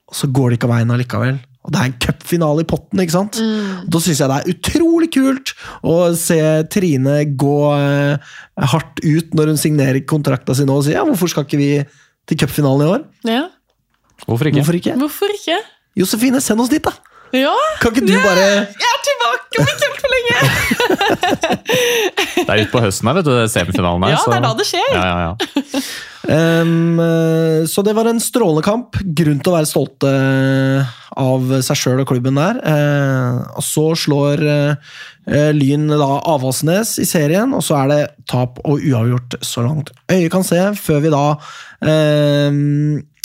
[0.08, 1.40] Og så går det ikke av veien allikevel.
[1.62, 3.38] Og det er en cupfinale i potten, ikke sant?
[3.86, 5.52] Da syns jeg det er utrolig kult
[5.86, 6.38] å se
[6.74, 8.32] Trine gå eh,
[8.72, 11.70] hardt ut når hun signerer kontrakta si nå og sier ja, hvorfor skal ikke vi
[12.26, 13.04] til cupfinalen i år?
[13.30, 13.44] Ja,
[14.26, 14.60] Hvorfor ikke?
[14.60, 14.98] Hvorfor ikke?
[15.00, 15.56] Hvorfor ikke?
[15.98, 16.92] Josefine, send oss dit, da!
[17.32, 20.36] Ja, Kan ikke du bare jeg er tilbake om ikke helt for lenge!
[22.42, 24.16] Det er utpå høsten her, vet du, det er semifinalen her.
[24.16, 24.88] Ja, det er da det skjer.
[24.92, 25.82] Ja, ja, ja.
[26.32, 28.98] Ehm, eh, så det var en strålende kamp.
[29.00, 30.12] Grunn til å være stolte
[31.18, 32.60] av seg sjøl og klubben der.
[32.64, 38.60] Uh, og så slår uh, Lyn da Avaldsnes i serien, og så er det tap
[38.64, 42.50] og uavgjort så langt øyet kan se, før vi da uh,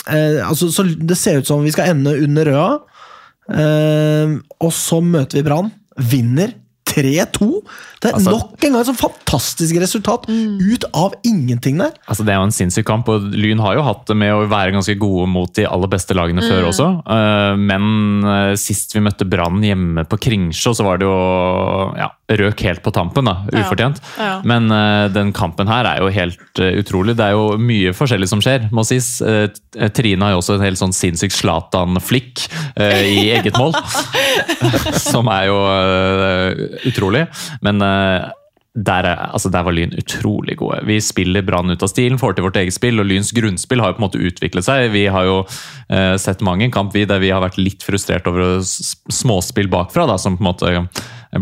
[0.08, 2.68] eh, altså, Så det ser ut som vi skal ende under røda.
[3.50, 5.70] Ehm, og så møter vi Brann.
[5.98, 6.52] Vinner
[6.88, 7.62] 3-2.
[8.00, 11.92] Det er Altså- nok en gang et sånn fantastisk resultat ut av ingenting der.
[12.08, 14.48] Altså, det er jo en sinnssyk kamp, og Lyn har jo hatt det med å
[14.48, 16.88] være ganske gode mot de aller beste lagene før også.
[17.06, 22.08] Eh, Men eh, sist vi møtte Brann hjemme på Kringsjå, så var det jo ja,
[22.28, 23.28] røk helt på tampen.
[23.28, 24.00] da, Ufortjent.
[24.18, 24.38] Ja.
[24.46, 27.16] Men uh, den kampen her er jo helt uh, utrolig.
[27.18, 29.16] Det er jo mye forskjellig som skjer, må sies.
[29.24, 29.48] Uh,
[29.94, 32.48] Trine har jo også en helt sånn sinnssyk Zlatan-flikk
[32.78, 33.76] i eget mål.
[35.10, 35.58] som er jo
[36.88, 37.26] utrolig.
[37.64, 37.82] Men
[38.74, 40.82] der, er, altså der var Lyn utrolig gode.
[40.86, 43.92] Vi spiller Brann ut av stilen, får til vårt eget spill, og Lyns grunnspill har
[43.92, 44.90] jo på en måte utviklet seg.
[44.94, 48.28] Vi har jo eh, sett mange en kamp vi, der vi har vært litt frustrert
[48.30, 50.74] over småspill bakfra, da, som på en måte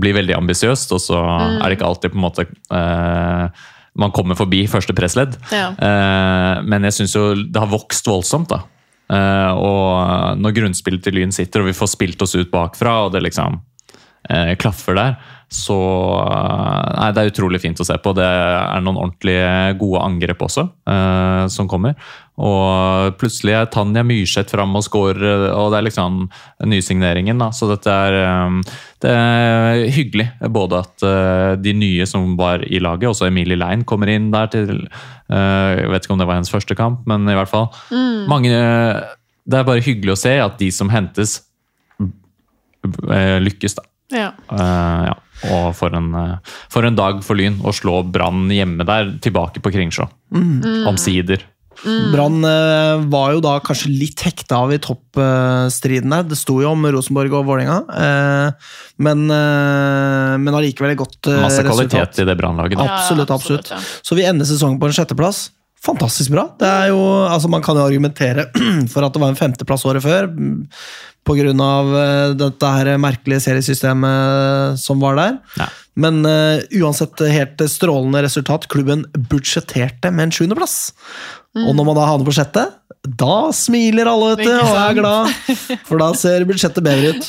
[0.00, 3.66] blir veldig ambisiøst, og så er det ikke alltid på en måte eh,
[3.96, 5.36] man kommer forbi første pressledd.
[5.54, 5.70] Ja.
[5.72, 8.62] Eh, men jeg syns jo det har vokst voldsomt, da.
[9.12, 13.14] Eh, og når grunnspillet til Lyn sitter, og vi får spilt oss ut bakfra, og
[13.14, 13.60] det liksom
[14.30, 15.16] eh, klaffer der,
[15.52, 15.78] så
[16.26, 18.12] eh, Nei, det er utrolig fint å se på.
[18.16, 19.36] Det er noen ordentlig
[19.78, 21.94] gode angrep også, eh, som kommer.
[22.36, 26.18] Og plutselig er Tanja Myrseth fram og scorer, og det er liksom
[26.68, 27.38] nysigneringen.
[27.38, 30.28] da, Så dette er, eh, det er hyggelig.
[30.50, 34.50] Både at eh, de nye som var i laget, også Emilie Lein, kommer inn der
[34.52, 34.88] til
[35.30, 37.70] eh, Jeg vet ikke om det var hennes første kamp, men i hvert fall.
[38.26, 38.50] Mange,
[39.46, 41.38] det er bare hyggelig å se at de som hentes,
[42.02, 43.86] eh, lykkes, da.
[44.14, 44.30] Ja.
[44.50, 45.14] Uh, ja.
[45.44, 49.62] Og for en, eh, for en dag for Lyn å slå Brann hjemme der, tilbake
[49.62, 50.08] på Kringsjå.
[50.88, 51.44] Omsider.
[51.84, 56.24] Brann eh, var jo da kanskje litt hekta av i toppstriden der.
[56.30, 58.70] Det sto jo om Rosenborg og Vålerenga, eh,
[59.04, 61.44] men, men allikevel et godt resultat.
[61.44, 61.92] Masse resultat.
[61.92, 62.80] kvalitet i det Brannlaget.
[62.80, 63.74] Absolutt, absolutt, absolutt.
[63.76, 64.00] ja.
[64.08, 65.50] Så vi ender sesongen på en sjetteplass.
[65.86, 66.48] Fantastisk bra.
[66.58, 68.48] Det er jo, altså Man kan jo argumentere
[68.92, 70.30] for at det var en femteplass året før,
[71.26, 71.50] pga.
[71.52, 75.36] Uh, dette her merkelige seriesystemet som var der.
[75.60, 75.68] Ja.
[75.96, 78.68] Men uh, uansett helt strålende resultat.
[78.72, 80.78] Klubben budsjetterte med en sjuendeplass.
[81.56, 82.66] Og når man da havner på sjette,
[83.06, 85.30] da smiler alle, vet du, og er glad.
[85.88, 87.28] For da ser budsjettet bedre ut.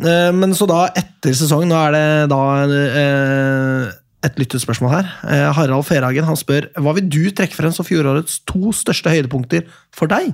[0.00, 5.10] Uh, Men så da, etter sesongen, nå er det da uh, et lyttespørsmål her.
[5.30, 9.68] Eh, Harald Ferhagen han spør hva vil du trekke frem som fjorårets to største høydepunkter
[9.94, 10.32] for deg?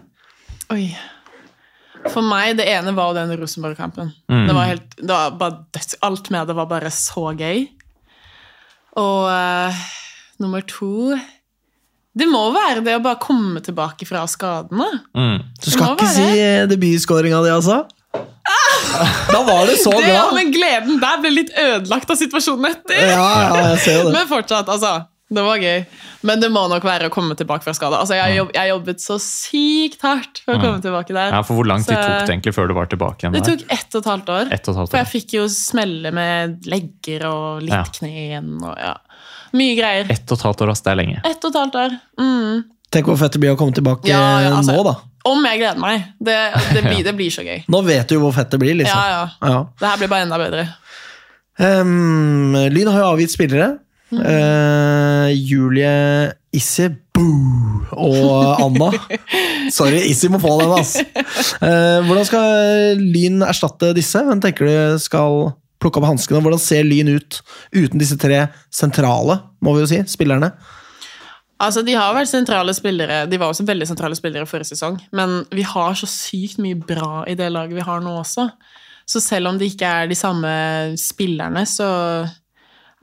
[0.73, 0.95] Oi.
[2.13, 4.11] For meg, det ene var den Rosenborg-kampen.
[4.31, 4.45] Mm.
[4.49, 7.65] Det var helt, det var bare Alt med det var bare så gøy.
[9.01, 9.85] Og uh,
[10.43, 11.17] nummer to
[12.15, 14.87] Det må være det å bare komme tilbake fra skadene.
[15.17, 15.41] Mm.
[15.59, 17.83] Du skal ikke si eh, debutskåringa di, altså?
[19.33, 23.01] Da var det så Det, ja, men gleden der ble litt ødelagt av situasjonen etter.
[23.11, 24.13] Ja, ja, jeg ser det.
[24.15, 24.93] Men fortsatt, altså.
[25.33, 25.85] Det var gøy.
[26.29, 27.97] Men det må nok være å komme tilbake fra skade.
[27.97, 31.33] Altså, jeg, jobb, jeg jobbet så sykt hardt for å komme tilbake der.
[31.33, 33.35] Ja, for Hvor lang tid tok det egentlig før du var tilbake igjen?
[33.39, 34.53] Det tok ett og et halvt år.
[34.53, 37.83] Et og et halvt For jeg fikk jo smelle med legger og litt Ja.
[37.89, 38.53] kne igjen.
[38.61, 38.93] Og, ja.
[39.57, 40.13] Mye greier.
[40.13, 40.85] Ett og et halvt år, ass.
[40.85, 41.19] Det er lenge.
[41.25, 41.97] Ett og et halvt år.
[42.21, 42.65] Mm.
[42.95, 44.95] Tenk hvor fett det blir å komme tilbake Ja, ja, altså- nå, da.
[45.25, 46.03] Om jeg gleder meg.
[46.21, 46.37] Det,
[46.77, 47.63] det, blir, det blir så gøy.
[47.73, 48.93] Nå vet du jo hvor fett det blir, liksom.
[48.93, 49.55] Ja, ja.
[49.55, 49.63] Ja.
[49.81, 50.67] Det her blir bare enda bedre.
[51.57, 53.79] Um, Lyn har jo avgitt spillere.
[54.15, 58.91] Eh, Julie Issi Boo og Anna.
[59.77, 60.73] Sorry, Issi må få den.
[60.75, 64.23] Eh, hvordan skal Lyn erstatte disse?
[64.27, 65.53] Hvem tenker du skal
[65.83, 66.43] plukke opp hanskene?
[66.45, 67.41] Hvordan ser Lyn ut
[67.75, 70.53] uten disse tre sentrale, må vi jo si, spillerne?
[71.63, 75.43] Altså, De har vært sentrale spillere De var også veldig sentrale spillere forrige sesong, men
[75.55, 78.49] vi har så sykt mye bra i det laget vi har nå også.
[79.07, 80.51] Så selv om det ikke er de samme
[81.01, 81.87] spillerne, så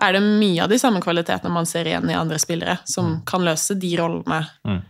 [0.01, 3.43] er det mye av de samme kvalitetene man ser igjen i andre spillere, som kan
[3.45, 4.81] løse de rollene Mm.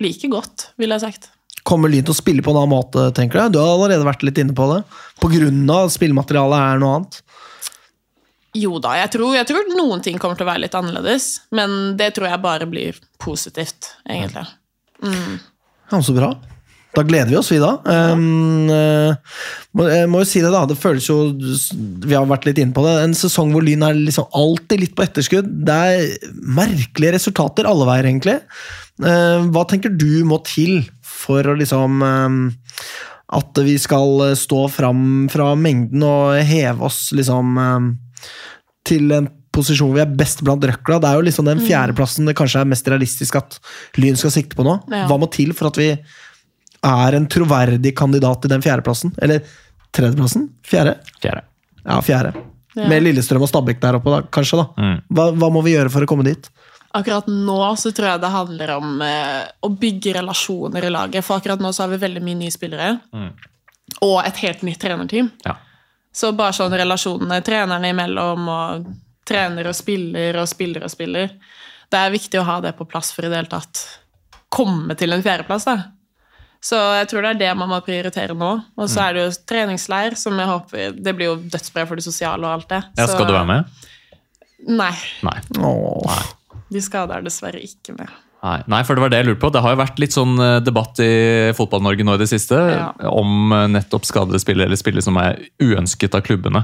[0.00, 1.30] like godt, ville jeg sagt.
[1.62, 3.56] Kommer Lyn til å spille på en annen måte, tenker du?
[3.56, 4.84] Du har allerede vært litt inne på det.
[5.20, 7.20] Av at spillematerialet er noe annet.
[8.56, 11.96] Jo da, jeg tror, jeg tror noen ting kommer til å være litt annerledes, men
[11.96, 14.46] det tror jeg bare blir positivt, egentlig.
[15.90, 16.32] Ja, så bra.
[16.96, 17.76] Da gleder vi oss, vi da.
[17.86, 19.36] Um, eh,
[19.78, 20.64] må, jeg må jo si det, da.
[20.66, 22.96] Det føles jo Vi har vært litt inne på det.
[23.04, 25.52] En sesong hvor Lyn er liksom alltid litt på etterskudd.
[25.66, 28.40] Det er merkelige resultater alle veier, egentlig.
[29.00, 30.82] Uh, hva tenker du må til
[31.20, 32.38] for å liksom eh,
[33.38, 37.90] At vi skal stå fram fra mengden og heve oss liksom eh,
[38.88, 41.00] til en posisjon vi er best blant røkla.
[41.02, 43.58] Det er jo liksom den fjerdeplassen det kanskje er mest realistisk at
[43.98, 44.76] Lyn skal sikte på nå.
[44.90, 45.06] Ja.
[45.10, 45.90] Hva må til for at vi
[46.86, 49.12] er en troverdig kandidat til den fjerdeplassen?
[49.22, 49.44] Eller
[49.96, 50.48] tredjeplassen?
[50.66, 50.96] Fjerde?
[51.22, 51.44] Fjerde.
[51.84, 52.32] Ja, fjerde.
[52.74, 52.86] Ja.
[52.88, 54.60] Med Lillestrøm og Stabæk der oppe, da, kanskje.
[54.62, 54.66] da.
[54.78, 54.98] Mm.
[55.16, 56.50] Hva, hva må vi gjøre for å komme dit?
[56.96, 61.26] Akkurat nå så tror jeg det handler om eh, å bygge relasjoner i laget.
[61.26, 62.92] For akkurat nå så har vi veldig mye nye spillere.
[63.14, 63.30] Mm.
[64.06, 65.30] Og et helt nytt trenerteam.
[65.46, 65.56] Ja.
[66.14, 68.90] Så bare sånn relasjonene trenerne imellom, og
[69.30, 71.34] trener og spiller og spiller og spiller.
[71.90, 73.82] Det er viktig å ha det på plass for i det hele tatt
[74.50, 75.66] komme til en fjerdeplass.
[75.68, 75.76] da.
[76.62, 78.50] Så jeg tror det er det man må prioritere nå.
[78.76, 78.88] Og Mm.
[78.92, 82.44] så er det jo treningsleir, som jeg håper Det blir jo dødsbra for det sosiale
[82.44, 82.82] og alt det.
[82.98, 83.64] Ja, Så- skal du være med?
[84.68, 84.92] Nei.
[85.22, 85.40] Nei.
[85.58, 86.22] Åh.
[86.70, 88.08] De skada er dessverre ikke med.
[88.40, 88.62] Nei.
[88.72, 89.50] Nei, for det var det jeg lurte på.
[89.52, 91.08] Det har jo vært litt sånn eh, debatt i
[91.58, 92.86] Fotball-Norge nå i det siste Ja.
[93.10, 96.62] om eh, nettopp skadede spillere eller spillere som er uønsket av klubbene.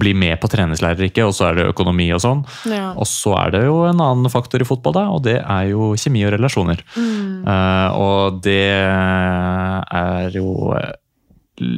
[0.00, 2.40] Blir med på treningsleirer ikke, og så er det økonomi og sånn.
[2.72, 2.94] Ja.
[2.96, 5.92] Og så er det jo en annen faktor i fotball, da, og det er jo
[6.00, 6.80] kjemi og relasjoner.
[6.96, 10.54] Eh, og det er jo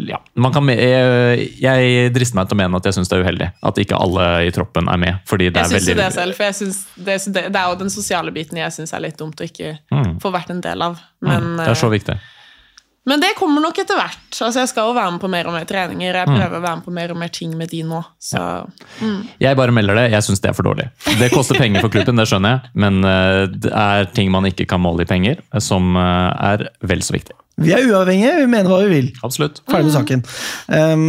[0.08, 3.24] ja, man kan, jeg, jeg drister meg til å mene at jeg syns det er
[3.26, 5.18] uheldig at ikke alle i troppen er med.
[5.26, 5.96] fordi det Jeg er veldig...
[6.02, 8.92] det selv, for jeg synes det, det, det er jo den sosiale biten jeg syns
[8.94, 10.14] er litt dumt å ikke Mm.
[10.22, 11.00] få vært en del av.
[11.20, 12.14] Men, Mm, det er så eh, viktig.
[13.04, 14.30] men det kommer nok etter hvert.
[14.40, 16.14] Altså, jeg skal jo være med på mer og mer treninger.
[16.14, 16.18] Mm.
[16.22, 17.98] Jeg prøver å være med på mer og mer ting med de nå.
[18.22, 18.40] Så
[19.42, 20.04] Jeg bare melder det.
[20.12, 20.86] Jeg syns det er for dårlig.
[21.18, 24.66] Det koster penger for klubben, det skjønner jeg, men eh, det er ting man ikke
[24.70, 27.34] kan måle i penger, som eh, er vel så viktig.
[27.62, 29.12] Vi er uavhengige, vi mener hva vi vil.
[29.24, 29.60] Absolutt.
[29.70, 30.24] Ferdig med saken.
[30.68, 31.06] Um,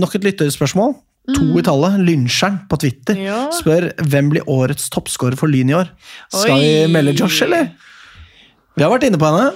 [0.00, 0.96] nok et lytterspørsmål.
[1.36, 1.98] To i tallet.
[2.08, 3.48] Lynsjeren på Twitter Ja.
[3.52, 5.90] spør hvem blir årets toppskårer for Lyn i år.
[6.32, 7.68] Skal vi melde Josh, eller?
[8.78, 9.50] Vi har vært inne på henne.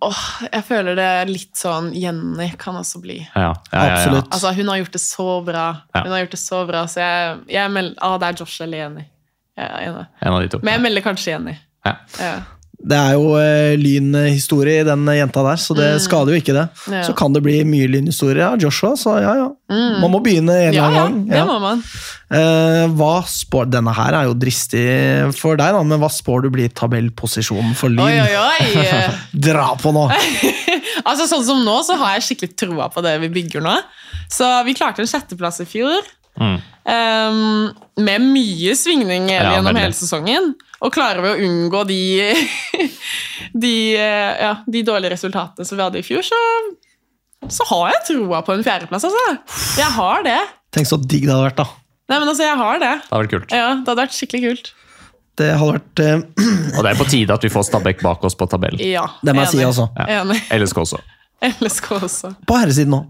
[0.00, 0.18] Åh,
[0.52, 3.16] jeg føler det er litt sånn Jenny kan også bli.
[3.34, 3.94] Ja, ja, ja, ja.
[3.96, 4.28] Absolutt.
[4.30, 5.64] Altså, hun har gjort det så bra.
[5.96, 6.02] Ja.
[6.04, 8.84] Hun har gjort det så bra, så jeg, jeg melder ah, det er Josh eller
[8.84, 9.06] Jenny.
[9.58, 10.06] Jeg er enig.
[10.22, 10.60] En av de to.
[10.62, 11.56] Men jeg melder kanskje Jenny.
[11.88, 11.96] Ja.
[12.78, 12.86] Ja.
[12.88, 16.62] Det er jo eh, lynhistorie i den jenta der, så det skader jo ikke det.
[16.86, 16.92] Mm.
[16.94, 17.00] Ja.
[17.08, 19.48] Så kan det bli mye lynhistorie av Joshua, så ja ja.
[19.98, 21.34] Man må begynne en eller Ja, ja, annen gang.
[21.34, 21.82] det må man.
[22.30, 24.84] Eh, hva spår, Denne her er jo dristig
[25.36, 28.04] for deg, da, men hva spår du blir tabellposisjonen for Lyn?
[28.06, 28.94] Oi, oi, oi!
[29.48, 30.06] Dra på nå!
[31.08, 33.74] altså, sånn som nå, så har jeg skikkelig troa på det vi bygger nå.
[34.30, 36.06] Så vi klarte en sjetteplass i fjor.
[36.38, 36.58] Mm.
[36.86, 37.70] Um,
[38.06, 39.82] med mye svingning Ja, gjennom veldig.
[39.88, 40.52] hele sesongen.
[40.84, 42.02] Og klarer vi å unngå de,
[43.64, 46.38] de, eh, ja, de dårlige resultatene som vi hadde i fjor, så,
[47.50, 49.36] så har jeg troa på en fjerdeplass, altså.
[49.80, 50.38] Jeg har det.
[50.74, 51.68] Tenk så digg det hadde vært, da.
[52.08, 52.92] Nei, men altså, jeg har det.
[53.02, 53.56] Det hadde vært kult.
[53.56, 54.72] Ja, Det hadde vært skikkelig kult.
[55.38, 56.46] Det hadde vært uh...
[56.78, 58.82] Og det er på tide at vi får Stabæk bak oss på tabellen.
[58.82, 59.90] Ja, Det må jeg si, altså.
[59.98, 60.24] Ja.
[60.56, 61.02] LSK også.
[61.62, 62.34] LSK også.
[62.48, 63.04] På herresiden nå.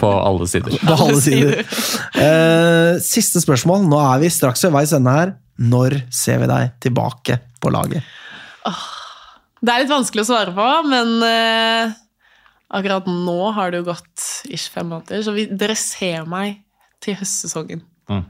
[0.00, 0.74] På alle sider.
[0.84, 1.62] På alle sider.
[2.18, 3.86] uh, siste spørsmål.
[3.88, 5.36] Nå er vi straks ved veis ende her.
[5.56, 8.04] Når ser vi deg tilbake på laget?
[9.62, 11.94] Det er litt vanskelig å svare på, men eh,
[12.76, 16.60] akkurat nå har det jo gått ish fem måneder, så vi, dere ser meg
[17.02, 17.84] til høstsesongen.
[18.10, 18.24] Mm.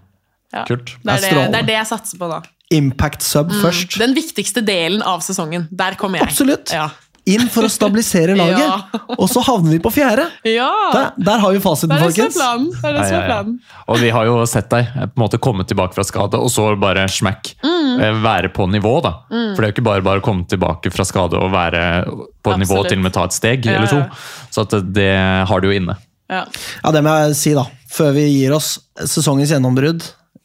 [0.54, 0.62] Ja.
[0.68, 0.94] Kult.
[1.02, 2.42] Det er det, det er det jeg satser på da.
[2.74, 3.94] Impact sub først.
[4.00, 5.68] Den viktigste delen av sesongen.
[5.70, 6.32] Der kommer jeg.
[6.32, 6.72] Absolutt.
[6.74, 6.88] Ja.
[7.26, 8.60] Inn for å stabilisere laget.
[8.62, 9.00] Ja.
[9.18, 10.28] Og så havner vi på fjerde.
[10.46, 10.68] ja.
[10.94, 12.36] Der, der har vi fasiten, Det er folkens.
[12.38, 13.26] Det er det Ja, som ja, er ja.
[13.32, 13.56] planen.
[13.90, 16.50] Og vi har jo sett deg eh, på en måte komme tilbake fra skade, og
[16.54, 17.50] så bare smack.
[17.66, 18.00] Mm.
[18.00, 19.12] eh, Være på nivå, da.
[19.28, 22.54] For det er jo ikke bare bare å komme tilbake fra skade og være på
[22.54, 22.88] et nivå Absolutt.
[22.94, 24.02] til og med ta et steg Ja, eller to.
[24.54, 25.10] Så at det
[25.50, 25.98] har du jo inne.
[26.30, 26.44] Ja.
[26.82, 27.66] Ja, det må jeg si, da.
[27.90, 30.02] Før vi gir oss sesongens gjennombrudd.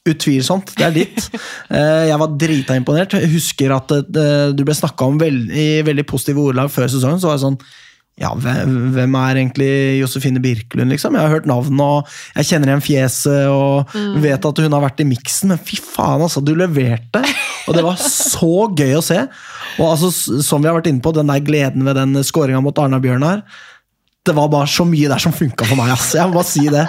[0.09, 0.73] Utvilsomt.
[0.77, 1.29] Det er ditt.
[1.71, 3.13] Eh, Jeg var drita imponert.
[3.15, 7.21] Jeg husker at eh, du ble snakka om veld, i veldig positive ordelag før sesongen.
[7.21, 7.61] Så var jeg sånn
[8.19, 9.69] ja, hvem, er egentlig
[10.01, 11.15] Josefine Birkelund, liksom?
[11.15, 15.01] Jeg har hørt navnet, og jeg kjenner igjen fjeset og vet at hun har vært
[15.01, 17.23] i miksen, men fy faen, altså, du leverte!
[17.65, 19.17] Og det var så gøy å se.
[19.79, 20.11] Og altså,
[20.43, 23.41] som vi har vært inne på, den der gleden ved den skåringa mot Arna-Bjørnar
[24.27, 26.11] Det var bare så mye der som funka for meg, ass.
[26.19, 26.85] Jeg må bare si det.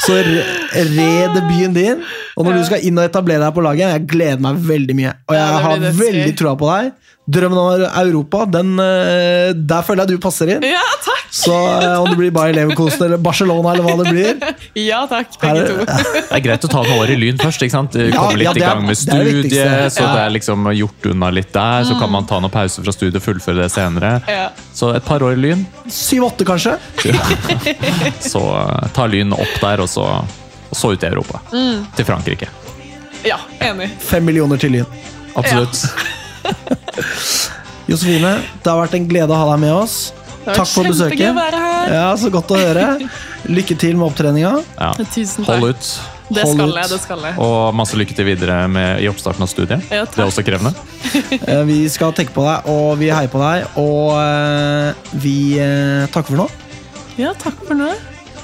[0.00, 2.02] Så red re debuten din,
[2.36, 5.12] og når du skal inn og etablere deg på laget, jeg gleder meg veldig mye.
[5.28, 6.92] Og jeg har veldig troa på deg.
[7.30, 10.64] Drømmen om Europa, den, eh, der føler jeg du passer inn.
[10.66, 11.20] ja, takk!
[11.30, 14.56] Så eh, om det blir Bayer Leverkosen eller Barcelona eller hva det blir
[14.90, 16.00] Ja, takk, her, begge to.
[16.30, 17.62] Det er greit å ta noen år i Lyn først.
[17.62, 17.94] ikke sant?
[17.94, 20.70] Komme litt ja, er, i gang med det er det studiet, så det er liksom
[20.74, 21.86] gjort unna litt der.
[21.86, 24.16] Så kan man ta noen pause fra studiet og fullføre det senere.
[24.74, 26.76] Så et par år i Lyn, Syv-åtte, kanskje?
[28.32, 30.06] så eh, ta Lyn opp der, og så,
[30.70, 31.42] og så ut i Europa.
[31.54, 31.86] Mm.
[31.98, 32.50] Til Frankrike.
[33.26, 33.90] ja, enig.
[34.02, 34.98] Fem millioner til Lyn.
[35.38, 35.86] Absolutt.
[37.90, 39.98] Josefine, det har vært en glede å ha deg med oss.
[40.44, 41.26] Takk for besøket.
[41.30, 41.90] å være her.
[41.94, 42.86] Ja, Så godt å høre.
[43.56, 44.54] Lykke til med opptreninga.
[44.78, 44.92] Ja.
[45.00, 45.50] Tusen takk.
[45.50, 45.90] Hold ut.
[46.30, 47.34] Det Hold skal jeg, det skal jeg.
[47.42, 49.82] Og masse lykke til videre med, i oppstarten av studiet.
[49.90, 50.74] Ja, det er også krevende.
[51.50, 53.64] Eh, Vi skal tenke på deg, og vi heier på deg.
[53.82, 56.46] Og eh, vi eh, takker for nå.
[57.18, 57.88] Ja, takk for nå.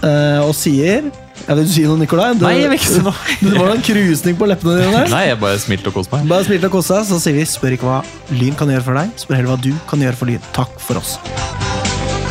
[0.03, 1.07] Eh, Og sier
[1.47, 2.33] Jeg vil du si noe, Nikolai?
[2.35, 3.15] Du, Nei, jeg vil ikke si noe.
[3.45, 4.93] Det var en krusning på leppene dine.
[4.97, 5.11] der.
[5.13, 6.27] Nei, jeg bare smilte og koste meg.
[6.33, 7.99] Bare smilte og koste deg, så sier vi spør ikke hva
[8.35, 10.43] Lyn kan gjøre for deg, spør heller hva du kan gjøre for Lyn.
[10.57, 11.17] Takk for oss.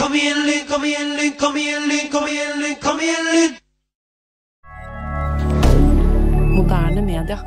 [0.02, 3.56] Kom igjen, Lyn, kom igjen, Lyn, kom igjen, Lyn, kom igjen, Lyn, kom igjen, Lyn!
[6.56, 7.40] Moderne media.